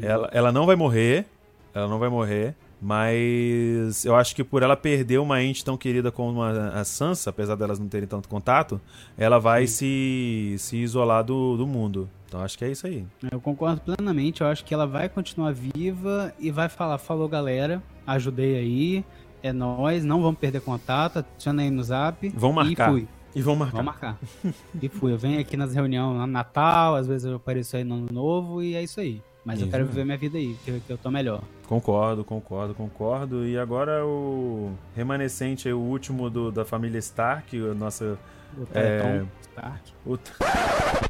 Ela, 0.00 0.28
ela 0.32 0.52
não 0.52 0.66
vai 0.66 0.76
morrer. 0.76 1.26
Ela 1.74 1.88
não 1.88 1.98
vai 1.98 2.08
morrer. 2.08 2.54
Mas 2.84 4.04
eu 4.04 4.14
acho 4.14 4.36
que 4.36 4.44
por 4.44 4.62
ela 4.62 4.76
perder 4.76 5.18
uma 5.18 5.42
ente 5.42 5.64
tão 5.64 5.74
querida 5.74 6.12
como 6.12 6.42
a, 6.42 6.68
a 6.68 6.84
Sansa, 6.84 7.30
apesar 7.30 7.54
delas 7.54 7.78
não 7.78 7.88
terem 7.88 8.06
tanto 8.06 8.28
contato, 8.28 8.78
ela 9.16 9.38
vai 9.38 9.66
se, 9.66 10.54
se 10.58 10.76
isolar 10.76 11.24
do, 11.24 11.56
do 11.56 11.66
mundo. 11.66 12.10
Então 12.28 12.42
acho 12.42 12.58
que 12.58 12.64
é 12.64 12.70
isso 12.70 12.86
aí. 12.86 13.06
Eu 13.32 13.40
concordo 13.40 13.80
plenamente. 13.80 14.42
Eu 14.42 14.48
acho 14.48 14.64
que 14.64 14.74
ela 14.74 14.86
vai 14.86 15.08
continuar 15.08 15.52
viva 15.52 16.34
e 16.38 16.50
vai 16.50 16.68
falar: 16.68 16.98
falou 16.98 17.26
galera, 17.26 17.82
ajudei 18.06 18.56
aí. 18.58 19.04
É 19.44 19.52
nóis, 19.52 20.06
não 20.06 20.22
vamos 20.22 20.40
perder 20.40 20.62
contato. 20.62 21.18
Adiciona 21.18 21.60
aí 21.60 21.70
no 21.70 21.82
zap. 21.84 22.26
Vão 22.30 22.50
marcar. 22.50 22.88
E 22.88 22.92
fui. 22.92 23.08
E 23.34 23.42
vão 23.42 23.54
marcar. 23.54 23.76
Vamos 23.82 23.92
marcar. 23.92 24.18
e 24.82 24.88
fui. 24.88 25.12
Eu 25.12 25.18
venho 25.18 25.38
aqui 25.38 25.54
nas 25.54 25.74
reuniões 25.74 26.16
no 26.18 26.26
Natal, 26.26 26.94
às 26.94 27.06
vezes 27.06 27.26
eu 27.26 27.36
apareço 27.36 27.76
aí 27.76 27.84
no 27.84 27.96
Ano 27.96 28.08
Novo 28.10 28.62
e 28.62 28.74
é 28.74 28.82
isso 28.82 29.00
aí. 29.00 29.20
Mas 29.44 29.60
eu 29.60 29.64
Isso 29.64 29.70
quero 29.72 29.82
mesmo. 29.84 29.92
viver 29.92 30.04
minha 30.06 30.16
vida 30.16 30.38
aí, 30.38 30.56
que, 30.64 30.80
que 30.80 30.90
eu 30.90 30.96
tô 30.96 31.10
melhor. 31.10 31.42
Concordo, 31.68 32.24
concordo, 32.24 32.72
concordo. 32.72 33.46
E 33.46 33.58
agora 33.58 34.02
o 34.06 34.72
remanescente 34.96 35.68
aí, 35.68 35.74
o 35.74 35.78
último 35.78 36.30
do, 36.30 36.50
da 36.50 36.64
família 36.64 36.98
Stark, 36.98 37.54
a 37.54 37.74
nossa. 37.74 38.18
O 38.58 38.66
Teleton 38.66 39.26
Stark. 39.42 39.92
O, 40.06 40.18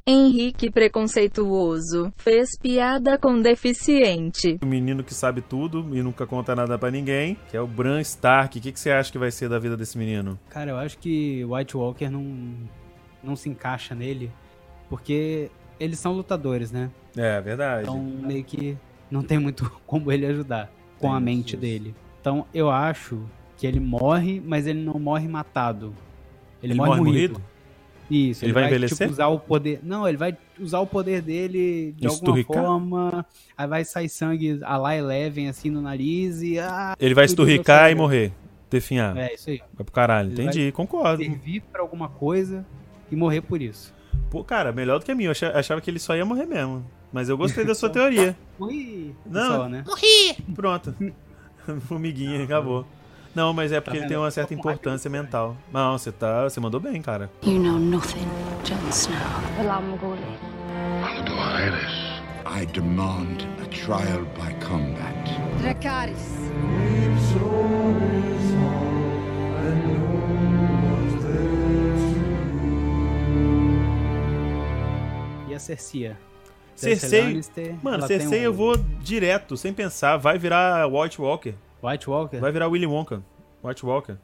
Henrique 0.07 0.71
preconceituoso. 0.71 2.13
Fez 2.17 2.59
piada 2.59 3.17
com 3.19 3.41
deficiente. 3.41 4.59
o 4.63 4.67
menino 4.67 5.03
que 5.03 5.15
sabe 5.15 5.41
tudo 5.41 5.87
e 5.97 6.03
nunca 6.03 6.27
conta 6.27 6.55
nada 6.55 6.79
pra 6.79 6.91
ninguém, 6.91 7.37
que 7.51 7.57
é 7.57 7.61
o 7.61 7.67
Bran 7.67 8.01
Stark. 8.01 8.59
O 8.59 8.63
que, 8.63 8.73
que 8.73 8.79
você 8.81 8.91
acha 8.91 9.11
que 9.11 9.19
vai 9.19 9.31
ser 9.31 9.49
da 9.49 9.59
vida 9.59 9.77
desse 9.77 9.97
menino? 9.97 10.39
Cara, 10.51 10.73
eu 10.73 10.77
acho 10.77 10.99
que 10.99 11.45
White 11.45 11.77
Walker 11.77 12.09
não, 12.11 12.55
não 13.23 13.35
se 13.37 13.49
encaixa 13.49 13.95
nele, 13.95 14.31
porque 14.89 15.51
eles 15.81 15.99
são 15.99 16.13
lutadores, 16.13 16.71
né? 16.71 16.91
É, 17.17 17.41
verdade. 17.41 17.83
Então 17.85 17.99
meio 18.01 18.45
que 18.45 18.77
não 19.11 19.23
tem 19.23 19.39
muito 19.39 19.71
como 19.87 20.13
ele 20.13 20.27
ajudar 20.27 20.71
com 20.99 21.13
a 21.13 21.17
Tem 21.17 21.25
mente 21.25 21.49
isso. 21.51 21.57
dele. 21.57 21.95
Então 22.21 22.47
eu 22.53 22.71
acho 22.71 23.23
que 23.57 23.67
ele 23.67 23.81
morre, 23.81 24.43
mas 24.45 24.67
ele 24.67 24.83
não 24.83 24.99
morre 24.99 25.29
matado. 25.29 25.95
Ele, 26.64 26.72
Ele 26.72 26.74
morre, 26.74 26.88
morre 26.90 27.00
morrido? 27.03 27.40
Isso, 28.11 28.44
Ele 28.44 28.53
vai 28.53 28.66
envelhecer? 28.66 28.98
tipo, 28.98 29.11
usar 29.12 29.29
o 29.29 29.38
poder. 29.40 29.81
Não, 29.83 30.07
ele 30.07 30.16
vai 30.18 30.37
usar 30.61 30.81
o 30.81 30.87
poder 30.87 31.22
dele 31.22 31.94
de 31.96 32.07
Esturricar? 32.07 32.59
alguma 32.64 33.11
forma. 33.11 33.27
Aí 33.57 33.66
vai 33.66 33.85
sair 33.85 34.09
sangue 34.11 34.59
a 34.62 34.77
lá 34.77 34.94
Eleven 34.94 35.48
assim 35.48 35.70
no 35.70 35.81
nariz 35.81 36.42
e. 36.42 36.59
Ah, 36.59 36.94
Ele 37.00 37.14
vai 37.14 37.24
esturricar 37.24 37.90
e 37.90 37.94
morrer. 37.94 38.33
Definhar. 38.68 39.16
É, 39.16 39.33
isso 39.35 39.48
aí. 39.50 39.59
Vai 39.74 39.85
pro 39.85 39.92
caralho. 39.92 40.33
Ele 40.33 40.42
Entendi, 40.42 40.72
concordo. 40.72 41.22
Servir 41.22 41.61
pra 41.72 41.81
alguma 41.81 42.09
coisa 42.09 42.66
e 43.11 43.16
morrer 43.16 43.40
por 43.40 43.62
isso. 43.62 43.94
Pô, 44.31 44.42
cara, 44.44 44.70
melhor 44.72 44.98
do 44.98 45.05
que 45.05 45.12
a 45.12 45.14
minha. 45.14 45.29
Eu 45.29 45.31
acha- 45.33 45.53
achava 45.57 45.81
que 45.81 45.90
ele 45.90 45.98
só 45.98 46.14
ia 46.16 46.24
morrer 46.24 46.44
mesmo. 46.46 46.85
Mas 47.12 47.29
eu 47.29 47.38
gostei 47.38 47.64
da 47.64 47.74
sua 47.74 47.88
teoria. 47.90 48.37
Ui, 48.59 49.14
Não. 49.24 49.46
só, 49.57 49.68
né? 49.68 49.85
Pronto. 50.55 50.94
Formiguinha, 51.87 52.42
acabou. 52.44 52.85
Não, 53.35 53.53
mas 53.53 53.73
é 53.73 53.81
porque 53.81 53.99
Tá 53.99 54.05
ele 54.05 54.09
tem 54.09 54.16
uma 54.16 54.31
certa 54.31 54.55
importância 54.55 55.11
mental. 55.11 55.57
Não, 55.73 55.99
você 55.99 56.12
tá. 56.12 56.44
Você 56.44 56.61
mandou 56.61 56.79
bem, 56.81 57.03
cara. 57.03 57.31
You 57.44 57.59
know 57.59 57.79
nothing, 57.79 58.27
Jon 58.64 58.77
Snow. 58.90 59.16
Dohaeris, 61.27 62.23
I 62.47 62.66
demand 62.66 63.38
a 63.62 63.66
trial 63.68 64.25
by 64.37 64.55
combat. 64.64 65.14
Dracarys. 65.61 66.44
E 75.49 75.55
a 75.55 75.59
Cercia? 75.59 76.16
Cersei- 76.75 77.40
Mano, 77.83 78.05
Cersei 78.07 78.40
um- 78.40 78.42
eu 78.42 78.53
vou 78.53 78.77
direto, 78.77 79.57
sem 79.57 79.73
pensar. 79.73 80.16
Vai 80.16 80.38
virar 80.38 80.87
White 80.88 81.20
Walker. 81.20 81.55
White 81.85 82.09
Walker? 82.09 82.40
Vai 82.40 82.51
virar 82.51 82.68
Willy 82.68 82.87
Wonka. 82.87 83.23
White 83.62 83.85
Walker. 83.85 84.16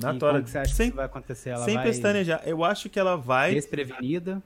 Na 0.00 0.14
e 0.14 0.18
tora. 0.18 0.34
como 0.34 0.44
que 0.44 0.50
você 0.50 0.58
acha 0.58 0.74
sem 0.74 0.90
que 0.90 0.96
vai 0.96 1.06
acontecer? 1.06 1.50
Ela 1.50 1.64
sem 1.64 1.74
vai 1.74 1.84
pestanejar. 1.84 2.42
Eu 2.46 2.64
acho 2.64 2.88
que 2.88 3.00
ela 3.00 3.16
vai 3.16 3.52
desprevenida. 3.54 4.40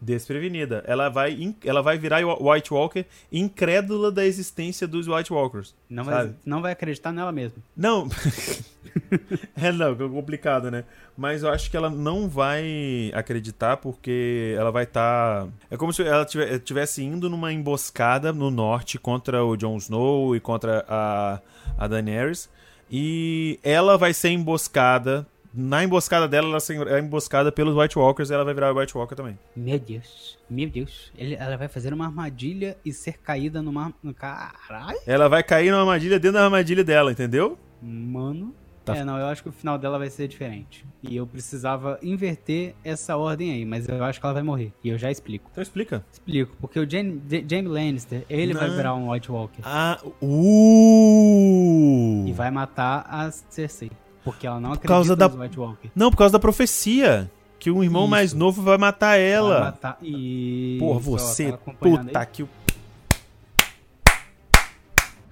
Desprevenida. 0.00 0.84
Ela 0.86 1.08
vai, 1.08 1.54
ela 1.64 1.82
vai 1.82 1.98
virar 1.98 2.20
White 2.40 2.72
Walker 2.72 3.04
incrédula 3.32 4.12
da 4.12 4.24
existência 4.24 4.86
dos 4.86 5.08
White 5.08 5.32
Walkers. 5.32 5.74
Não 5.88 6.04
vai, 6.04 6.14
sabe? 6.14 6.34
não 6.44 6.62
vai 6.62 6.72
acreditar 6.72 7.12
nela 7.12 7.32
mesma. 7.32 7.58
Não. 7.76 8.08
é 9.56 9.72
não, 9.72 9.92
é 9.92 9.94
complicado, 9.96 10.70
né? 10.70 10.84
Mas 11.16 11.42
eu 11.42 11.50
acho 11.50 11.70
que 11.70 11.76
ela 11.76 11.88
não 11.88 12.28
vai 12.28 13.10
acreditar 13.14 13.78
porque 13.78 14.54
ela 14.56 14.70
vai 14.70 14.84
estar. 14.84 15.48
É 15.70 15.76
como 15.76 15.92
se 15.92 16.02
ela 16.02 16.24
tive- 16.24 16.44
estivesse 16.56 17.02
indo 17.02 17.30
numa 17.30 17.52
emboscada 17.52 18.32
no 18.32 18.50
norte 18.50 18.98
contra 18.98 19.44
o 19.44 19.56
Jon 19.56 19.76
Snow 19.76 20.36
e 20.36 20.40
contra 20.40 20.84
a, 20.88 21.40
a 21.78 21.88
Daenerys. 21.88 22.48
E 22.90 23.58
ela 23.62 23.96
vai 23.96 24.12
ser 24.12 24.28
emboscada. 24.30 25.26
Na 25.58 25.82
emboscada 25.82 26.28
dela, 26.28 26.48
ela 26.48 26.90
é 26.96 27.00
emboscada 27.00 27.50
pelos 27.50 27.74
White 27.74 27.98
Walkers 27.98 28.28
e 28.28 28.34
ela 28.34 28.44
vai 28.44 28.52
virar 28.52 28.72
White 28.72 28.94
Walker 28.94 29.14
também. 29.14 29.38
Meu 29.56 29.78
Deus. 29.78 30.38
Meu 30.50 30.68
Deus. 30.68 31.10
Ela 31.16 31.56
vai 31.56 31.66
fazer 31.66 31.94
uma 31.94 32.04
armadilha 32.04 32.76
e 32.84 32.92
ser 32.92 33.16
caída 33.18 33.62
numa. 33.62 33.90
Caralho. 34.18 34.98
Ela 35.06 35.28
vai 35.28 35.42
cair 35.42 35.70
numa 35.70 35.80
armadilha 35.80 36.20
dentro 36.20 36.34
da 36.38 36.44
armadilha 36.44 36.84
dela, 36.84 37.10
entendeu? 37.10 37.58
Mano. 37.80 38.54
Tá. 38.84 38.94
É, 38.98 39.02
não, 39.02 39.18
eu 39.18 39.26
acho 39.26 39.42
que 39.42 39.48
o 39.48 39.52
final 39.52 39.78
dela 39.78 39.98
vai 39.98 40.10
ser 40.10 40.28
diferente. 40.28 40.84
E 41.02 41.16
eu 41.16 41.26
precisava 41.26 41.98
inverter 42.02 42.74
essa 42.84 43.16
ordem 43.16 43.50
aí, 43.50 43.64
mas 43.64 43.88
eu 43.88 44.04
acho 44.04 44.20
que 44.20 44.26
ela 44.26 44.34
vai 44.34 44.44
morrer. 44.44 44.72
E 44.84 44.90
eu 44.90 44.98
já 44.98 45.10
explico. 45.10 45.48
Então 45.50 45.60
explica. 45.62 46.04
Explico, 46.12 46.54
porque 46.60 46.78
o 46.78 46.88
Jaime 46.88 47.66
Lannister, 47.66 48.24
ele 48.30 48.54
vai 48.54 48.68
Não. 48.68 48.76
virar 48.76 48.94
um 48.94 49.10
White 49.10 49.32
Walker. 49.32 49.62
Ah, 49.64 49.98
uh! 50.22 50.28
E 52.28 52.32
vai 52.32 52.50
matar 52.52 53.06
a 53.08 53.28
Cersei. 53.30 53.90
Porque 54.26 54.44
ela 54.44 54.58
não 54.58 54.70
acredita 54.72 54.88
causa 54.88 55.14
da-. 55.14 55.30
Não, 55.94 56.10
por 56.10 56.16
causa 56.16 56.32
da 56.32 56.38
profecia. 56.40 57.30
Que 57.60 57.70
o 57.70 57.82
irmão 57.82 58.02
Isso. 58.02 58.10
mais 58.10 58.32
novo 58.34 58.60
vai 58.60 58.76
matar 58.76 59.12
Vai 59.16 59.22
ela. 59.30 59.60
matar... 59.60 59.98
Isso, 60.02 60.78
Porra, 60.80 60.96
ó, 60.96 61.00
você. 61.00 61.52
tá 61.52 61.58
Puta 61.80 62.18
aí? 62.18 62.26
que. 62.26 62.42
o- 62.42 62.48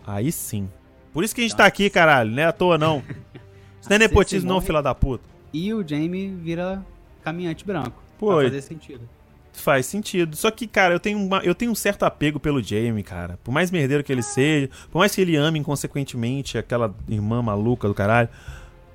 Aí 0.06 0.30
sim. 0.30 0.70
Por 1.12 1.24
isso 1.24 1.34
que 1.34 1.40
a 1.40 1.44
gente 1.44 1.56
tá 1.56 1.66
aqui, 1.66 1.90
caralho. 1.90 2.30
Não 2.30 2.42
é 2.42 2.46
à 2.46 2.52
toa, 2.52 2.78
não. 2.78 2.98
Isso 3.80 3.90
não 3.90 3.94
é 3.94 3.96
A 3.96 3.98
nepotismo, 3.98 4.48
não, 4.48 4.60
fila 4.60 4.80
da 4.82 4.94
puta. 4.94 5.24
E 5.52 5.74
o 5.74 5.86
Jaime 5.86 6.28
vira 6.42 6.82
caminhante 7.22 7.64
branco. 7.66 8.00
Pô, 8.18 8.28
Pra 8.36 8.42
e- 8.42 8.46
fazer 8.46 8.62
sentido. 8.62 9.08
Faz 9.52 9.86
sentido. 9.86 10.34
Só 10.36 10.50
que, 10.50 10.66
cara, 10.66 10.94
eu 10.94 11.00
tenho, 11.00 11.18
uma- 11.18 11.38
eu 11.44 11.54
tenho 11.54 11.70
um 11.70 11.74
certo 11.74 12.04
apego 12.04 12.40
pelo 12.40 12.62
Jamie, 12.62 13.02
cara. 13.02 13.38
Por 13.44 13.52
mais 13.52 13.70
merdeiro 13.70 14.02
que 14.02 14.10
ele 14.10 14.22
seja, 14.22 14.68
por 14.90 14.98
mais 14.98 15.14
que 15.14 15.20
ele 15.20 15.36
ame 15.36 15.58
inconsequentemente 15.58 16.56
aquela 16.58 16.92
irmã 17.08 17.40
maluca 17.42 17.86
do 17.86 17.94
caralho, 17.94 18.28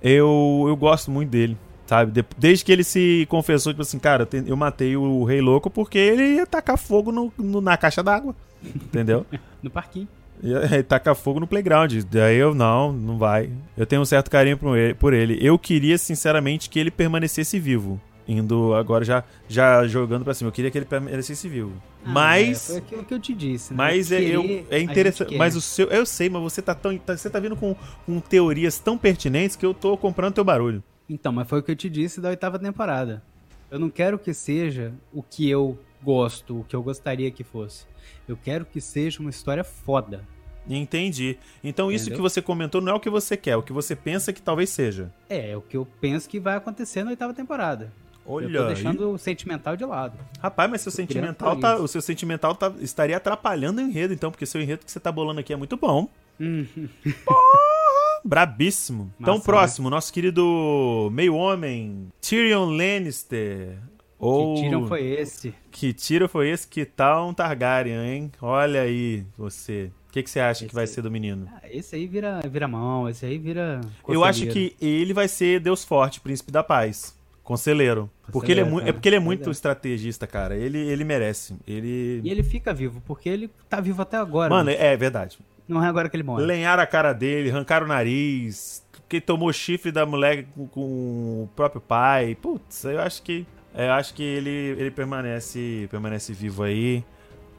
eu, 0.01 0.65
eu 0.67 0.75
gosto 0.75 1.09
muito 1.11 1.29
dele, 1.29 1.57
sabe? 1.85 2.11
De- 2.11 2.25
desde 2.37 2.63
que 2.65 2.71
ele 2.71 2.83
se 2.83 3.25
confessou, 3.29 3.73
tipo 3.73 3.81
assim, 3.81 3.99
cara, 3.99 4.23
eu, 4.23 4.25
te- 4.25 4.43
eu 4.47 4.55
matei 4.57 4.95
o 4.95 5.23
Rei 5.23 5.41
Louco 5.41 5.69
porque 5.69 5.97
ele 5.97 6.35
ia 6.35 6.45
tacar 6.45 6.77
fogo 6.77 7.11
no- 7.11 7.31
no- 7.37 7.61
na 7.61 7.75
caixa 7.77 8.01
d'água. 8.03 8.35
Entendeu? 8.63 9.25
No 9.61 9.69
parquinho. 9.69 10.07
E 10.41 10.81
tacar 10.83 11.13
fogo 11.13 11.37
no 11.41 11.45
playground. 11.45 11.91
Daí 12.09 12.37
eu, 12.37 12.55
não, 12.55 12.93
não 12.93 13.17
vai. 13.17 13.49
Eu 13.75 13.85
tenho 13.85 14.01
um 14.01 14.05
certo 14.05 14.31
carinho 14.31 14.57
por 14.57 14.77
ele, 14.77 14.93
por 14.93 15.13
ele. 15.13 15.37
Eu 15.41 15.59
queria, 15.59 15.97
sinceramente, 15.97 16.69
que 16.69 16.79
ele 16.79 16.89
permanecesse 16.89 17.59
vivo. 17.59 17.99
Indo 18.31 18.75
agora 18.75 19.03
já, 19.03 19.23
já 19.47 19.87
jogando 19.87 20.23
pra 20.23 20.35
cima. 20.35 20.49
Eu 20.49 20.51
queria 20.51 20.69
que 20.69 20.77
ele 20.77 20.85
permanecesse 20.85 21.49
vivo. 21.49 21.73
Ah, 22.05 22.09
é, 22.09 22.13
mas. 22.13 22.67
foi 22.67 22.77
aquilo 22.77 23.03
que 23.03 23.13
eu 23.15 23.19
te 23.19 23.33
disse, 23.33 23.73
né? 23.73 23.77
Mas 23.77 24.11
é, 24.11 24.21
eu, 24.21 24.43
é 24.69 24.79
interessante. 24.79 25.35
Mas 25.35 25.55
o 25.55 25.61
seu. 25.61 25.87
Eu 25.87 26.05
sei, 26.05 26.29
mas 26.29 26.39
você 26.43 26.61
tá 26.61 26.75
tão. 26.75 26.95
tá- 26.99 27.17
você 27.17 27.27
tá 27.27 27.39
vindo 27.39 27.55
com, 27.55 27.75
com 28.05 28.19
teorias 28.19 28.77
tão 28.77 28.99
pertinentes 28.99 29.55
que 29.55 29.65
eu 29.65 29.73
tô 29.73 29.97
comprando 29.97 30.35
teu 30.35 30.43
barulho. 30.43 30.83
Então, 31.09 31.31
mas 31.33 31.49
foi 31.49 31.59
o 31.59 31.63
que 31.63 31.71
eu 31.71 31.75
te 31.75 31.89
disse 31.89 32.21
da 32.21 32.29
oitava 32.29 32.59
temporada. 32.59 33.23
Eu 33.71 33.79
não 33.79 33.89
quero 33.89 34.19
que 34.19 34.31
seja 34.31 34.93
o 35.11 35.23
que 35.23 35.49
eu 35.49 35.79
gosto, 36.03 36.59
o 36.59 36.63
que 36.63 36.75
eu 36.75 36.83
gostaria 36.83 37.31
que 37.31 37.43
fosse. 37.43 37.87
Eu 38.27 38.37
quero 38.37 38.63
que 38.63 38.79
seja 38.79 39.21
uma 39.21 39.31
história 39.31 39.63
foda. 39.63 40.23
Entendi. 40.69 41.35
Então 41.63 41.91
isso 41.91 42.05
Entendeu? 42.05 42.17
que 42.17 42.21
você 42.21 42.43
comentou 42.43 42.79
não 42.79 42.91
é 42.91 42.95
o 42.95 42.99
que 42.99 43.09
você 43.09 43.35
quer, 43.35 43.51
é 43.51 43.55
o 43.57 43.63
que 43.63 43.73
você 43.73 43.95
pensa 43.95 44.31
que 44.31 44.41
talvez 44.41 44.69
seja. 44.69 45.11
É, 45.27 45.49
é 45.49 45.57
o 45.57 45.61
que 45.61 45.75
eu 45.75 45.87
penso 45.99 46.29
que 46.29 46.39
vai 46.39 46.55
acontecer 46.55 47.03
na 47.03 47.09
oitava 47.09 47.33
temporada. 47.33 47.91
Olha 48.31 48.45
eu 48.45 48.51
tô 48.51 48.67
aí. 48.67 48.73
deixando 48.75 49.11
o 49.11 49.17
sentimental 49.17 49.75
de 49.75 49.83
lado. 49.83 50.13
Rapaz, 50.39 50.69
mas 50.69 50.81
seu 50.81 50.91
sentimental 50.91 51.55
tá, 51.57 51.77
o 51.77 51.87
seu 51.87 51.99
sentimental 51.99 52.53
tá, 52.53 52.71
estaria 52.79 53.17
atrapalhando 53.17 53.81
o 53.81 53.83
enredo, 53.83 54.13
então, 54.13 54.29
porque 54.29 54.45
seu 54.45 54.61
enredo 54.61 54.85
que 54.85 54.91
você 54.91 54.99
tá 54.99 55.11
bolando 55.11 55.39
aqui 55.39 55.51
é 55.51 55.55
muito 55.55 55.75
bom. 55.75 56.07
Hum, 56.39 56.65
Brabíssimo. 58.23 59.05
Massa, 59.05 59.15
então, 59.19 59.39
próximo, 59.39 59.89
nosso 59.89 60.13
querido 60.13 61.09
meio-homem, 61.11 62.09
Tyrion 62.21 62.65
Lannister. 62.65 63.77
Ou... 64.19 64.55
Que 64.55 64.61
tiram 64.61 64.87
foi 64.87 65.05
esse? 65.05 65.53
Que 65.71 65.93
tiro 65.93 66.29
foi 66.29 66.49
esse? 66.49 66.67
Que 66.67 66.85
tal 66.85 67.29
um 67.29 67.33
Targaryen, 67.33 68.01
hein? 68.05 68.31
Olha 68.41 68.81
aí, 68.81 69.25
você. 69.37 69.91
O 70.09 70.11
que, 70.11 70.23
que 70.23 70.29
você 70.29 70.39
acha 70.39 70.59
que 70.61 70.65
Esse 70.65 70.75
vai 70.75 70.83
aí. 70.83 70.87
ser 70.87 71.01
do 71.01 71.11
menino? 71.11 71.47
Ah, 71.53 71.61
esse 71.69 71.95
aí 71.95 72.07
vira, 72.07 72.41
vira 72.49 72.67
mão, 72.67 73.07
esse 73.07 73.25
aí 73.25 73.37
vira. 73.37 73.79
Eu 74.07 74.23
acho 74.23 74.47
que 74.47 74.75
ele 74.81 75.13
vai 75.13 75.27
ser 75.27 75.59
Deus 75.59 75.83
Forte, 75.83 76.19
Príncipe 76.19 76.51
da 76.51 76.63
Paz. 76.63 77.15
Conselheiro. 77.49 78.11
Porque 78.31 78.51
ele 78.51 78.61
é, 78.61 78.63
é. 78.63 78.89
é 78.89 78.93
porque 78.93 79.09
ele 79.09 79.15
é 79.15 79.19
muito 79.19 79.49
é. 79.49 79.51
estrategista, 79.51 80.27
cara. 80.27 80.55
Ele, 80.55 80.77
ele 80.77 81.03
merece. 81.03 81.55
Ele. 81.67 82.21
E 82.23 82.29
ele 82.29 82.43
fica 82.43 82.71
vivo, 82.71 83.01
porque 83.07 83.27
ele 83.27 83.49
tá 83.67 83.81
vivo 83.81 84.03
até 84.03 84.17
agora. 84.17 84.51
Mano, 84.51 84.65
né? 84.69 84.75
é 84.77 84.95
verdade. 84.95 85.39
Não 85.67 85.83
é 85.83 85.87
agora 85.87 86.07
que 86.07 86.15
ele 86.15 86.21
morre. 86.21 86.45
Lenharam 86.45 86.83
a 86.83 86.85
cara 86.85 87.11
dele, 87.11 87.49
arrancaram 87.49 87.87
o 87.87 87.89
nariz, 87.89 88.85
que 89.09 89.19
tomou 89.19 89.51
chifre 89.51 89.91
da 89.91 90.05
mulher 90.05 90.45
com, 90.53 90.67
com 90.67 90.81
o 90.81 91.49
próprio 91.55 91.81
pai. 91.81 92.37
Putz, 92.39 92.83
eu 92.83 93.01
acho 93.01 93.23
que 93.23 93.47
eu 93.73 93.91
acho 93.93 94.13
que 94.13 94.21
ele, 94.21 94.75
ele 94.77 94.91
permanece 94.91 95.87
permanece 95.89 96.33
vivo 96.33 96.61
aí 96.61 97.03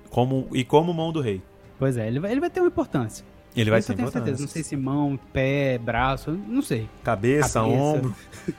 como 0.09 0.47
e 0.53 0.63
como 0.63 0.95
mão 0.95 1.11
do 1.11 1.21
rei. 1.21 1.43
Pois 1.81 1.97
é, 1.97 2.07
ele 2.07 2.21
vai, 2.21 2.31
ele 2.31 2.41
vai 2.41 2.49
ter 2.51 2.61
uma 2.61 2.69
importância. 2.69 3.25
Ele 3.57 3.69
vai 3.71 3.81
Isso 3.81 3.89
ter 3.89 3.93
eu 3.93 3.97
tenho 3.97 4.09
importância. 4.09 4.27
certeza. 4.37 4.43
Não 4.43 4.49
sei 4.49 4.63
se 4.63 4.77
mão, 4.77 5.19
pé, 5.33 5.77
braço, 5.79 6.31
não 6.47 6.63
sei. 6.63 6.89
Cabeça, 7.03 7.61
Cabeça. 7.61 7.63
ombro, 7.63 8.15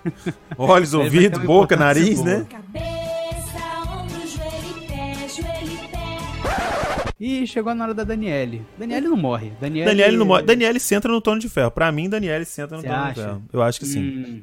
olhos, 0.58 0.94
ouvidos, 0.94 1.40
boca, 1.44 1.76
nariz, 1.78 2.16
boa. 2.22 2.26
né? 2.40 2.48
Cabeça, 2.50 3.82
ombro, 3.90 4.28
joelho 4.28 4.78
e 4.84 4.88
pé, 4.88 5.28
joelho 5.30 5.74
e 5.74 5.88
pé. 5.88 7.12
E 7.20 7.48
chegou 7.48 7.74
na 7.74 7.86
hora 7.86 7.94
da 7.94 8.04
Daniele. 8.04 8.66
Daniele 8.78 9.08
não 9.08 9.16
morre. 9.18 9.52
Daniele, 9.62 9.86
Daniele 9.90 10.18
não 10.18 10.26
morre. 10.26 10.44
Daniele 10.44 10.80
senta 10.80 11.08
no 11.08 11.22
trono 11.22 11.40
de 11.40 11.48
ferro. 11.48 11.72
Pra 11.72 11.92
mim, 11.92 12.10
Daniele 12.10 12.44
senta 12.46 12.76
no 12.76 12.82
Você 12.82 12.88
trono 12.88 13.04
de 13.04 13.10
acha? 13.12 13.22
ferro. 13.24 13.44
Eu 13.54 13.62
acho 13.62 13.80
que 13.80 13.86
sim. 13.86 14.02
Hum, 14.02 14.42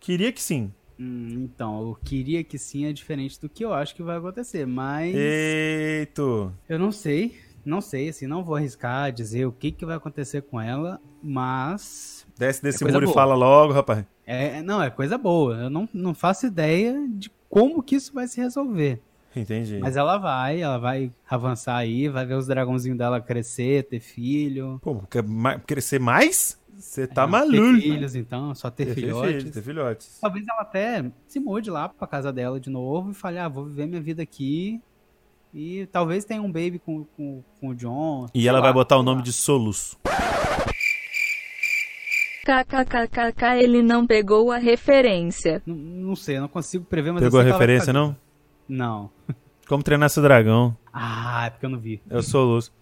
Queria 0.00 0.32
que 0.32 0.42
sim. 0.42 0.72
hum, 0.98 1.28
então, 1.44 1.80
eu 1.88 1.98
queria 2.04 2.42
que 2.42 2.56
sim 2.58 2.86
é 2.86 2.92
diferente 2.92 3.38
do 3.40 3.48
que 3.48 3.64
eu 3.64 3.72
acho 3.74 3.94
que 3.94 4.02
vai 4.02 4.16
acontecer, 4.16 4.66
mas 4.66 5.14
Eito. 5.14 6.52
eu 6.68 6.78
não 6.78 6.90
sei. 6.90 7.36
Não 7.64 7.80
sei, 7.80 8.08
assim, 8.08 8.26
não 8.26 8.42
vou 8.44 8.56
arriscar 8.56 9.12
dizer 9.12 9.46
o 9.46 9.52
que, 9.52 9.70
que 9.70 9.86
vai 9.86 9.96
acontecer 9.96 10.42
com 10.42 10.60
ela, 10.60 11.00
mas 11.22 12.26
Desce 12.38 12.62
desse 12.62 12.82
É 12.84 12.90
muro 12.90 13.04
e 13.04 13.06
boa. 13.06 13.14
fala 13.14 13.34
logo, 13.34 13.72
rapaz. 13.72 14.04
é, 14.26 14.62
não, 14.62 14.82
é 14.82 14.90
coisa 14.90 15.16
boa. 15.18 15.54
Eu 15.56 15.70
não, 15.70 15.88
não 15.92 16.14
faço 16.14 16.46
ideia 16.46 16.94
de 17.08 17.30
como 17.48 17.82
que 17.82 17.94
isso 17.96 18.12
vai 18.12 18.26
se 18.26 18.40
resolver. 18.40 19.00
Entendi. 19.34 19.78
Mas 19.80 19.96
ela 19.96 20.18
vai, 20.18 20.60
ela 20.60 20.78
vai 20.78 21.10
avançar 21.28 21.76
aí, 21.76 22.08
vai 22.08 22.26
ver 22.26 22.34
os 22.34 22.46
dragãozinhos 22.46 22.98
dela 22.98 23.20
crescer, 23.20 23.84
ter 23.84 24.00
filho. 24.00 24.78
Pô, 24.82 25.00
quer 25.10 25.22
ma- 25.22 25.58
crescer 25.58 25.98
mais? 25.98 26.60
Você 26.76 27.06
tá 27.06 27.22
É, 27.22 27.26
maluco. 27.26 27.56
Ter 27.56 27.80
filhos, 27.80 28.14
então, 28.14 28.54
só 28.54 28.68
ter, 28.70 28.86
Ter 28.86 28.94
filhotes. 28.94 29.36
filhos, 29.36 29.50
ter 29.54 29.62
filhotes. 29.62 30.18
Talvez 30.20 30.44
ela 30.48 30.62
até 30.62 31.10
se 31.28 31.38
mude 31.40 31.70
lá 31.70 31.88
pra 31.88 32.06
casa 32.08 32.32
dela 32.32 32.58
de 32.60 32.68
novo 32.70 33.12
e 33.12 33.14
fale, 33.14 33.38
ah, 33.38 33.48
vou 33.48 33.64
viver 33.66 33.86
minha 33.86 34.00
vida 34.00 34.22
aqui. 34.22 34.80
E 35.54 35.86
talvez 35.92 36.24
tenha 36.24 36.40
um 36.40 36.50
baby 36.50 36.78
com, 36.78 37.04
com, 37.04 37.44
com 37.60 37.68
o 37.68 37.74
John. 37.74 38.26
E 38.34 38.48
ela 38.48 38.58
lá, 38.58 38.64
vai 38.64 38.72
botar 38.72 38.96
o 38.96 39.02
nome 39.02 39.18
lá. 39.18 39.24
de 39.24 39.32
Soluço. 39.32 39.98
KKKKK 42.44 43.62
ele 43.62 43.82
não 43.82 44.06
pegou 44.06 44.50
a 44.50 44.56
referência. 44.56 45.62
Não, 45.66 45.76
não 45.76 46.16
sei, 46.16 46.38
eu 46.38 46.40
não 46.40 46.48
consigo 46.48 46.84
prever, 46.84 47.12
mas 47.12 47.22
eu 47.22 47.28
Pegou 47.28 47.40
a 47.40 47.44
referência, 47.44 47.92
não? 47.92 48.16
Não. 48.68 49.10
Como 49.68 49.82
treinar 49.82 50.10
seu 50.10 50.22
dragão. 50.22 50.76
Ah, 50.92 51.46
é 51.46 51.50
porque 51.50 51.66
eu 51.66 51.70
não 51.70 51.78
vi. 51.78 52.02
É 52.08 52.16
o 52.16 52.22
Soluço. 52.22 52.72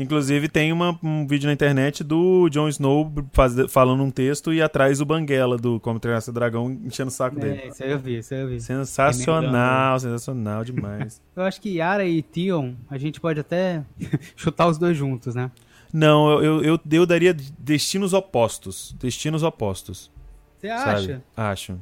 Inclusive, 0.00 0.48
tem 0.48 0.72
uma- 0.72 0.96
um 1.02 1.26
vídeo 1.26 1.46
na 1.48 1.52
internet 1.52 2.04
do 2.04 2.48
Jon 2.48 2.68
Snow 2.68 3.12
faz- 3.32 3.56
falando 3.68 4.02
um 4.02 4.10
texto 4.10 4.52
e 4.52 4.62
atrás 4.62 5.00
o 5.00 5.04
Banguela 5.04 5.56
do 5.58 5.80
Como 5.80 5.98
Treinar 5.98 6.22
Seu 6.22 6.32
Dragão 6.32 6.70
enchendo 6.84 7.08
o 7.08 7.12
saco 7.12 7.38
dele. 7.38 7.60
É, 7.64 7.68
isso 7.68 7.82
aí 7.82 7.90
eu 7.90 7.98
vi, 7.98 8.18
isso 8.18 8.32
aí 8.32 8.40
eu 8.40 8.48
vi. 8.48 8.60
Sensacional, 8.60 9.98
sensacional 9.98 10.64
demais. 10.64 11.20
Eu 11.34 11.42
acho 11.42 11.60
que 11.60 11.70
Yara 11.76 12.04
e 12.04 12.22
Tion, 12.22 12.74
a 12.90 12.96
gente 12.98 13.20
pode 13.20 13.40
até 13.40 13.84
chutar 14.36 14.68
os 14.68 14.78
dois 14.78 14.96
juntos, 14.96 15.34
né? 15.34 15.50
Não, 15.92 16.30
eu, 16.30 16.42
eu, 16.42 16.64
eu, 16.64 16.80
eu 16.92 17.06
daria 17.06 17.34
destinos 17.58 18.12
opostos. 18.12 18.94
Destinos 19.00 19.42
opostos. 19.42 20.10
Você 20.58 20.68
sabe? 20.68 20.90
acha? 20.90 21.22
Acho. 21.36 21.78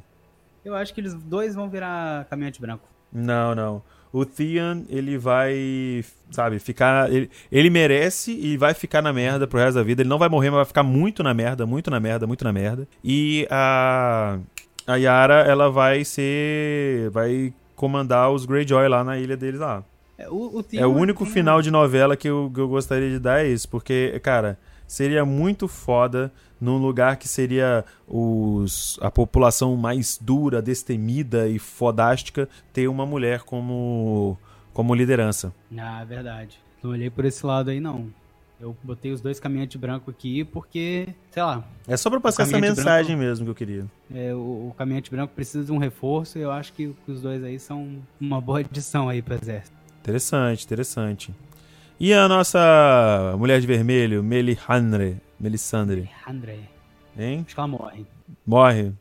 Eu 0.63 0.75
acho 0.75 0.93
que 0.93 1.01
eles 1.01 1.13
dois 1.13 1.55
vão 1.55 1.69
virar 1.69 2.25
caminhante 2.25 2.61
branco. 2.61 2.87
Não, 3.11 3.53
não. 3.55 3.81
O 4.11 4.25
Theon, 4.25 4.83
ele 4.89 5.17
vai, 5.17 6.03
sabe, 6.31 6.59
ficar. 6.59 7.11
Ele, 7.11 7.29
ele 7.51 7.69
merece 7.69 8.31
e 8.31 8.57
vai 8.57 8.73
ficar 8.73 9.01
na 9.01 9.11
merda 9.11 9.47
pro 9.47 9.59
resto 9.59 9.75
da 9.75 9.83
vida. 9.83 10.01
Ele 10.01 10.09
não 10.09 10.17
vai 10.17 10.29
morrer, 10.29 10.49
mas 10.49 10.57
vai 10.57 10.65
ficar 10.65 10.83
muito 10.83 11.23
na 11.23 11.33
merda, 11.33 11.65
muito 11.65 11.91
na 11.91 11.99
merda, 11.99 12.25
muito 12.25 12.43
na 12.43 12.53
merda. 12.53 12.87
E 13.03 13.47
a. 13.49 14.39
A 14.85 14.95
Yara, 14.95 15.41
ela 15.41 15.69
vai 15.69 16.05
ser. 16.05 17.09
Vai 17.09 17.53
comandar 17.75 18.31
os 18.31 18.45
Greyjoy 18.45 18.87
lá 18.87 19.03
na 19.03 19.17
ilha 19.17 19.35
deles 19.35 19.59
lá. 19.59 19.83
É, 20.17 20.29
o, 20.29 20.57
o 20.57 20.63
Theon, 20.63 20.81
É 20.81 20.87
o 20.87 20.93
único 20.93 21.23
tem 21.25 21.33
final 21.33 21.61
de 21.61 21.69
novela 21.69 22.17
que 22.17 22.27
eu, 22.27 22.49
que 22.53 22.59
eu 22.59 22.67
gostaria 22.67 23.09
de 23.09 23.19
dar 23.19 23.43
é 23.43 23.49
esse, 23.49 23.67
porque, 23.67 24.19
cara, 24.23 24.57
seria 24.87 25.25
muito 25.25 25.67
foda 25.67 26.31
num 26.59 26.77
lugar 26.77 27.17
que 27.17 27.27
seria 27.27 27.85
os, 28.07 28.97
a 29.01 29.11
população 29.11 29.75
mais 29.75 30.17
dura, 30.19 30.61
destemida 30.61 31.47
e 31.47 31.59
fodástica 31.59 32.49
ter 32.73 32.87
uma 32.87 33.05
mulher 33.05 33.41
como, 33.41 34.37
como 34.73 34.95
liderança. 34.95 35.53
Ah, 35.77 36.01
é 36.01 36.05
verdade. 36.05 36.57
Não 36.81 36.91
olhei 36.91 37.09
por 37.09 37.25
esse 37.25 37.45
lado 37.45 37.69
aí, 37.69 37.79
não. 37.79 38.07
Eu 38.59 38.75
botei 38.81 39.11
os 39.11 39.21
dois 39.21 39.39
caminhantes 39.39 39.79
brancos 39.79 40.11
aqui 40.11 40.43
porque, 40.43 41.09
sei 41.29 41.43
lá, 41.43 41.63
É 41.87 41.95
só 41.95 42.09
pra 42.09 42.19
passar 42.19 42.41
essa 42.41 42.59
mensagem 42.59 43.15
mesmo 43.15 43.45
que 43.45 43.51
eu 43.51 43.55
queria. 43.55 43.85
é, 44.11 44.33
o, 44.33 44.69
o 44.69 44.75
caminhante 44.75 45.11
branco 45.11 45.31
precisa 45.35 45.63
de 45.63 45.71
um 45.71 45.77
reforço 45.77 46.39
e 46.39 46.41
eu 46.41 46.49
acho 46.51 46.73
que 46.73 46.91
os 47.07 47.21
dois 47.21 47.43
aí 47.43 47.59
são 47.59 47.99
uma 48.19 48.41
boa 48.41 48.61
adição 48.61 49.09
aí 49.09 49.21
pro 49.21 49.35
exército. 49.35 49.77
Interessante, 50.01 50.65
interessante. 50.65 51.35
E 51.99 52.13
a 52.13 52.27
nossa 52.27 53.33
mulher 53.37 53.59
de 53.59 53.65
vermelho, 53.67 54.23
Melisandre, 54.23 55.17
Melisandre, 55.39 56.09
André, 56.27 56.59
hein? 57.17 57.43
acho 57.45 57.55
que 57.55 57.59
ela 57.59 57.67
morre. 57.67 58.05
Morre. 58.45 58.93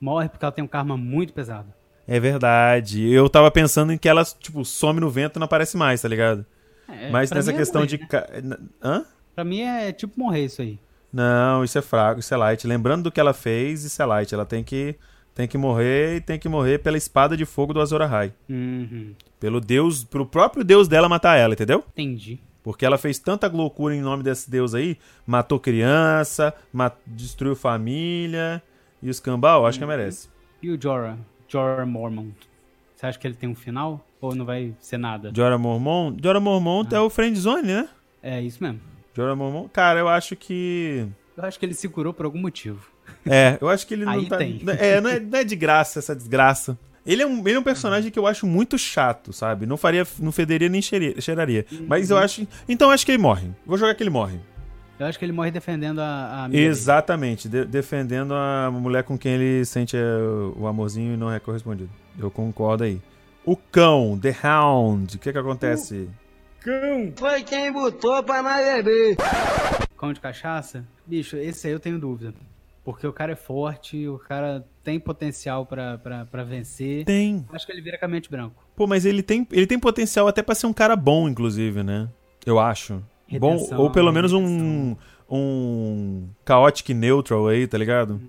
Morre 0.00 0.28
porque 0.28 0.44
ela 0.44 0.52
tem 0.52 0.62
um 0.64 0.68
karma 0.68 0.96
muito 0.96 1.32
pesado. 1.32 1.72
É 2.06 2.18
verdade. 2.20 3.08
Eu 3.10 3.28
tava 3.30 3.50
pensando 3.50 3.92
em 3.92 3.96
que 3.98 4.08
ela, 4.08 4.24
tipo, 4.24 4.64
some 4.64 5.00
no 5.00 5.08
vento 5.08 5.36
e 5.36 5.38
não 5.38 5.44
aparece 5.44 5.76
mais, 5.76 6.02
tá 6.02 6.08
ligado? 6.08 6.44
É, 6.88 7.10
Mas 7.10 7.30
nessa 7.30 7.52
é 7.52 7.56
questão 7.56 7.82
morrer, 7.82 7.96
de. 7.96 8.46
né? 8.46 8.56
Hã? 8.82 9.04
Pra 9.34 9.44
mim 9.44 9.62
é 9.62 9.92
tipo 9.92 10.18
morrer 10.20 10.44
isso 10.44 10.60
aí. 10.60 10.78
Não, 11.12 11.62
isso 11.64 11.78
é 11.78 11.82
fraco, 11.82 12.20
isso 12.20 12.34
é 12.34 12.36
light. 12.36 12.66
Lembrando 12.66 13.04
do 13.04 13.12
que 13.12 13.20
ela 13.20 13.32
fez, 13.32 13.84
isso 13.84 14.02
é 14.02 14.04
light. 14.04 14.34
Ela 14.34 14.44
tem 14.44 14.62
que, 14.64 14.96
tem 15.34 15.48
que 15.48 15.56
morrer 15.58 16.16
e 16.16 16.20
tem 16.20 16.38
que 16.38 16.48
morrer 16.48 16.78
pela 16.78 16.96
espada 16.96 17.36
de 17.36 17.44
fogo 17.44 17.72
do 17.72 17.80
Azor 17.80 18.02
Ahai. 18.02 18.32
Uhum, 18.48 19.14
Pelo 19.40 19.60
Deus, 19.60 20.04
pro 20.04 20.26
próprio 20.26 20.62
Deus 20.64 20.88
dela 20.88 21.08
matar 21.08 21.36
ela, 21.38 21.54
entendeu? 21.54 21.84
entendi. 21.92 22.38
Porque 22.62 22.86
ela 22.86 22.96
fez 22.96 23.18
tanta 23.18 23.48
loucura 23.48 23.92
em 23.92 24.00
nome 24.00 24.22
desse 24.22 24.48
Deus 24.48 24.72
aí, 24.72 24.96
matou 25.26 25.58
criança, 25.58 26.54
ma- 26.72 26.92
destruiu 27.04 27.56
família 27.56 28.62
e 29.02 29.10
os 29.10 29.18
cambal, 29.18 29.66
acho 29.66 29.80
que 29.80 29.84
merece. 29.86 30.28
E 30.62 30.70
o 30.70 30.80
Jorah? 30.80 31.18
Jorah 31.48 31.84
Mormont. 31.84 32.34
Você 32.94 33.06
acha 33.06 33.18
que 33.18 33.26
ele 33.26 33.34
tem 33.34 33.48
um 33.48 33.54
final? 33.56 34.06
Ou 34.20 34.32
não 34.32 34.44
vai 34.44 34.76
ser 34.78 34.96
nada? 34.96 35.32
Jorah 35.34 35.58
Mormont? 35.58 36.16
Jorah 36.22 36.38
Mormont 36.38 36.94
é 36.94 37.00
o 37.00 37.10
Friendzone, 37.10 37.66
né? 37.66 37.88
É 38.22 38.40
isso 38.40 38.62
mesmo. 38.62 38.78
Jorah 39.12 39.34
Mormont. 39.34 39.68
Cara, 39.72 39.98
eu 39.98 40.06
acho 40.08 40.36
que. 40.36 41.04
Eu 41.36 41.42
acho 41.44 41.58
que 41.58 41.66
ele 41.66 41.74
se 41.74 41.88
curou 41.88 42.12
por 42.14 42.24
algum 42.26 42.38
motivo. 42.38 42.91
É, 43.26 43.56
eu 43.62 43.68
acho 43.68 43.86
que 43.86 43.94
ele 43.94 44.04
não 44.04 44.12
Aí 44.12 44.26
tá. 44.28 44.36
tem. 44.38 44.60
É, 44.78 45.00
não 45.00 45.10
é, 45.10 45.20
não 45.20 45.38
é 45.38 45.44
de 45.44 45.56
graça 45.56 45.98
essa 45.98 46.14
desgraça. 46.14 46.76
Ele 47.04 47.20
é, 47.22 47.26
um, 47.26 47.40
ele 47.40 47.56
é 47.56 47.58
um 47.58 47.62
personagem 47.64 48.10
que 48.12 48.18
eu 48.18 48.26
acho 48.28 48.46
muito 48.46 48.78
chato, 48.78 49.32
sabe? 49.32 49.66
Não 49.66 49.76
faria, 49.76 50.06
não 50.20 50.30
federia 50.30 50.68
nem 50.68 50.80
cheire- 50.80 51.20
cheiraria. 51.20 51.66
Mas 51.88 52.10
eu 52.10 52.16
acho. 52.16 52.46
Então 52.68 52.88
eu 52.88 52.94
acho 52.94 53.04
que 53.04 53.10
ele 53.10 53.18
morre. 53.22 53.48
Vou 53.66 53.76
jogar 53.76 53.94
que 53.96 54.02
ele 54.02 54.10
morre. 54.10 54.38
Eu 55.00 55.06
acho 55.06 55.18
que 55.18 55.24
ele 55.24 55.32
morre 55.32 55.50
defendendo 55.50 55.98
a, 56.00 56.44
a. 56.44 56.54
Exatamente, 56.56 57.48
de- 57.48 57.64
defendendo 57.64 58.34
a 58.34 58.70
mulher 58.70 59.02
com 59.02 59.18
quem 59.18 59.32
ele 59.32 59.64
sente 59.64 59.96
é, 59.96 60.00
o 60.56 60.64
amorzinho 60.68 61.14
e 61.14 61.16
não 61.16 61.32
é 61.32 61.40
correspondido. 61.40 61.90
Eu 62.16 62.30
concordo 62.30 62.84
aí. 62.84 63.00
O 63.44 63.56
cão, 63.56 64.16
The 64.16 64.36
Hound, 64.44 65.16
o 65.16 65.18
que 65.18 65.32
que 65.32 65.38
acontece? 65.38 66.08
Foi 67.16 67.42
quem 67.42 67.72
botou 67.72 68.22
pra 68.22 68.40
nós 68.44 68.64
beber. 68.64 69.16
Cão 69.98 70.12
de 70.12 70.20
cachaça? 70.20 70.84
Bicho, 71.04 71.36
esse 71.36 71.66
aí 71.66 71.72
eu 71.72 71.80
tenho 71.80 71.98
dúvida. 71.98 72.32
Porque 72.84 73.06
o 73.06 73.12
cara 73.12 73.32
é 73.32 73.36
forte, 73.36 74.08
o 74.08 74.18
cara 74.18 74.64
tem 74.82 74.98
potencial 74.98 75.64
pra 75.64 76.42
vencer. 76.44 77.04
Tem. 77.04 77.46
Acho 77.52 77.64
que 77.64 77.72
ele 77.72 77.80
vira 77.80 77.96
caminhante 77.96 78.28
branco. 78.30 78.64
Pô, 78.74 78.86
mas 78.88 79.04
ele 79.06 79.22
tem, 79.22 79.46
ele 79.52 79.66
tem 79.66 79.78
potencial 79.78 80.26
até 80.26 80.42
pra 80.42 80.54
ser 80.54 80.66
um 80.66 80.72
cara 80.72 80.96
bom, 80.96 81.28
inclusive, 81.28 81.82
né? 81.82 82.08
Eu 82.44 82.58
acho. 82.58 82.94
bom, 83.38 83.52
Redenção, 83.52 83.78
ou 83.80 83.90
pelo 83.90 84.10
menos 84.12 84.32
um 84.32 84.96
um 85.30 86.28
chaotic 86.46 86.90
neutral 86.90 87.48
aí, 87.48 87.66
tá 87.66 87.78
ligado? 87.78 88.20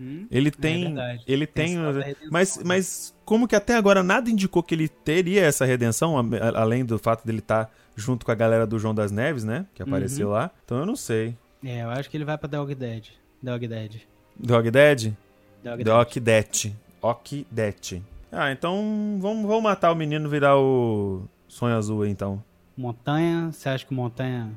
Hum? 0.00 0.26
Ele 0.30 0.48
É 0.48 0.52
tem, 0.52 0.84
verdade. 0.84 1.24
ele 1.26 1.46
Tem 1.46 1.76
redenção, 1.76 2.28
mas 2.30 2.56
né? 2.58 2.62
mas 2.66 3.14
como 3.24 3.48
que 3.48 3.56
até 3.56 3.74
agora 3.76 4.02
nada 4.02 4.30
indicou 4.30 4.62
que 4.62 4.74
ele 4.74 4.88
teria 4.88 5.42
essa 5.42 5.64
redenção, 5.64 6.16
a- 6.18 6.22
a- 6.22 6.60
além 6.62 6.84
do 6.84 6.98
fato 6.98 7.24
dele 7.26 7.38
estar 7.38 7.70
junto 7.96 8.24
com 8.24 8.30
a 8.32 8.34
galera 8.34 8.66
do 8.66 8.78
João 8.78 8.94
das 8.94 9.10
Neves, 9.10 9.42
né, 9.44 9.66
que 9.74 9.82
apareceu 9.82 10.28
Uhum. 10.28 10.34
lá. 10.34 10.50
Então 10.64 10.78
eu 10.78 10.86
não 10.86 10.96
sei. 10.96 11.36
É, 11.64 11.82
eu 11.82 11.90
acho 11.90 12.08
que 12.10 12.16
ele 12.16 12.24
vai 12.24 12.36
pra 12.38 12.48
Dog 12.48 12.74
Dead. 12.74 13.08
Dog 13.42 13.66
Dead. 13.66 14.02
Dog 14.36 14.70
Dead? 14.70 15.16
Dog 15.64 16.20
Dead. 16.20 16.72
Ok 17.00 17.46
Det. 17.50 18.02
Ah, 18.30 18.52
então 18.52 19.18
vamos, 19.20 19.44
vamos 19.44 19.62
matar 19.62 19.92
o 19.92 19.96
menino 19.96 20.28
virar 20.28 20.56
o 20.56 21.24
Sonho 21.48 21.76
Azul 21.76 22.02
aí, 22.02 22.10
então. 22.10 22.42
Montanha, 22.76 23.50
você 23.52 23.68
acha 23.68 23.84
que 23.84 23.92
o 23.92 23.94
Montanha 23.94 24.50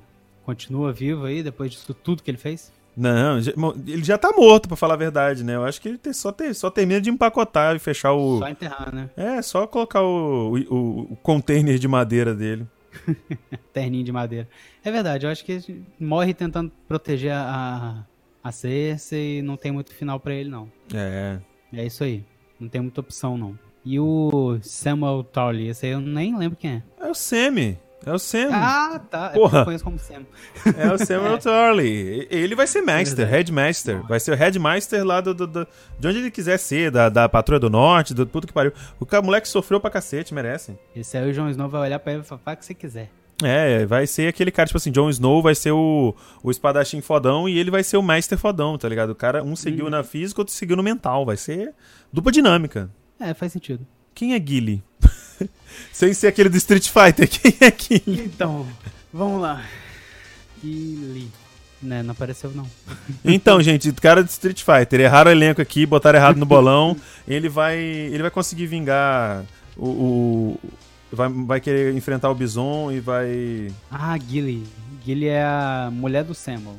continua 0.44 0.94
vivo 0.94 1.26
aí 1.26 1.44
depois 1.44 1.72
disso 1.72 1.94
tudo 1.94 2.24
que 2.24 2.32
ele 2.32 2.38
fez? 2.38 2.72
Não, 2.96 3.38
ele 3.86 4.04
já 4.04 4.18
tá 4.18 4.32
morto, 4.32 4.70
pra 4.70 4.78
falar 4.78 4.94
a 4.94 4.98
verdade, 4.98 5.44
né? 5.44 5.56
Eu 5.56 5.66
acho 5.66 5.82
que 5.82 5.90
ele 5.90 6.00
só, 6.14 6.34
só 6.54 6.70
termina 6.70 7.02
de 7.02 7.10
empacotar 7.10 7.76
e 7.76 7.80
fechar 7.80 8.14
o. 8.14 8.40
Só 8.40 8.48
enterrar, 8.48 8.96
né? 8.96 9.10
É, 9.18 9.42
só 9.42 9.68
colocar 9.68 10.02
o, 10.02 10.56
o, 10.70 11.00
o 11.12 11.16
container 11.18 11.78
de 11.78 11.88
madeira 11.90 12.34
dele. 12.34 12.66
Terninho 13.74 14.06
de 14.06 14.14
madeira. 14.14 14.48
É 14.82 14.90
verdade, 14.90 15.26
eu 15.26 15.30
acho 15.30 15.44
que 15.44 15.52
ele 15.52 15.84
morre 16.00 16.34
tentando 16.34 16.72
proteger 16.88 17.34
a, 17.34 18.06
a 18.48 18.52
Cersei 18.52 19.42
não 19.42 19.58
tem 19.58 19.72
muito 19.72 19.94
final 19.94 20.20
pra 20.20 20.34
ele, 20.34 20.50
não. 20.50 20.72
É. 20.94 21.40
É 21.74 21.86
isso 21.86 22.04
aí. 22.04 22.24
Não 22.60 22.70
tem 22.70 22.80
muita 22.82 23.02
opção, 23.02 23.38
não. 23.38 23.58
E 23.84 24.00
o 24.00 24.58
Samuel 24.62 25.24
Tarly, 25.24 25.68
esse 25.68 25.86
aí 25.86 25.92
eu 25.92 26.00
nem 26.00 26.38
lembro 26.38 26.58
quem 26.58 26.72
é. 27.00 27.06
É 27.06 27.10
o 27.10 27.14
Semi. 27.14 27.78
É 28.06 28.12
o 28.14 28.20
Sam. 28.20 28.50
Ah, 28.54 29.00
tá. 29.10 29.32
É 29.34 29.34
Porra. 29.34 29.60
eu 29.62 29.66
conheço 29.66 29.84
como 29.84 29.98
Sam. 29.98 30.26
É 30.78 30.94
o 30.94 30.98
Samuel 30.98 31.38
Tarly. 31.42 32.28
Ele 32.30 32.54
vai 32.56 32.68
ser 32.68 32.82
Master, 32.82 33.16
Verdade. 33.16 33.32
Headmaster. 33.32 34.04
Vai 34.08 34.20
ser 34.20 34.32
o 34.32 34.36
Headmaster 34.36 35.04
lá 35.04 35.22
do, 35.22 35.34
do- 35.34 35.48
do- 35.48 35.68
de 36.00 36.08
onde 36.08 36.20
ele 36.20 36.30
quiser 36.30 36.58
ser, 36.60 36.92
da, 36.92 37.10
da 37.10 37.28
Patrulha 37.28 37.60
do 37.60 37.68
Norte, 37.70 38.14
do 38.14 38.28
puto 38.28 38.46
que 38.46 38.54
pariu. 38.54 38.72
O 39.00 39.08
ca- 39.08 39.24
moleque 39.24 39.48
sofreu 39.48 39.80
pra 39.80 39.90
cacete, 39.90 40.36
merece. 40.36 40.78
Esse 40.96 41.18
aí 41.18 41.28
o 41.30 41.34
Jon 41.34 41.50
Snow 41.50 41.68
vai 41.68 41.82
olhar 41.82 41.98
pra 41.98 42.14
ele 42.14 42.22
e 42.22 42.26
falar, 42.26 42.42
faz 42.46 42.58
o 42.58 42.60
que 42.60 42.66
você 42.68 42.74
quiser. 42.76 43.10
É, 43.44 43.86
vai 43.86 44.08
ser 44.08 44.30
aquele 44.30 44.50
cara, 44.50 44.66
tipo 44.68 44.78
assim, 44.78 44.92
Jon 44.92 45.10
Snow 45.10 45.42
vai 45.42 45.54
ser 45.54 45.72
o, 45.72 46.16
o 46.42 46.50
espadachim 46.50 47.02
fodão 47.02 47.50
e 47.50 47.58
ele 47.58 47.70
vai 47.70 47.84
ser 47.84 47.98
o 47.98 48.02
Master 48.02 48.38
fodão, 48.38 48.78
tá 48.78 48.88
ligado? 48.88 49.10
O 49.10 49.16
cara, 49.16 49.44
um 49.44 49.56
seguiu 49.58 49.90
na 49.90 50.04
física, 50.04 50.40
outro 50.40 50.54
seguiu 50.54 50.78
no 50.78 50.84
mental. 50.84 51.26
Vai 51.26 51.36
ser 51.36 51.74
dupla 52.14 52.32
dinâmica. 52.32 52.90
É, 53.20 53.34
faz 53.34 53.52
sentido. 53.52 53.86
Quem 54.14 54.34
é 54.34 54.40
Gilly? 54.40 54.82
Sem 55.92 56.14
ser 56.14 56.28
aquele 56.28 56.48
do 56.48 56.56
Street 56.58 56.88
Fighter, 56.90 57.28
quem 57.30 57.54
é 57.60 57.74
Gilly? 57.78 58.22
Então, 58.26 58.66
vamos 59.12 59.42
lá. 59.42 59.62
Gilly. 60.64 61.30
Né, 61.82 62.02
não 62.02 62.14
apareceu 62.14 62.52
não. 62.52 62.66
Então, 63.24 63.62
gente, 63.62 63.92
cara 63.94 64.24
do 64.24 64.30
Street 64.30 64.64
Fighter, 64.64 65.02
erraram 65.02 65.30
o 65.30 65.34
elenco 65.34 65.62
aqui, 65.62 65.86
botaram 65.86 66.18
errado 66.18 66.38
no 66.38 66.46
bolão. 66.46 66.96
ele 67.28 67.50
vai 67.50 67.78
ele 67.78 68.22
vai 68.22 68.32
conseguir 68.32 68.66
vingar 68.68 69.44
o... 69.76 69.88
o- 69.90 70.60
vai, 71.16 71.30
vai 71.30 71.60
querer 71.62 71.96
enfrentar 71.96 72.30
o 72.30 72.36
Bison 72.36 72.92
e 72.92 73.00
vai... 73.00 73.72
Ah, 73.92 74.18
Gilly. 74.18 74.64
Gilly 75.04 75.28
é 75.28 75.44
a 75.44 75.90
mulher 75.92 76.24
do 76.24 76.34
Samuel. 76.36 76.76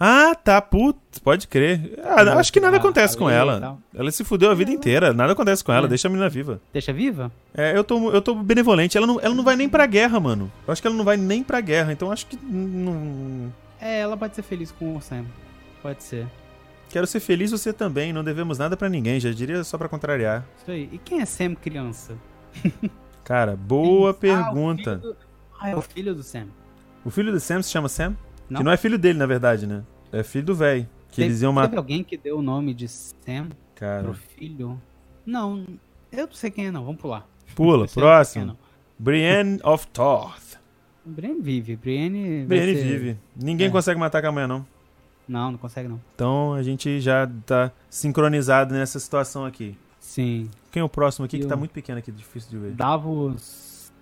Ah, 0.00 0.32
tá, 0.36 0.62
putz, 0.62 1.18
pode 1.18 1.48
crer. 1.48 1.98
Ah, 2.04 2.20
Ela 2.20 2.34
acho 2.36 2.52
que 2.52 2.60
nada 2.60 2.76
acontece 2.76 3.16
a 3.16 3.18
com 3.18 3.28
ela. 3.28 3.58
tal. 3.60 3.78
Ela 3.92 4.10
se 4.12 4.22
fudeu 4.22 4.48
a 4.48 4.54
vida 4.54 4.70
inteira, 4.70 5.12
nada 5.12 5.32
acontece 5.32 5.64
com 5.64 5.72
ela, 5.72 5.86
É. 5.86 5.88
deixa 5.88 6.06
a 6.06 6.10
menina 6.10 6.28
viva. 6.28 6.60
Deixa 6.72 6.92
viva? 6.92 7.32
É, 7.52 7.76
eu 7.76 7.82
tô, 7.82 8.10
eu 8.12 8.22
tô 8.22 8.32
benevolente, 8.36 8.96
ela 8.96 9.08
não, 9.08 9.18
ela 9.20 9.34
não 9.34 9.42
vai 9.42 9.56
nem 9.56 9.68
pra 9.68 9.86
guerra, 9.86 10.20
mano. 10.20 10.52
Eu 10.66 10.72
acho 10.72 10.80
que 10.80 10.86
ela 10.86 10.96
não 10.96 11.04
vai 11.04 11.16
nem 11.16 11.42
pra 11.42 11.60
guerra, 11.60 11.92
então 11.92 12.12
acho 12.12 12.26
que 12.26 12.38
não... 12.44 13.52
É, 13.80 13.98
ela 14.00 14.16
pode 14.16 14.36
ser 14.36 14.42
feliz 14.42 14.70
com 14.70 14.96
o 14.96 15.00
Sam. 15.02 15.24
Pode 15.82 16.04
ser. 16.04 16.28
Quero 16.90 17.06
ser 17.06 17.18
feliz 17.18 17.50
você 17.50 17.72
também, 17.72 18.12
não 18.12 18.22
devemos 18.22 18.56
nada 18.56 18.76
pra 18.76 18.88
ninguém, 18.88 19.18
já 19.18 19.32
diria 19.32 19.64
só 19.64 19.76
pra 19.76 19.88
contrariar. 19.88 20.44
Isso 20.62 20.70
aí. 20.70 20.88
E 20.92 20.98
quem 20.98 21.20
é 21.20 21.24
Sam 21.24 21.56
criança? 21.56 22.14
Cara, 23.28 23.54
boa 23.56 24.08
Ah, 24.08 24.10
o 24.10 24.14
pergunta. 24.14 24.98
filho 24.98 25.12
do- 25.12 25.16
Ah, 25.60 25.68
é 25.68 25.76
o 25.76 25.82
filho 25.82 26.14
do 26.14 26.22
Sam. 26.22 26.46
O 27.04 27.10
filho 27.10 27.30
do 27.30 27.38
Sam 27.38 27.60
se 27.62 27.70
chama 27.70 27.86
Sam? 27.88 28.16
Não. 28.48 28.58
Que 28.58 28.64
não 28.64 28.72
é 28.72 28.76
filho 28.78 28.96
dele, 28.98 29.18
na 29.18 29.26
verdade, 29.26 29.66
né? 29.66 29.84
É 30.10 30.22
filho 30.22 30.46
do 30.46 30.54
velho. 30.54 30.88
Que 31.10 31.16
Teve, 31.16 31.28
eles 31.28 31.42
iam 31.42 31.52
teve 31.52 31.60
matar. 31.66 31.76
alguém 31.76 32.02
que 32.02 32.16
deu 32.16 32.38
o 32.38 32.42
nome 32.42 32.72
de 32.72 32.88
Sam 32.88 33.50
Cara, 33.74 34.02
pro 34.04 34.14
filho? 34.14 34.80
Não, 35.26 35.66
eu 36.10 36.26
não 36.26 36.32
sei 36.32 36.50
quem 36.50 36.68
é 36.68 36.70
não. 36.70 36.84
Vamos 36.86 37.00
pular. 37.00 37.26
pula, 37.54 37.84
é, 37.86 37.88
próximo. 37.88 38.46
não. 38.46 38.56
Brienne 38.98 39.60
of 39.62 39.86
Tarth. 39.88 40.56
Brienne 41.04 41.40
vive. 41.42 41.76
Brienne. 41.76 42.46
Brienne 42.46 42.74
ser- 42.76 42.84
vive. 42.84 43.18
Ninguém 43.36 43.66
É. 43.66 43.70
consegue 43.70 44.00
matar 44.00 44.22
com 44.22 44.28
a 44.28 44.32
mulher, 44.32 44.48
não. 44.48 44.66
Não, 45.28 45.50
não 45.52 45.58
consegue 45.58 45.86
não. 45.88 46.00
Então 46.14 46.54
a 46.54 46.62
gente 46.62 46.98
já 47.00 47.28
tá 47.44 47.70
sincronizado 47.90 48.72
nessa 48.74 48.98
situação 48.98 49.44
aqui. 49.44 49.76
Sim. 50.18 50.50
Quem 50.72 50.80
é 50.80 50.84
o 50.84 50.88
próximo 50.88 51.26
aqui 51.26 51.38
que 51.38 51.46
tá 51.46 51.54
muito 51.54 51.70
pequeno 51.70 51.98
aqui, 52.00 52.10
difícil 52.10 52.50
de 52.50 52.58
ver? 52.58 52.72
Davos. 52.72 53.92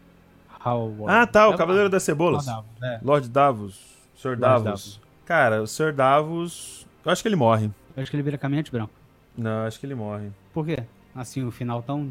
Howard. 0.64 1.05
Ah, 1.07 1.27
tá, 1.27 1.47
o 1.49 1.53
É 1.53 1.57
Cavaleiro 1.59 1.91
das 1.91 2.03
Cebolas. 2.03 2.47
Davos, 2.47 2.64
é. 2.83 3.01
Lord 3.03 3.29
Davos. 3.29 3.79
Sr. 4.17 4.35
Davos. 4.37 4.64
Davos. 4.64 5.01
Cara, 5.27 5.62
o 5.62 5.67
Sr. 5.67 5.93
Davos. 5.93 6.87
Eu 7.05 7.12
acho 7.12 7.21
que 7.21 7.29
ele 7.29 7.37
morre. 7.37 7.71
Eu 7.95 8.03
acho 8.03 8.11
que 8.11 8.17
ele 8.17 8.23
vira 8.23 8.39
caminhante 8.39 8.73
branco. 8.73 8.93
Não, 9.37 9.67
acho 9.67 9.79
que 9.79 9.85
ele 9.85 9.95
morre. 9.95 10.29
Por 10.55 10.64
quê? 10.64 10.79
Assim, 11.14 11.45
o 11.45 11.51
final 11.51 11.83
tão. 11.83 12.09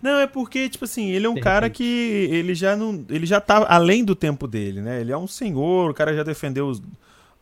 Não, 0.00 0.20
é 0.20 0.26
porque, 0.28 0.68
tipo 0.68 0.84
assim, 0.84 1.08
ele 1.10 1.26
é 1.26 1.28
um 1.28 1.34
cara 1.34 1.68
que 1.68 2.28
ele 2.30 2.54
já 2.54 2.76
não. 2.76 3.04
Ele 3.08 3.26
já 3.26 3.40
tá 3.40 3.66
além 3.68 4.04
do 4.04 4.14
tempo 4.14 4.46
dele, 4.46 4.80
né? 4.80 5.00
Ele 5.00 5.10
é 5.10 5.18
um 5.18 5.26
senhor, 5.26 5.90
o 5.90 5.94
cara 5.94 6.14
já 6.14 6.22
defendeu 6.22 6.68
os- 6.68 6.80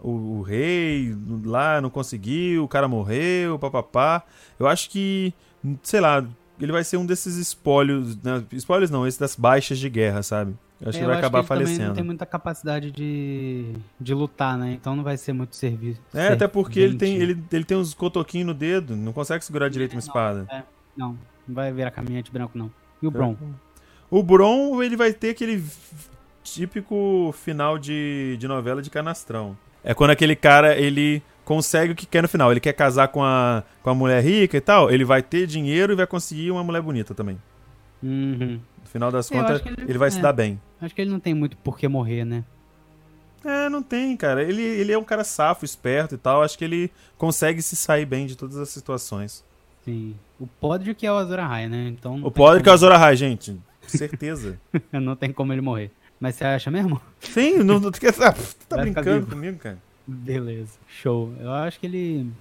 o, 0.01 0.11
o 0.39 0.43
rei 0.43 1.15
lá, 1.45 1.81
não 1.81 1.91
conseguiu, 1.91 2.65
o 2.65 2.69
cara 2.69 2.89
morreu, 2.89 3.59
papapá. 3.59 4.23
Eu 4.59 4.67
acho 4.67 4.89
que, 4.91 5.33
sei 5.83 6.01
lá, 6.01 6.25
ele 6.61 6.73
vai 6.73 6.85
ser 6.85 6.97
um 6.97 7.07
desses 7.07 7.37
espólios. 7.37 8.17
Né? 8.23 8.45
Espólios 8.53 8.91
não, 8.91 9.07
esse 9.07 9.19
das 9.19 9.37
baixas 9.37 9.79
de 9.79 9.89
guerra, 9.89 10.23
sabe? 10.23 10.55
Eu 10.81 10.89
acho 10.91 10.99
É, 10.99 11.01
que 11.01 11.05
eu 11.05 11.09
vai 11.09 11.19
acabar 11.19 11.41
ele 11.41 11.49
também 11.49 11.67
falecendo. 11.67 11.89
não 11.89 11.95
tem 11.95 12.05
muita 12.05 12.25
capacidade 12.27 12.91
de, 12.93 13.73
de 14.01 14.15
lutar, 14.15 14.57
né? 14.57 14.73
Então 14.75 14.95
não 14.95 15.03
vai 15.03 15.17
ser 15.17 15.33
muito 15.33 15.57
serviço. 15.57 16.01
É, 16.15 16.29
até 16.29 16.47
porque 16.47 16.79
ele 16.79 16.97
tem, 16.97 17.17
ele, 17.17 17.43
ele 17.53 17.65
tem 17.65 17.77
uns 17.77 17.95
cotoquinhos 17.95 18.47
no 18.47 18.55
dedo, 18.55 18.95
não 18.97 19.13
consegue 19.13 19.45
segurar 19.45 19.69
direito 19.69 19.93
uma 19.93 19.99
espada. 20.01 20.47
Não, 20.97 21.19
não 21.47 21.55
vai 21.55 21.73
virar 21.73 21.91
caminhante 21.91 22.31
branco, 22.31 22.57
não. 22.57 22.71
E 23.03 23.07
o 23.07 23.11
Bron? 23.11 23.37
O 24.11 24.23
Bron, 24.23 24.83
ele 24.83 24.97
vai 24.97 25.13
ter 25.13 25.31
aquele 25.31 25.63
típico 26.45 27.35
final 27.37 27.79
de, 27.79 28.37
de 28.39 28.49
novela 28.49 28.81
de 28.81 28.91
canastrão. 28.91 29.57
É 29.85 29.95
quando 29.95 30.11
aquele 30.11 30.35
cara, 30.37 30.77
ele 30.77 31.23
consegue 31.49 31.95
o 31.95 31.97
que 31.97 32.05
quer 32.05 32.21
no 32.21 32.29
final. 32.29 32.51
Ele 32.51 32.61
quer 32.61 32.75
casar 32.75 33.09
com 33.09 33.25
a, 33.25 33.65
com 33.83 33.89
a 33.89 33.95
mulher 33.95 34.23
rica 34.23 34.59
e 34.59 34.61
tal, 34.61 34.91
ele 34.91 35.03
vai 35.03 35.23
ter 35.23 35.47
dinheiro 35.47 35.95
e 35.95 35.97
vai 35.97 36.07
conseguir 36.07 36.51
uma 36.51 36.63
mulher 36.63 36.83
bonita 36.83 37.15
também. 37.15 37.39
Uhum. 38.03 38.61
No 38.83 38.87
final 38.91 39.11
das 39.11 39.31
contas, 39.31 39.63
que 39.63 39.69
ele, 39.69 39.77
ele- 39.89 39.99
vai 39.99 40.11
se 40.11 40.19
é. 40.19 40.21
dar 40.21 40.35
bem. 40.35 40.61
Acho 40.79 40.95
que 40.95 41.01
ele 41.01 41.11
não 41.11 41.19
tem 41.19 41.33
muito 41.33 41.57
por 41.57 41.79
que 41.79 41.89
morrer, 41.89 42.27
né? 42.27 42.45
É, 43.43 43.71
não 43.71 43.83
tem, 43.83 44.15
cara. 44.15 44.43
Ele, 44.43 44.61
ele 44.61 44.93
é 44.93 44.99
um 44.99 45.03
cara 45.05 45.25
safo, 45.25 45.65
esperto 45.65 46.17
e 46.17 46.19
tal. 46.19 46.43
Acho 46.43 46.59
que 46.59 46.65
ele 46.65 46.91
consegue 47.17 47.63
se 47.63 47.77
sair 47.77 48.05
bem 48.05 48.27
de 48.27 48.37
todas 48.37 48.59
as 48.59 48.69
situações. 48.69 49.43
Sim. 49.87 50.15
O 50.39 50.47
Podrick 50.47 51.07
é 51.07 51.11
o 51.11 51.17
Azor 51.17 51.39
Ahai, 51.39 51.67
né? 51.67 51.89
Então 51.89 52.17
O 52.17 52.23
tem 52.25 52.31
Podrick 52.33 52.69
é 52.69 52.73
o 52.73 52.75
como- 52.75 52.75
Azor 52.75 52.93
Ahai, 52.93 53.17
gente. 53.17 53.59
Certeza. 53.87 54.61
não 54.93 55.17
tem 55.17 55.33
como 55.33 55.51
ele 55.53 55.63
morrer. 55.63 55.91
Mas 56.21 56.35
você 56.35 56.45
acha 56.45 56.71
mesmo? 56.71 57.01
Sim, 57.21 57.59
não, 57.65 57.81
não, 57.81 57.89
tá 57.91 57.99
Vai 58.11 58.33
ficar 58.35 58.77
brincando 58.83 59.27
comigo, 59.27 59.59
cara. 59.59 59.79
Beleza. 60.09 60.79
Show. 60.89 61.33
Eu 61.39 61.53
acho 61.53 61.79
que 61.79 61.87
ele. 61.87 62.33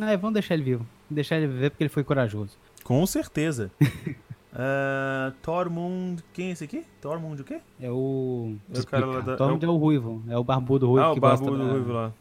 Ah, 0.00 0.14
vamos 0.16 0.34
deixar 0.34 0.54
ele 0.54 0.62
vivo. 0.62 0.86
Deixar 1.08 1.36
ele 1.36 1.46
viver 1.46 1.70
porque 1.70 1.84
ele 1.84 1.88
foi 1.88 2.04
corajoso. 2.04 2.56
Com 2.84 3.04
certeza. 3.06 3.70
Ah, 4.52 5.32
Tormund. 5.42 6.22
Quem 6.34 6.48
é 6.48 6.50
esse 6.52 6.64
aqui? 6.64 6.84
Tormund 7.00 7.40
o 7.40 7.44
quê? 7.44 7.60
É 7.80 7.90
o. 7.90 8.54
É 8.74 8.78
o 8.78 8.86
cara 8.86 9.06
lá 9.06 9.20
da- 9.20 9.36
Tormund 9.36 9.64
é 9.64 9.66
é 9.66 9.70
o 9.70 9.76
ruivo. 9.76 10.22
É 10.28 10.36
o 10.36 10.44
barbudo 10.44 10.86
ruivo 10.86 11.06
ah, 11.06 11.10
o 11.12 11.14
que 11.14 11.20
gosta 11.20 11.44
barbudo 11.44 11.64
da, 11.66 11.72
ruivo 11.72 11.92
lá. 11.92 12.12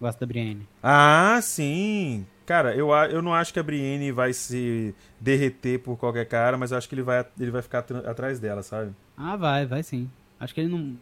gosta 0.00 0.20
da 0.20 0.26
Brienne. 0.26 0.68
Ah, 0.82 1.40
sim. 1.42 2.24
Cara, 2.46 2.76
eu, 2.76 2.90
eu 3.10 3.22
não 3.22 3.34
acho 3.34 3.52
que 3.52 3.58
a 3.58 3.62
Brienne 3.62 4.12
vai 4.12 4.32
se 4.34 4.94
derreter 5.18 5.78
por 5.80 5.96
qualquer 5.96 6.26
cara, 6.26 6.58
mas 6.58 6.70
eu 6.72 6.78
acho 6.78 6.86
que 6.88 6.94
ele 6.94 7.02
vai, 7.02 7.24
ele 7.40 7.50
vai 7.50 7.62
ficar 7.62 7.78
atrás 8.06 8.38
dela, 8.38 8.62
sabe? 8.62 8.92
Ah, 9.16 9.34
vai, 9.34 9.64
vai 9.64 9.82
sim. 9.82 10.10
Acho 10.38 10.54
que 10.54 10.60
ele 10.60 10.68
não. 10.70 10.94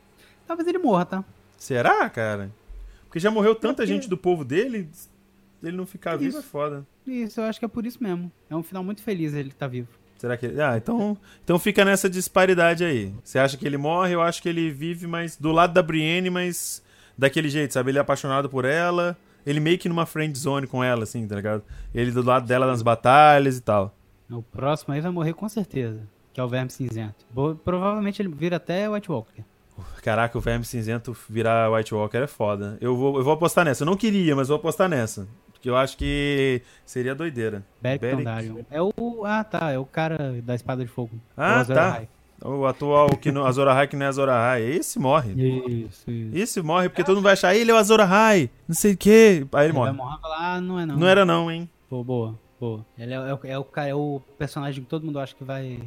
Talvez 0.47 0.67
ele 0.69 0.79
morra, 0.79 1.05
tá? 1.05 1.25
Será, 1.59 2.09
cara? 2.09 2.51
Porque 3.13 3.21
já 3.21 3.31
morreu 3.31 3.55
tanta 3.55 3.83
Porque- 3.83 3.93
gente 3.93 4.09
do 4.09 4.17
povo 4.17 4.43
dele, 4.43 4.89
ele 5.63 5.77
não 5.77 5.85
ficar 5.85 6.17
vivo 6.17 6.31
Isso. 6.31 6.39
é 6.39 6.43
foda. 6.43 6.87
Isso, 7.07 7.41
eu 7.43 7.45
acho 7.45 7.59
que 7.59 7.65
é 7.67 7.69
por 7.69 7.85
isso 7.85 8.03
mesmo. 8.03 8.33
É 8.49 8.57
um 8.57 8.63
final 8.63 8.83
muito 8.83 9.03
feliz 9.03 9.35
ele 9.35 9.51
tá 9.53 9.67
vivo. 9.67 9.89
Será 10.17 10.35
que 10.35 10.47
ele... 10.47 10.63
Ah, 10.63 10.79
então, 10.79 11.15
então 11.45 11.59
fica 11.59 11.85
nessa 11.85 12.09
disparidade 12.09 12.83
aí. 12.83 13.13
Você 13.23 13.39
acha 13.39 13.59
que 13.59 13.67
ele 13.67 13.77
morre, 13.77 14.15
eu 14.15 14.23
acho 14.23 14.41
que 14.41 14.49
ele 14.49 14.71
vive, 14.71 15.07
mas 15.07 15.37
do 15.37 15.53
lado 15.53 15.75
da 15.75 15.83
Brienne, 15.83 16.31
mas 16.31 16.83
daquele 17.19 17.51
jeito, 17.51 17.75
sabe? 17.75 17.91
Ele 17.91 17.99
é 17.99 18.01
apaixonado 18.01 18.49
por 18.49 18.65
ela, 18.65 19.15
ele 19.45 19.61
meio 19.61 19.77
que 19.79 19.91
numa 19.91 20.07
friend 20.07 20.39
zone 20.39 20.67
com 20.67 20.83
ela, 20.83 21.03
assim, 21.03 21.29
tá 21.29 21.37
ligado? 21.37 21.63
Ele 21.95 22.13
do 22.13 22.23
lado 22.23 22.47
dela 22.47 22.67
nas 22.67 22.81
batalhas 22.81 23.59
e 23.59 23.61
tal. 23.61 23.95
O 24.31 24.41
próximo 24.43 24.95
aí 24.95 25.03
vai 25.03 25.11
morrer 25.11 25.35
com 25.35 25.47
certeza. 25.51 26.01
Que 26.33 26.41
é 26.41 26.45
o 26.45 26.49
Verme 26.49 26.71
Cinzento. 26.71 27.27
Bo- 27.31 27.57
Provavelmente 27.57 28.23
ele 28.23 28.31
vira 28.31 28.57
até 28.57 28.89
White 28.89 29.13
Walker. 29.13 29.43
Caraca, 30.03 30.37
o 30.37 30.41
Verme 30.41 30.65
Cinzento 30.65 31.17
virar 31.29 31.71
White 31.73 31.95
Walker 31.95 32.19
é 32.19 32.27
foda. 32.27 32.77
Eu 32.81 32.97
vou, 32.97 33.17
eu 33.19 33.25
vou 33.25 33.33
apostar 33.35 33.65
nessa. 33.65 33.83
Eu 33.83 33.87
não 33.87 33.97
queria, 33.97 34.35
mas 34.37 34.49
vou 34.49 34.57
apostar 34.57 34.89
nessa. 34.89 35.27
Porque 35.53 35.71
eu 35.71 35.77
acho 35.77 35.97
que 35.97 36.61
seria 36.85 37.15
doideira. 37.15 37.65
Beric 37.81 38.05
Dondarrion. 38.17 38.57
É 38.71 38.83
o. 38.83 38.93
Ah, 39.25 39.45
tá. 39.45 39.71
É 39.71 39.79
o 39.79 39.85
cara 39.85 40.41
da 40.43 40.55
espada 40.55 40.83
de 40.85 40.91
fogo. 40.91 41.13
Ah, 41.37 41.61
É 41.69 41.73
tá. 41.75 41.89
Ahai. 41.89 42.09
O 42.45 42.67
atual, 42.67 43.09
que 43.11 43.31
não, 43.31 43.47
Azor 43.47 43.69
Ahai 43.69 43.87
que 43.87 43.95
não 43.95 44.05
é 44.05 44.09
Azor 44.09 44.29
Ahai. 44.29 44.63
Esse 44.63 44.99
morre. 44.99 45.31
Isso, 45.41 46.11
isso. 46.11 46.37
Esse 46.37 46.61
morre 46.63 46.89
porque 46.89 47.05
todo 47.05 47.15
mundo 47.15 47.23
vai 47.25 47.35
achar 47.35 47.55
ele 47.55 47.71
é 47.71 47.75
o 47.75 47.77
Azor 47.77 48.01
Ahai. 48.01 48.51
Não 48.67 48.75
sei 48.75 48.95
o 48.95 48.97
quê. 48.97 49.47
Aí 49.53 49.61
ele 49.61 49.69
Ele 49.69 49.73
morre. 49.79 49.91
vai 49.93 49.97
morrer 49.97 50.21
falar, 50.21 50.55
ah, 50.57 50.61
não 50.61 50.81
é 50.81 50.85
não. 50.85 50.97
Não 50.97 51.07
era 51.07 51.25
não, 51.25 51.49
hein? 51.49 51.71
Pô, 51.89 52.03
boa, 52.03 52.37
boa. 52.61 52.85
Ele 52.99 53.13
é, 53.15 53.17
é 53.17 53.33
o- 53.33 53.39
é 53.45 53.59
o 53.61 53.67
é 53.77 53.95
o 53.95 54.21
personagem 54.37 54.83
que 54.83 54.91
todo 54.91 55.07
mundo 55.07 55.21
acha 55.21 55.37
que 55.37 55.45
vai. 55.45 55.79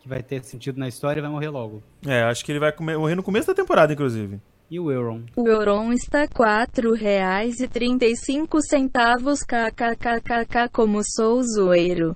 Que 0.00 0.08
vai 0.08 0.22
ter 0.22 0.42
sentido 0.44 0.78
na 0.78 0.88
história 0.88 1.20
e 1.20 1.22
vai 1.22 1.30
morrer 1.30 1.48
logo. 1.48 1.82
É, 2.06 2.22
acho 2.22 2.44
que 2.44 2.52
ele 2.52 2.60
vai 2.60 2.72
morrer 2.96 3.14
no 3.14 3.22
começo 3.22 3.48
da 3.48 3.54
temporada, 3.54 3.92
inclusive. 3.92 4.40
E 4.70 4.78
o 4.78 4.92
Euron? 4.92 5.22
O 5.34 5.48
Euron 5.48 5.92
está 5.92 6.20
R$ 6.20 6.28
4,35 6.28 8.60
centavos 8.60 9.42
kkkk 9.42 10.68
como 10.70 11.00
sou 11.02 11.42
zoeiro. 11.42 12.14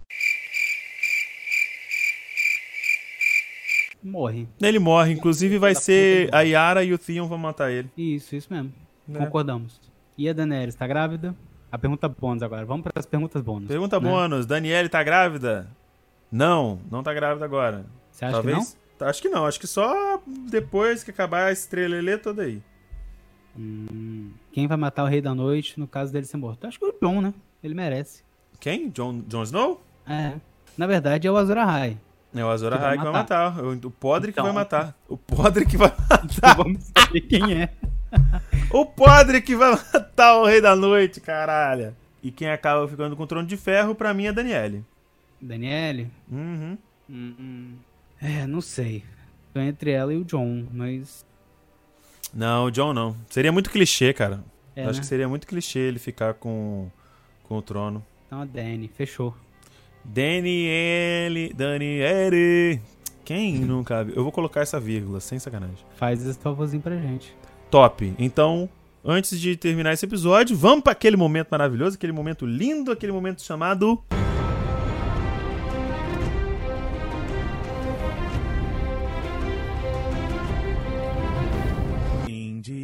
Morre. 4.02 4.48
Ele 4.60 4.78
morre, 4.78 5.12
inclusive 5.12 5.58
vai 5.58 5.74
Da 5.74 5.80
ser 5.80 6.26
puta, 6.26 6.38
a 6.38 6.42
Yara 6.42 6.84
e 6.84 6.92
o 6.92 6.98
Theon 6.98 7.26
vão 7.26 7.38
matar 7.38 7.70
ele. 7.70 7.90
Isso, 7.96 8.36
isso 8.36 8.52
mesmo. 8.52 8.72
Né? 9.06 9.18
Concordamos. 9.18 9.80
E 10.18 10.28
a 10.28 10.32
Daenerys, 10.32 10.74
tá 10.74 10.86
grávida? 10.86 11.34
A 11.70 11.78
pergunta 11.78 12.06
bônus 12.06 12.42
agora. 12.42 12.66
Vamos 12.66 12.82
para 12.82 12.92
as 12.96 13.06
perguntas 13.06 13.40
bônus. 13.40 13.68
Pergunta 13.68 13.98
né? 13.98 14.10
bônus, 14.10 14.44
Daniele 14.44 14.90
tá 14.90 15.02
grávida? 15.02 15.66
Não, 16.32 16.80
não 16.90 17.02
tá 17.02 17.12
grávida 17.12 17.44
agora. 17.44 17.84
Você 18.10 18.24
acha 18.24 18.32
Talvez. 18.32 18.76
Acho 19.00 19.20
que 19.20 19.28
não, 19.28 19.46
acho 19.46 19.60
que 19.60 19.66
só 19.66 20.22
depois 20.26 21.04
que 21.04 21.10
acabar 21.10 21.46
a 21.46 21.52
estrela 21.52 22.18
toda 22.18 22.42
aí. 22.42 22.62
que 23.54 23.60
não? 23.60 23.88
Hum, 23.92 24.30
quem 24.52 24.66
vai 24.66 24.76
matar 24.76 25.04
o 25.04 25.06
Rei 25.08 25.20
da 25.20 25.34
Noite 25.34 25.78
no 25.78 25.86
caso 25.86 26.12
dele 26.12 26.24
ser 26.24 26.36
morto? 26.38 26.66
Acho 26.66 26.78
que 26.78 26.86
o 26.86 26.94
Jon, 27.02 27.20
né? 27.20 27.34
Ele 27.62 27.74
merece. 27.74 28.22
Quem? 28.58 28.88
Jon, 28.88 29.20
Jon 29.28 29.42
Snow? 29.42 29.82
É. 30.08 30.34
Na 30.78 30.86
verdade 30.86 31.26
é 31.26 31.30
o 31.30 31.36
Azor 31.36 31.58
Ahai. 31.58 31.98
É 32.34 32.42
o 32.42 32.48
Azor 32.48 32.72
Que 32.72 32.78
vai 32.78 32.86
Ahai 32.86 32.98
que 32.98 33.04
vai 33.04 33.12
matar. 33.12 33.58
O, 33.62 33.72
o 33.72 33.90
Podre 33.90 34.30
Então. 34.30 34.44
que 34.44 34.52
vai 34.52 34.62
matar. 34.62 34.96
O 35.08 35.16
Podre 35.18 35.66
que 35.66 35.76
vai 35.76 35.92
matar. 36.08 36.56
Vamos 36.56 36.84
saber 36.96 37.20
quem 37.22 37.60
é. 37.62 37.68
o 38.72 38.86
Podre 38.86 39.42
que 39.42 39.54
vai 39.54 39.70
matar 39.70 40.36
o 40.38 40.46
Rei 40.46 40.60
da 40.60 40.74
Noite, 40.74 41.20
caralho. 41.20 41.94
E 42.22 42.30
quem 42.30 42.48
acaba 42.50 42.86
ficando 42.88 43.16
com 43.16 43.24
o 43.24 43.26
trono 43.26 43.46
de 43.46 43.56
ferro, 43.56 43.94
pra 43.94 44.14
mim, 44.14 44.26
é 44.26 44.32
Daniele. 44.32 44.84
Daniele? 45.42 46.08
Uhum. 46.30 46.78
Hum, 47.10 47.34
hum. 47.38 47.74
É, 48.20 48.46
não 48.46 48.60
sei. 48.60 49.02
Tô 49.52 49.60
entre 49.60 49.90
ela 49.90 50.14
e 50.14 50.16
o 50.16 50.24
John, 50.24 50.66
mas. 50.72 51.26
Não, 52.32 52.66
o 52.66 52.70
John 52.70 52.94
não. 52.94 53.16
Seria 53.28 53.50
muito 53.50 53.68
clichê, 53.68 54.12
cara. 54.12 54.42
É, 54.74 54.84
Acho 54.84 54.94
né? 54.94 55.00
que 55.00 55.06
seria 55.06 55.28
muito 55.28 55.46
clichê 55.46 55.80
ele 55.80 55.98
ficar 55.98 56.34
com, 56.34 56.88
com 57.42 57.58
o 57.58 57.62
trono. 57.62 58.02
Então 58.26 58.40
a 58.40 58.44
Dani, 58.44 58.88
fechou. 58.88 59.36
Daniele, 60.04 61.52
Daniele. 61.52 62.80
Quem 63.24 63.58
nunca 63.60 64.04
viu? 64.04 64.14
Eu 64.14 64.22
vou 64.22 64.32
colocar 64.32 64.60
essa 64.60 64.80
vírgula, 64.80 65.20
sem 65.20 65.38
sacanagem. 65.38 65.84
Faz 65.96 66.24
esse 66.24 66.38
favorzinho 66.38 66.82
pra 66.82 66.96
gente. 66.96 67.34
Top. 67.70 68.14
Então, 68.18 68.68
antes 69.04 69.38
de 69.38 69.56
terminar 69.56 69.92
esse 69.92 70.06
episódio, 70.06 70.56
vamos 70.56 70.82
para 70.82 70.92
aquele 70.92 71.16
momento 71.16 71.48
maravilhoso, 71.50 71.96
aquele 71.96 72.12
momento 72.12 72.46
lindo, 72.46 72.90
aquele 72.90 73.12
momento 73.12 73.42
chamado. 73.42 74.02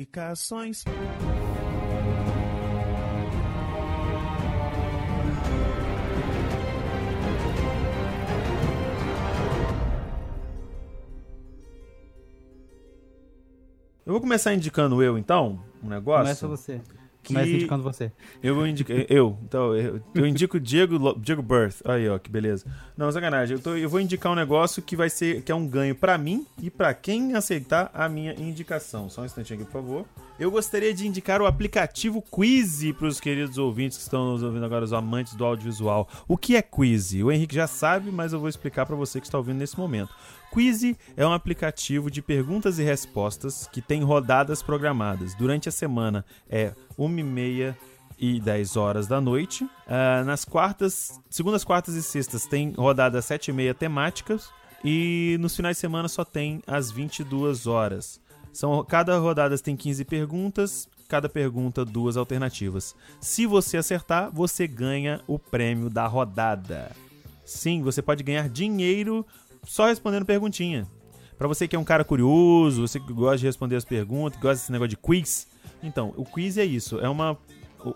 Indicações. 0.09 0.85
Eu 14.07 14.13
vou 14.13 14.21
começar 14.23 14.55
indicando 14.55 15.03
eu, 15.03 15.19
então, 15.19 15.63
um 15.83 15.89
negócio. 15.91 16.23
Começa 16.23 16.49
você. 16.49 16.81
Começa 17.29 17.51
indicando 17.51 17.83
você. 17.83 18.13
Eu 18.43 18.55
vou 18.55 18.67
indicar. 18.67 18.97
Eu, 19.09 19.39
então, 19.45 19.75
eu, 19.77 20.01
eu 20.15 20.27
indico 20.27 20.59
Diego, 20.59 21.15
Diego 21.19 21.43
Birth. 21.43 21.77
Aí, 21.85 22.09
ó, 22.09 22.19
que 22.19 22.31
beleza. 22.31 22.67
Não, 22.97 23.11
sacanagem. 23.13 23.57
Eu, 23.57 23.63
tô- 23.63 23.77
eu 23.77 23.89
vou 23.89 24.01
indicar 24.01 24.33
um 24.33 24.35
negócio 24.35 24.83
que 24.83 24.97
vai 24.97 25.09
ser. 25.09 25.43
que 25.43 25.53
é 25.53 25.55
um 25.55 25.67
ganho 25.67 25.95
pra 25.95 26.19
mim 26.19 26.47
e 26.63 26.69
pra 26.71 26.93
quem 26.93 27.35
aceitar 27.35 27.91
a 27.95 28.09
minha 28.09 28.35
indicação. 28.35 29.09
Só 29.09 29.23
um 29.23 29.25
instantinho 29.25 29.61
aqui, 29.61 29.71
por 29.71 29.81
favor. 29.81 30.05
Eu 30.39 30.51
gostaria 30.51 30.93
de 30.95 31.07
indicar 31.07 31.41
o 31.43 31.47
aplicativo 31.47 32.23
Quizy 32.23 32.93
para 32.93 33.07
os 33.09 33.19
queridos 33.21 33.59
ouvintes 33.59 33.97
que 33.99 34.03
estão 34.05 34.33
nos 34.33 34.43
ouvindo 34.43 34.65
agora, 34.65 34.85
os 34.85 34.93
amantes 34.93 35.35
do 35.35 35.45
audiovisual. 35.45 36.09
O 36.29 36.37
que 36.37 36.55
é 36.57 36.63
Quizy? 36.63 37.25
O 37.25 37.33
Henrique 37.33 37.55
já 37.55 37.67
sabe, 37.67 38.11
mas 38.11 38.33
eu 38.33 38.39
vou 38.41 38.49
explicar 38.49 38.87
para 38.87 38.95
você 38.95 39.21
que 39.21 39.27
está 39.27 39.37
ouvindo 39.39 39.57
nesse 39.59 39.77
momento. 39.79 40.11
Quizy 40.53 40.97
é 41.17 41.27
um 41.27 41.33
aplicativo 41.33 42.11
de 42.11 42.23
perguntas 42.23 42.79
e 42.79 42.83
respostas 42.83 43.69
que 43.73 43.81
tem 43.81 44.03
rodadas 44.03 44.63
programadas. 44.63 45.35
Durante 45.35 45.69
a 45.69 45.73
semana 45.73 46.25
é 46.49 46.75
1h30 46.99 47.75
e 48.19 48.41
10 48.41 48.77
horas 48.77 49.07
da 49.07 49.21
noite. 49.21 49.69
Ah, 49.87 50.25
nas 50.25 50.45
quartas, 50.45 51.21
segundas, 51.31 51.65
quartas 51.65 51.95
e 51.95 52.03
sextas 52.03 52.47
tem 52.47 52.73
rodadas 52.73 53.25
7 53.25 53.49
e 53.49 53.53
meia 53.53 53.75
temáticas. 53.75 54.51
E 54.85 55.37
nos 55.41 55.57
finais 55.57 55.77
de 55.77 55.81
semana 55.81 56.09
só 56.09 56.25
tem 56.25 56.63
às 56.67 56.91
22 56.91 57.67
horas. 57.67 58.21
São, 58.53 58.85
cada 58.85 59.17
rodada 59.19 59.57
tem 59.59 59.77
15 59.77 60.05
perguntas, 60.05 60.89
cada 61.09 61.29
pergunta 61.29 61.85
duas 61.85 62.17
alternativas. 62.17 62.95
Se 63.21 63.47
você 63.47 63.77
acertar, 63.77 64.31
você 64.33 64.67
ganha 64.67 65.21
o 65.27 65.39
prêmio 65.39 65.89
da 65.89 66.07
rodada. 66.07 66.91
Sim, 67.45 67.83
você 67.83 68.03
pode 68.03 68.23
ganhar 68.23 68.49
dinheiro 68.49 69.27
só 69.69 69.87
respondendo 69.87 70.25
perguntinha. 70.25 70.87
Pra 71.37 71.47
você 71.47 71.69
que 71.69 71.77
é 71.77 71.79
um 71.79 71.85
cara 71.85 72.05
curioso, 72.05 72.87
você 72.89 72.99
que 72.99 73.13
gosta 73.13 73.39
de 73.39 73.47
responder 73.47 73.77
as 73.77 73.85
perguntas, 73.85 74.41
gosta 74.41 74.57
desse 74.57 74.73
negócio 74.73 74.89
de 74.91 74.97
quiz. 74.97 75.47
Então, 75.83 76.13
o 76.17 76.25
quiz 76.25 76.59
é 76.59 76.65
isso, 76.65 76.99
é 76.99 77.09
uma 77.09 77.39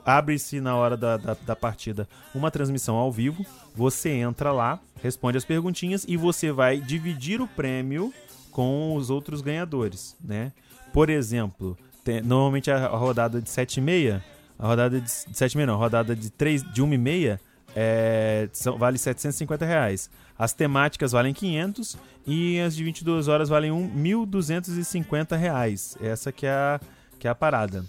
abre-se 0.05 0.61
na 0.61 0.77
hora 0.77 0.97
da, 0.97 1.17
da, 1.17 1.35
da 1.35 1.57
partida 1.57 2.09
uma 2.33 2.53
transmissão 2.53 2.95
ao 2.95 3.11
vivo, 3.11 3.45
você 3.75 4.11
entra 4.11 4.53
lá, 4.53 4.79
responde 5.03 5.37
as 5.37 5.45
perguntinhas 5.45 6.05
e 6.07 6.17
você 6.17 6.53
vai 6.53 6.79
dividir 6.81 7.41
o 7.41 7.49
prêmio 7.49 8.15
com 8.53 8.95
os 8.95 9.11
outros 9.11 9.41
ganhadores, 9.41 10.17
né? 10.23 10.53
Por 10.93 11.11
exemplo, 11.11 11.77
tem- 12.05 12.21
normalmente 12.23 12.71
a, 12.71 12.77
a 12.87 12.97
rodada 12.97 13.43
de 13.43 13.51
7 13.51 13.79
e 13.79 13.81
meia, 13.81 14.25
a 14.57 14.69
rodada 14.69 15.01
de, 15.01 15.07
de 15.07 15.37
7 15.37 15.53
e 15.53 15.57
meia 15.57 15.67
não, 15.67 15.75
a 15.75 15.79
rodada 15.79 16.15
de 16.15 16.31
3, 16.31 16.63
de 16.73 16.81
1 16.81 16.93
e 16.95 16.99
meia 16.99 17.41
é, 17.75 18.49
são- 18.53 18.79
vale 18.79 18.99
750 18.99 19.65
reais. 19.67 20.09
As 20.43 20.53
temáticas 20.53 21.13
valem 21.13 21.33
500 21.33 21.97
e 22.27 22.59
as 22.59 22.75
de 22.75 22.83
22 22.83 23.29
horas 23.29 23.49
valem 23.49 23.71
um, 23.71 23.89
1.250 23.89 25.37
reais. 25.37 25.97
Essa 26.03 26.33
que 26.33 26.45
é 26.47 26.51
a, 26.51 26.81
que 27.17 27.29
é 27.29 27.31
a 27.31 27.35
parada. 27.35 27.85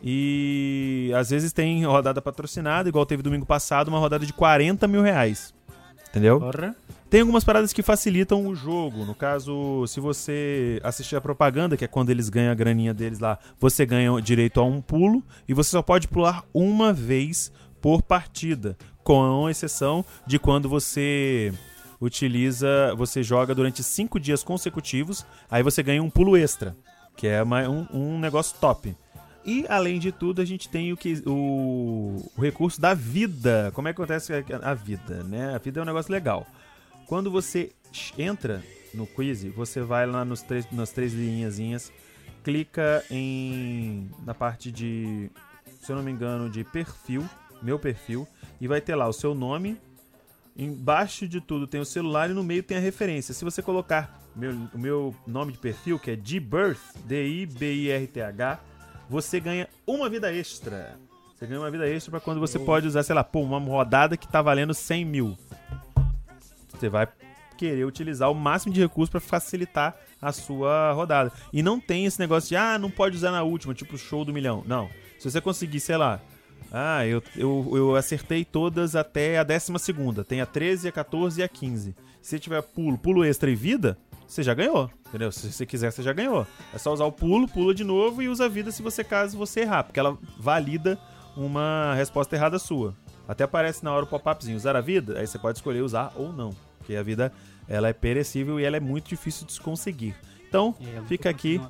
E 0.00 1.10
às 1.16 1.30
vezes 1.30 1.52
tem 1.52 1.84
rodada 1.84 2.22
patrocinada, 2.22 2.88
igual 2.88 3.04
teve 3.04 3.20
domingo 3.20 3.44
passado, 3.44 3.88
uma 3.88 3.98
rodada 3.98 4.24
de 4.24 4.32
40 4.32 4.86
mil 4.86 5.02
reais. 5.02 5.52
Entendeu? 6.08 6.38
Porra. 6.38 6.76
Tem 7.10 7.22
algumas 7.22 7.42
paradas 7.42 7.72
que 7.72 7.82
facilitam 7.82 8.46
o 8.46 8.54
jogo. 8.54 9.04
No 9.04 9.16
caso, 9.16 9.84
se 9.88 9.98
você 9.98 10.78
assistir 10.84 11.16
a 11.16 11.20
propaganda, 11.20 11.76
que 11.76 11.84
é 11.84 11.88
quando 11.88 12.10
eles 12.10 12.28
ganham 12.28 12.52
a 12.52 12.54
graninha 12.54 12.94
deles 12.94 13.18
lá, 13.18 13.40
você 13.58 13.84
ganha 13.84 14.22
direito 14.22 14.60
a 14.60 14.64
um 14.64 14.80
pulo 14.80 15.20
e 15.48 15.52
você 15.52 15.70
só 15.70 15.82
pode 15.82 16.06
pular 16.06 16.44
uma 16.54 16.92
vez 16.92 17.50
por 17.80 18.02
partida, 18.02 18.76
com 19.02 19.50
exceção 19.50 20.04
de 20.24 20.38
quando 20.38 20.68
você 20.68 21.52
utiliza, 22.00 22.94
você 22.96 23.22
joga 23.22 23.54
durante 23.54 23.82
cinco 23.82 24.18
dias 24.20 24.42
consecutivos, 24.42 25.24
aí 25.50 25.62
você 25.62 25.82
ganha 25.82 26.02
um 26.02 26.10
pulo 26.10 26.36
extra, 26.36 26.76
que 27.16 27.26
é 27.26 27.42
uma- 27.42 27.68
um, 27.68 27.86
um 27.92 28.18
negócio 28.18 28.56
top. 28.60 28.96
E 29.44 29.64
além 29.68 29.98
de 29.98 30.12
tudo, 30.12 30.42
a 30.42 30.44
gente 30.44 30.68
tem 30.68 30.92
o 30.92 30.96
que 30.96 31.22
o, 31.26 32.30
o 32.36 32.40
recurso 32.40 32.80
da 32.80 32.92
vida. 32.92 33.70
Como 33.74 33.88
é 33.88 33.92
que 33.94 34.00
acontece 34.00 34.32
a, 34.62 34.74
vida, 34.74 35.22
né? 35.24 35.54
A 35.54 35.58
vida 35.58 35.80
é 35.80 35.82
um 35.82 35.86
negócio 35.86 36.12
legal. 36.12 36.46
Quando 37.06 37.30
você 37.30 37.72
entra 38.18 38.62
no 38.92 39.06
quiz, 39.06 39.44
você 39.44 39.80
vai 39.80 40.06
lá 40.06 40.24
nos 40.24 40.42
três, 40.42 40.70
nas 40.70 40.90
três 40.90 41.14
linhazinhas, 41.14 41.90
clica 42.44 43.02
em 43.10 44.10
na 44.24 44.34
parte 44.34 44.70
de, 44.70 45.30
se 45.80 45.90
eu 45.90 45.96
não 45.96 46.02
me 46.02 46.10
engano, 46.12 46.50
de 46.50 46.62
perfil, 46.64 47.24
meu 47.62 47.78
perfil, 47.78 48.28
e 48.60 48.68
vai 48.68 48.80
ter 48.82 48.94
lá 48.94 49.08
o 49.08 49.12
seu 49.12 49.34
nome. 49.34 49.78
Embaixo 50.58 51.28
de 51.28 51.40
tudo 51.40 51.66
tem 51.68 51.80
o 51.80 51.84
celular 51.84 52.28
e 52.28 52.34
no 52.34 52.42
meio 52.42 52.62
tem 52.64 52.76
a 52.76 52.80
referência. 52.80 53.32
Se 53.32 53.44
você 53.44 53.62
colocar 53.62 54.20
meu- 54.34 54.68
o 54.74 54.78
meu 54.78 55.14
nome 55.26 55.52
de 55.52 55.58
perfil, 55.58 55.98
que 55.98 56.10
é 56.10 56.16
D-Birth, 56.16 56.80
D-I-B-I-R-T-H, 57.04 58.58
você 59.08 59.38
ganha 59.38 59.68
uma 59.86 60.08
vida 60.08 60.32
extra. 60.34 60.98
Você 61.34 61.46
ganha 61.46 61.60
uma 61.60 61.70
vida 61.70 61.88
extra 61.88 62.10
para 62.10 62.20
quando 62.20 62.40
você 62.40 62.58
pode 62.58 62.88
usar, 62.88 63.04
sei 63.04 63.14
lá, 63.14 63.22
pô, 63.22 63.40
uma 63.40 63.60
rodada 63.60 64.16
que 64.16 64.26
tá 64.26 64.42
valendo 64.42 64.74
100 64.74 65.04
mil. 65.04 65.38
Você 66.68 66.88
vai 66.88 67.06
querer 67.56 67.84
utilizar 67.84 68.30
o 68.30 68.34
máximo 68.34 68.72
de 68.72 68.80
recursos 68.80 69.10
para 69.10 69.20
facilitar 69.20 69.96
a 70.20 70.32
sua 70.32 70.92
rodada. 70.92 71.32
E 71.52 71.62
não 71.62 71.78
tem 71.80 72.04
esse 72.04 72.18
negócio 72.18 72.48
de, 72.48 72.56
ah, 72.56 72.78
não 72.78 72.90
pode 72.90 73.16
usar 73.16 73.30
na 73.30 73.42
última, 73.44 73.74
tipo 73.74 73.96
show 73.96 74.24
do 74.24 74.32
milhão. 74.32 74.64
Não. 74.66 74.88
Se 75.18 75.30
você 75.30 75.40
conseguir, 75.40 75.80
sei 75.80 75.96
lá, 75.96 76.20
ah, 76.72 77.06
eu, 77.06 77.22
eu, 77.36 77.72
eu 77.74 77.96
acertei 77.96 78.44
todas 78.44 78.94
até 78.94 79.38
a 79.38 79.42
décima 79.42 79.78
segunda. 79.78 80.24
Tem 80.24 80.40
a 80.40 80.46
13, 80.46 80.88
a 80.88 80.92
14 80.92 81.40
e 81.40 81.44
a 81.44 81.48
15. 81.48 81.94
Se 82.20 82.38
tiver 82.38 82.62
pulo, 82.62 82.98
pulo 82.98 83.24
extra 83.24 83.50
e 83.50 83.54
vida, 83.54 83.96
você 84.26 84.42
já 84.42 84.52
ganhou. 84.52 84.90
Entendeu? 85.08 85.32
Se 85.32 85.50
você 85.50 85.64
quiser, 85.64 85.90
você 85.90 86.02
já 86.02 86.12
ganhou. 86.12 86.46
É 86.74 86.78
só 86.78 86.92
usar 86.92 87.06
o 87.06 87.12
pulo, 87.12 87.48
pula 87.48 87.74
de 87.74 87.84
novo 87.84 88.22
e 88.22 88.28
usa 88.28 88.44
a 88.44 88.48
vida 88.48 88.70
se 88.70 88.82
você 88.82 89.02
caso 89.02 89.38
você 89.38 89.60
errar, 89.60 89.84
porque 89.84 89.98
ela 89.98 90.18
valida 90.38 90.98
uma 91.34 91.94
resposta 91.94 92.36
errada 92.36 92.58
sua. 92.58 92.94
Até 93.26 93.44
aparece 93.44 93.82
na 93.84 93.92
hora 93.92 94.04
o 94.04 94.08
pop-upzinho, 94.08 94.56
usar 94.56 94.76
a 94.76 94.80
vida, 94.80 95.18
aí 95.18 95.26
você 95.26 95.38
pode 95.38 95.58
escolher 95.58 95.82
usar 95.82 96.12
ou 96.16 96.32
não, 96.32 96.54
porque 96.78 96.96
a 96.96 97.02
vida 97.02 97.32
ela 97.66 97.88
é 97.88 97.92
perecível 97.92 98.58
e 98.58 98.64
ela 98.64 98.76
é 98.76 98.80
muito 98.80 99.08
difícil 99.08 99.46
de 99.46 99.52
se 99.52 99.60
conseguir. 99.60 100.14
Então, 100.48 100.74
É, 100.80 101.00
fica 101.06 101.28
aqui 101.28 101.60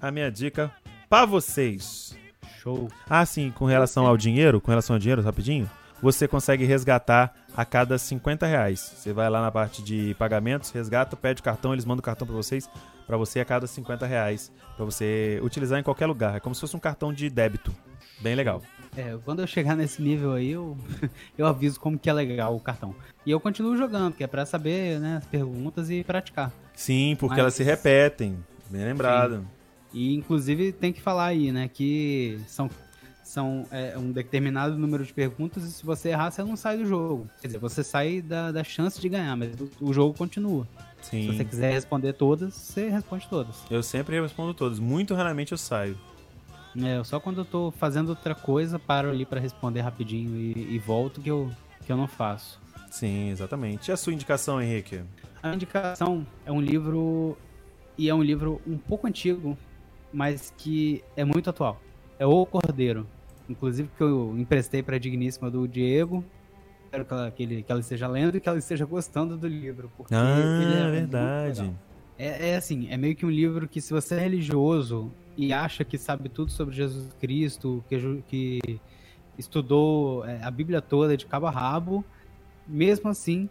a 0.00 0.10
minha 0.10 0.30
dica 0.30 0.72
pra 1.08 1.24
vocês. 1.24 2.16
Show. 2.66 2.88
Ah, 3.08 3.24
sim, 3.24 3.52
com 3.52 3.64
relação 3.64 4.08
ao 4.08 4.16
dinheiro, 4.16 4.60
com 4.60 4.72
relação 4.72 4.96
ao 4.96 4.98
dinheiro, 4.98 5.22
rapidinho, 5.22 5.70
você 6.02 6.26
consegue 6.26 6.64
resgatar 6.64 7.32
a 7.56 7.64
cada 7.64 7.96
50 7.96 8.44
reais. 8.44 8.80
Você 8.80 9.12
vai 9.12 9.30
lá 9.30 9.40
na 9.40 9.52
parte 9.52 9.80
de 9.84 10.16
pagamentos, 10.18 10.70
resgata, 10.72 11.16
pede 11.16 11.40
o 11.40 11.44
cartão, 11.44 11.72
eles 11.72 11.84
mandam 11.84 12.00
o 12.00 12.02
cartão 12.02 12.26
pra 12.26 12.34
vocês, 12.34 12.68
pra 13.06 13.16
você 13.16 13.38
a 13.38 13.44
cada 13.44 13.68
50 13.68 14.04
reais, 14.04 14.50
pra 14.74 14.84
você 14.84 15.38
utilizar 15.44 15.78
em 15.78 15.82
qualquer 15.84 16.06
lugar. 16.06 16.36
É 16.36 16.40
como 16.40 16.56
se 16.56 16.60
fosse 16.60 16.74
um 16.74 16.80
cartão 16.80 17.12
de 17.12 17.30
débito. 17.30 17.72
Bem 18.20 18.34
legal. 18.34 18.60
É, 18.96 19.16
quando 19.24 19.42
eu 19.42 19.46
chegar 19.46 19.76
nesse 19.76 20.02
nível 20.02 20.32
aí, 20.32 20.50
eu, 20.50 20.76
eu 21.38 21.46
aviso 21.46 21.78
como 21.78 21.96
que 21.96 22.10
é 22.10 22.12
legal 22.12 22.56
o 22.56 22.60
cartão. 22.60 22.96
E 23.24 23.30
eu 23.30 23.38
continuo 23.38 23.76
jogando, 23.76 24.12
que 24.12 24.24
é 24.24 24.26
pra 24.26 24.44
saber, 24.44 24.98
né, 24.98 25.18
as 25.18 25.26
perguntas 25.26 25.88
e 25.88 26.02
praticar. 26.02 26.50
Sim, 26.74 27.16
porque 27.16 27.34
Mas- 27.34 27.38
elas 27.38 27.54
se 27.54 27.62
repetem. 27.62 28.44
Bem 28.68 28.84
lembrado. 28.84 29.46
E 29.92 30.14
inclusive 30.14 30.72
tem 30.72 30.92
que 30.92 31.00
falar 31.00 31.26
aí, 31.26 31.50
né, 31.52 31.68
que 31.68 32.38
são, 32.46 32.68
são 33.22 33.66
é, 33.70 33.96
um 33.96 34.12
determinado 34.12 34.76
número 34.76 35.04
de 35.04 35.12
perguntas 35.12 35.64
e 35.64 35.72
se 35.72 35.84
você 35.84 36.10
errar, 36.10 36.30
você 36.30 36.42
não 36.42 36.56
sai 36.56 36.78
do 36.78 36.86
jogo. 36.86 37.28
Quer 37.40 37.48
dizer, 37.48 37.58
você 37.58 37.82
sai 37.82 38.20
da, 38.20 38.52
da 38.52 38.64
chance 38.64 39.00
de 39.00 39.08
ganhar, 39.08 39.36
mas 39.36 39.54
o, 39.60 39.70
o 39.80 39.92
jogo 39.92 40.16
continua. 40.16 40.66
Se 41.02 41.10
Sim. 41.10 41.32
você 41.32 41.44
quiser 41.44 41.72
responder 41.72 42.12
todas, 42.14 42.52
você 42.54 42.88
responde 42.88 43.28
todas. 43.28 43.62
Eu 43.70 43.82
sempre 43.82 44.20
respondo 44.20 44.52
todos. 44.52 44.78
Muito 44.78 45.14
raramente 45.14 45.52
eu 45.52 45.58
saio. 45.58 45.96
É, 46.84 47.02
só 47.04 47.18
quando 47.18 47.38
eu 47.38 47.44
tô 47.44 47.70
fazendo 47.70 48.10
outra 48.10 48.34
coisa, 48.34 48.78
paro 48.78 49.08
ali 49.08 49.24
pra 49.24 49.40
responder 49.40 49.80
rapidinho 49.80 50.36
e, 50.36 50.74
e 50.74 50.78
volto 50.78 51.20
que 51.20 51.30
eu, 51.30 51.50
que 51.86 51.90
eu 51.90 51.96
não 51.96 52.06
faço. 52.06 52.60
Sim, 52.90 53.30
exatamente. 53.30 53.88
E 53.88 53.92
a 53.92 53.96
sua 53.96 54.12
indicação, 54.12 54.60
Henrique? 54.60 55.00
A 55.42 55.54
indicação 55.54 56.26
é 56.44 56.52
um 56.52 56.60
livro 56.60 57.36
e 57.96 58.08
é 58.08 58.14
um 58.14 58.22
livro 58.22 58.60
um 58.66 58.76
pouco 58.76 59.06
antigo, 59.06 59.56
mas 60.16 60.50
que 60.56 61.04
é 61.14 61.26
muito 61.26 61.50
atual. 61.50 61.78
É 62.18 62.24
O 62.24 62.46
Cordeiro. 62.46 63.06
Inclusive 63.46 63.90
que 63.94 64.02
eu 64.02 64.34
emprestei 64.38 64.82
pra 64.82 64.96
digníssima 64.96 65.50
do 65.50 65.68
Diego. 65.68 66.24
Espero 66.86 67.04
que 67.04 67.12
ela, 67.12 67.30
que, 67.30 67.42
ele, 67.42 67.62
que 67.62 67.70
ela 67.70 67.82
esteja 67.82 68.08
lendo 68.08 68.34
e 68.34 68.40
que 68.40 68.48
ela 68.48 68.56
esteja 68.56 68.86
gostando 68.86 69.36
do 69.36 69.46
livro. 69.46 69.92
Porque 69.94 70.14
ele 70.14 70.22
Ah, 70.22 70.38
é 70.38 70.82
muito 70.84 70.90
verdade. 70.90 71.72
É, 72.18 72.52
é 72.52 72.56
assim, 72.56 72.88
é 72.90 72.96
meio 72.96 73.14
que 73.14 73.26
um 73.26 73.30
livro 73.30 73.68
que 73.68 73.78
se 73.78 73.92
você 73.92 74.14
é 74.14 74.20
religioso 74.20 75.12
e 75.36 75.52
acha 75.52 75.84
que 75.84 75.98
sabe 75.98 76.30
tudo 76.30 76.50
sobre 76.50 76.74
Jesus 76.74 77.12
Cristo, 77.20 77.84
que, 77.86 78.22
que 78.26 78.80
estudou 79.36 80.24
é, 80.24 80.42
a 80.42 80.50
Bíblia 80.50 80.80
toda 80.80 81.14
de 81.14 81.26
cabo 81.26 81.46
a 81.46 81.50
rabo, 81.50 82.02
mesmo 82.66 83.10
assim 83.10 83.50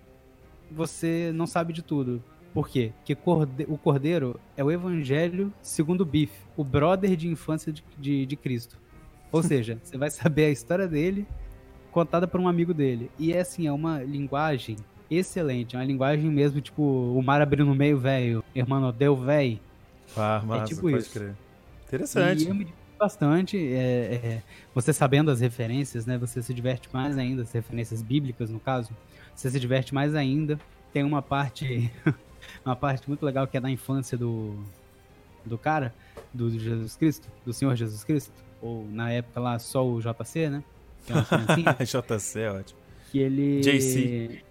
você 0.72 1.32
não 1.32 1.46
sabe 1.46 1.74
de 1.74 1.84
tudo. 1.84 2.24
Por 2.56 2.70
quê? 2.70 2.94
Porque 2.98 3.14
corde- 3.14 3.66
o 3.68 3.78
Cordeiro 3.78 4.40
é 4.56 4.64
o 4.64 4.72
Evangelho 4.72 5.52
segundo 5.62 6.02
o 6.02 6.06
Biff, 6.06 6.32
o 6.56 6.64
brother 6.64 7.14
de 7.18 7.28
infância 7.28 7.72
de, 7.72 7.84
de, 8.00 8.26
de 8.26 8.36
Cristo. 8.38 8.78
Ou 9.30 9.44
seja, 9.44 9.78
você 9.84 9.98
vai 9.98 10.10
saber 10.10 10.46
a 10.46 10.50
história 10.50 10.88
dele 10.88 11.28
contada 11.92 12.26
por 12.26 12.40
um 12.40 12.48
amigo 12.48 12.74
dele. 12.74 13.12
E 13.20 13.34
é 13.34 13.42
assim, 13.42 13.68
é 13.68 13.72
uma 13.74 14.02
linguagem 14.02 14.78
excelente, 15.12 15.76
é 15.76 15.80
uma 15.80 15.86
linguagem 15.86 16.32
mesmo, 16.32 16.62
tipo, 16.62 16.82
o 16.82 17.22
mar 17.22 17.42
abrindo 17.42 17.66
no 17.66 17.76
meio, 17.76 18.00
velho, 18.00 18.42
irmão, 18.56 18.92
deu, 18.92 19.18
velho. 19.18 19.60
Ah, 20.16 20.42
massa, 20.46 20.74
tipo 20.74 20.90
isso. 20.90 21.12
crer. 21.12 21.36
Interessante. 21.88 22.46
E 22.46 22.48
eu 22.48 22.56
me 22.56 22.68
bastante. 22.98 23.58
é, 23.58 24.16
é, 24.24 24.44
você 24.74 24.94
sabendo 24.94 25.30
as 25.30 25.42
referências, 25.42 26.06
né? 26.06 26.18
Você 26.18 26.42
se 26.42 26.54
diverte 26.54 26.88
mais 26.94 27.18
ainda, 27.18 27.42
as 27.42 27.52
referências 27.52 28.02
bíblicas, 28.02 28.50
no 28.50 28.60
caso. 28.62 28.96
Você 29.36 29.52
se 29.52 29.60
diverte 29.60 29.94
mais 29.94 30.16
ainda. 30.16 30.58
Tem 30.94 31.04
uma 31.04 31.22
parte. 31.22 31.92
Uma 32.66 32.76
parte 32.76 33.08
muito 33.08 33.26
legal 33.26 33.48
que 33.48 33.58
é 33.58 33.62
da 33.62 33.70
infância 33.70 34.18
do. 34.18 34.56
do 35.46 35.58
cara, 35.58 35.94
do 36.34 36.50
Jesus 36.50 36.96
Cristo, 36.96 37.30
do 37.46 37.54
Senhor 37.54 37.76
Jesus 37.76 38.04
Cristo. 38.04 38.34
Ou 38.62 38.86
na 38.90 39.12
época 39.12 39.40
lá 39.40 39.60
só 39.60 39.86
o 39.86 40.00
JC, 40.00 40.50
né? 40.50 40.64
Que 41.06 41.14
é 41.14 41.86
JC 41.86 42.40
é 42.40 42.52
ótimo. 42.52 42.80
que 43.12 43.20
ele. 43.20 43.62
JC. 43.62 44.44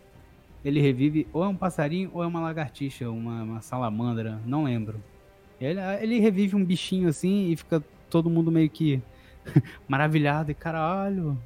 Ele 0.64 0.80
revive 0.80 1.26
ou 1.30 1.44
é 1.44 1.48
um 1.48 1.56
passarinho 1.56 2.10
ou 2.14 2.22
é 2.22 2.26
uma 2.26 2.40
lagartixa, 2.40 3.10
uma, 3.10 3.42
uma 3.42 3.60
salamandra, 3.60 4.40
não 4.46 4.64
lembro. 4.64 4.98
Ele, 5.60 5.78
ele 6.00 6.20
revive 6.20 6.56
um 6.56 6.64
bichinho 6.64 7.08
assim 7.08 7.50
e 7.50 7.56
fica 7.56 7.82
todo 8.08 8.30
mundo 8.30 8.50
meio 8.50 8.70
que 8.70 9.02
maravilhado 9.86 10.50
e 10.50 10.54
caralho. 10.54 11.38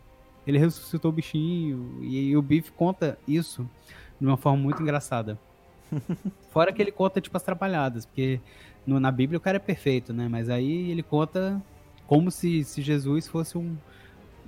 Ele 0.47 0.59
ressuscitou 0.59 1.11
o 1.11 1.15
bichinho. 1.15 1.99
E, 2.03 2.37
o 2.37 2.41
Biff 2.41 2.73
conta 2.73 3.19
isso 3.27 3.69
de 4.21 4.27
uma 4.27 4.37
forma 4.37 4.63
muito 4.63 4.83
engraçada. 4.83 5.39
Fora 6.51 6.73
que 6.73 6.81
ele 6.83 6.93
conta, 6.93 7.21
tipo, 7.21 7.37
as 7.37 7.43
trapalhadas, 7.43 8.05
porque 8.07 8.41
no- 8.87 9.01
na 9.01 9.11
Bíblia 9.11 9.39
o 9.39 9.41
cara 9.41 9.57
é 9.57 9.61
perfeito, 9.61 10.13
né? 10.13 10.29
Mas 10.29 10.49
aí 10.49 10.91
ele 10.91 11.03
conta 11.03 11.61
como 12.07 12.31
se, 12.31 12.65
se 12.65 12.81
Jesus 12.83 13.27
fosse 13.29 13.57
um, 13.59 13.77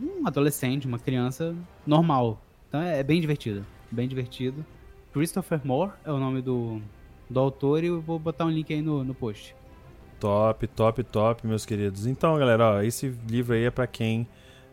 um 0.01 0.27
adolescente, 0.27 0.87
uma 0.87 0.99
criança 0.99 1.55
normal. 1.87 2.41
Então 2.69 2.81
é, 2.81 3.01
é 3.01 3.03
bem 3.03 3.21
divertido. 3.21 3.65
Bem 3.91 4.09
divertido. 4.09 4.65
Christopher 5.13 5.61
Moore 5.65 5.93
é 6.05 6.13
o 6.13 6.19
nome 6.19 6.41
do, 6.41 6.81
do 7.29 7.41
autor 7.41 7.83
e 7.83 7.89
eu 7.89 8.01
vou 8.01 8.19
botar 8.19 8.45
um 8.47 8.51
link 8.51 8.73
aí 8.73 8.81
no, 8.81 9.03
no 9.03 9.15
post. 9.15 9.55
Top, 10.21 10.67
top, 10.69 11.03
top, 11.05 11.47
meus 11.47 11.65
queridos. 11.67 12.07
Então, 12.07 12.39
galera, 12.39 12.75
ó, 12.77 12.83
esse 12.83 13.09
livro 13.29 13.55
aí 13.55 13.65
é 13.65 13.71
pra 13.71 13.87
quem 13.87 14.29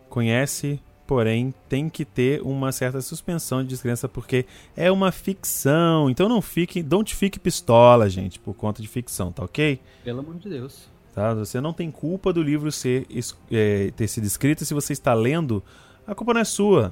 conhece, 0.09 0.79
porém 1.07 1.53
tem 1.69 1.89
que 1.89 2.03
ter 2.03 2.41
uma 2.41 2.71
certa 2.71 3.01
suspensão 3.01 3.63
de 3.63 3.69
descrença 3.69 4.09
porque 4.09 4.45
é 4.75 4.91
uma 4.91 5.11
ficção. 5.11 6.09
Então 6.09 6.27
não 6.27 6.41
fique, 6.41 6.83
don't 6.83 7.15
fique 7.15 7.39
pistola, 7.39 8.09
gente, 8.09 8.37
por 8.39 8.53
conta 8.53 8.81
de 8.81 8.87
ficção, 8.87 9.31
tá 9.31 9.43
ok? 9.43 9.79
Pelo 10.03 10.19
amor 10.19 10.35
de 10.35 10.49
Deus. 10.49 10.89
Tá? 11.15 11.33
Você 11.33 11.59
não 11.61 11.73
tem 11.73 11.89
culpa 11.89 12.31
do 12.31 12.43
livro 12.43 12.71
ser, 12.71 13.07
é, 13.51 13.91
ter 13.95 14.07
sido 14.07 14.25
escrito. 14.25 14.63
Se 14.65 14.73
você 14.73 14.93
está 14.93 15.13
lendo, 15.13 15.63
a 16.05 16.13
culpa 16.13 16.33
não 16.33 16.41
é 16.41 16.45
sua. 16.45 16.91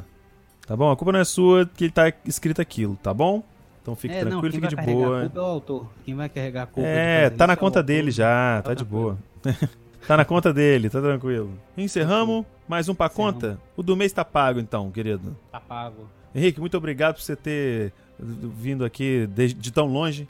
Tá 0.65 0.75
bom? 0.75 0.89
A 0.89 0.95
culpa 0.95 1.11
não 1.11 1.19
é 1.19 1.25
sua 1.25 1.65
que 1.65 1.91
tá 1.91 2.11
escrito 2.25 2.59
aquilo, 2.59 2.97
tá 3.03 3.13
bom? 3.13 3.43
Então 3.81 3.95
fique 3.95 4.15
é, 4.15 4.23
não, 4.23 4.31
tranquilo, 4.31 4.53
quem 4.53 4.61
fique 4.61 4.75
de 4.75 4.93
boa. 4.93 5.17
A 5.17 5.21
culpa 5.21 5.39
é 5.39 5.41
o 5.41 5.45
autor. 5.45 5.87
Quem 6.03 6.15
vai 6.15 6.27
carregar 6.27 6.63
a 6.63 6.65
culpa? 6.65 6.89
É, 6.89 7.25
fazer 7.25 7.37
tá 7.37 7.45
na 7.45 7.53
é 7.53 7.55
conta 7.55 7.83
dele 7.83 8.09
já, 8.09 8.61
tá 8.63 8.69
Tá 8.69 8.73
de 8.73 8.83
boa. 8.83 9.17
tá 10.07 10.17
na 10.17 10.25
conta 10.25 10.51
dele, 10.51 10.89
tá 10.89 10.99
tranquilo. 10.99 11.51
Encerramos, 11.77 12.45
mais 12.67 12.89
um 12.89 12.95
pra 12.95 13.07
Encerramos. 13.07 13.33
conta. 13.33 13.59
O 13.75 13.83
do 13.83 13.95
mês 13.95 14.11
tá 14.11 14.25
pago 14.25 14.59
então, 14.59 14.91
querido. 14.91 15.35
Tá 15.51 15.59
pago. 15.59 16.07
Henrique, 16.33 16.59
muito 16.59 16.77
obrigado 16.77 17.15
por 17.15 17.21
você 17.21 17.35
ter 17.35 17.93
vindo 18.19 18.83
aqui 18.83 19.27
de, 19.27 19.53
de 19.53 19.71
tão 19.71 19.85
longe 19.87 20.27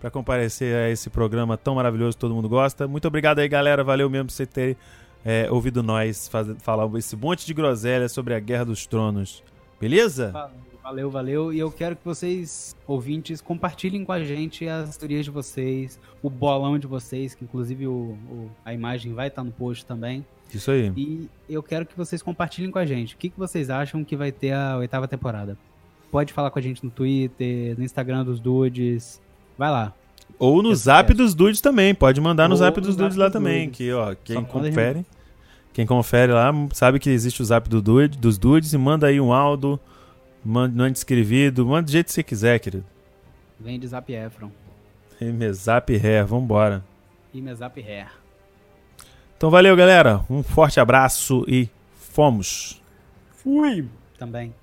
pra 0.00 0.10
comparecer 0.10 0.74
a 0.76 0.90
esse 0.90 1.10
programa 1.10 1.56
tão 1.56 1.74
maravilhoso 1.74 2.16
que 2.16 2.20
todo 2.20 2.34
mundo 2.34 2.48
gosta. 2.48 2.86
Muito 2.86 3.08
obrigado 3.08 3.38
aí, 3.38 3.48
galera. 3.48 3.82
Valeu 3.82 4.08
mesmo 4.08 4.26
por 4.26 4.32
você 4.32 4.46
ter 4.46 4.76
é, 5.24 5.50
ouvido 5.50 5.82
nós 5.82 6.30
falar 6.60 6.88
esse 6.98 7.16
monte 7.16 7.46
de 7.46 7.54
groselha 7.54 8.08
sobre 8.08 8.34
a 8.34 8.40
Guerra 8.40 8.66
dos 8.66 8.86
Tronos. 8.86 9.42
Beleza? 9.80 10.30
Valeu, 10.30 10.50
Valeu, 10.88 11.10
valeu. 11.10 11.52
E 11.52 11.58
eu 11.58 11.70
quero 11.70 11.94
que 11.96 12.02
vocês, 12.02 12.74
ouvintes, 12.86 13.42
compartilhem 13.42 14.06
com 14.06 14.10
a 14.12 14.24
gente 14.24 14.66
as 14.66 14.96
teorias 14.96 15.22
de 15.26 15.30
vocês, 15.30 16.00
o 16.22 16.30
bolão 16.30 16.78
de 16.78 16.86
vocês, 16.86 17.34
que 17.34 17.44
inclusive 17.44 17.86
o, 17.86 18.16
o- 18.30 18.50
a 18.64 18.72
imagem 18.72 19.12
vai 19.12 19.28
estar 19.28 19.44
no 19.44 19.50
post 19.52 19.84
também. 19.84 20.24
Isso 20.52 20.70
aí. 20.70 20.90
E 20.96 21.28
eu 21.46 21.62
quero 21.62 21.84
que 21.84 21.94
vocês 21.94 22.22
compartilhem 22.22 22.70
com 22.70 22.78
a 22.78 22.86
gente. 22.86 23.14
O 23.14 23.18
que, 23.18 23.28
que 23.28 23.38
vocês 23.38 23.68
acham 23.68 24.02
que 24.02 24.16
vai 24.16 24.32
ter 24.32 24.52
a 24.52 24.78
oitava 24.78 25.06
temporada? 25.06 25.58
Pode 26.10 26.32
falar 26.32 26.50
com 26.50 26.58
a 26.58 26.62
gente 26.62 26.82
no 26.82 26.90
Twitter, 26.90 27.76
no 27.76 27.84
Instagram 27.84 28.24
dos 28.24 28.40
Dudes. 28.40 29.20
Vai 29.58 29.70
lá. 29.70 29.92
Ou 30.38 30.62
no 30.62 30.74
zap 30.74 31.08
quero. 31.08 31.18
dos 31.18 31.34
dudes 31.34 31.60
também. 31.60 31.94
Pode 31.94 32.18
mandar 32.18 32.48
no 32.48 32.54
Ou 32.54 32.58
zap 32.60 32.74
no 32.80 32.86
dos 32.86 32.94
zap 32.94 33.02
dudes 33.02 33.16
lá 33.18 33.26
dos 33.26 33.32
também. 33.34 33.66
dudes. 33.66 33.76
Que, 33.76 33.92
ó, 33.92 34.14
quem 34.24 34.42
confere. 34.42 35.04
Quem 35.74 35.84
confere 35.84 36.32
lá 36.32 36.50
sabe 36.72 36.98
que 36.98 37.10
existe 37.10 37.42
o 37.42 37.44
zap 37.44 37.68
do 37.68 37.82
dude, 37.82 38.16
dos 38.16 38.38
dudes 38.38 38.72
e 38.72 38.78
manda 38.78 39.06
aí 39.06 39.20
um 39.20 39.34
áudio, 39.34 39.78
manda 40.44 40.88
escrevido, 40.88 41.66
manda 41.66 41.82
do 41.82 41.90
jeito 41.90 42.06
que 42.06 42.12
você 42.12 42.22
quiser, 42.22 42.58
querido. 42.58 42.84
Vem 43.58 43.78
de 43.78 43.86
Zap 43.86 44.12
Efron. 44.12 44.50
E 45.20 45.24
me 45.24 45.52
zap 45.52 45.96
ré, 45.96 46.22
vambora. 46.22 46.84
E 47.34 47.40
me 47.40 47.52
Zap 47.54 47.80
Hair. 47.80 48.08
Então 49.36 49.50
valeu, 49.50 49.76
galera. 49.76 50.24
Um 50.30 50.42
forte 50.42 50.78
abraço 50.78 51.44
e 51.48 51.68
fomos. 51.98 52.80
Também. 54.16 54.54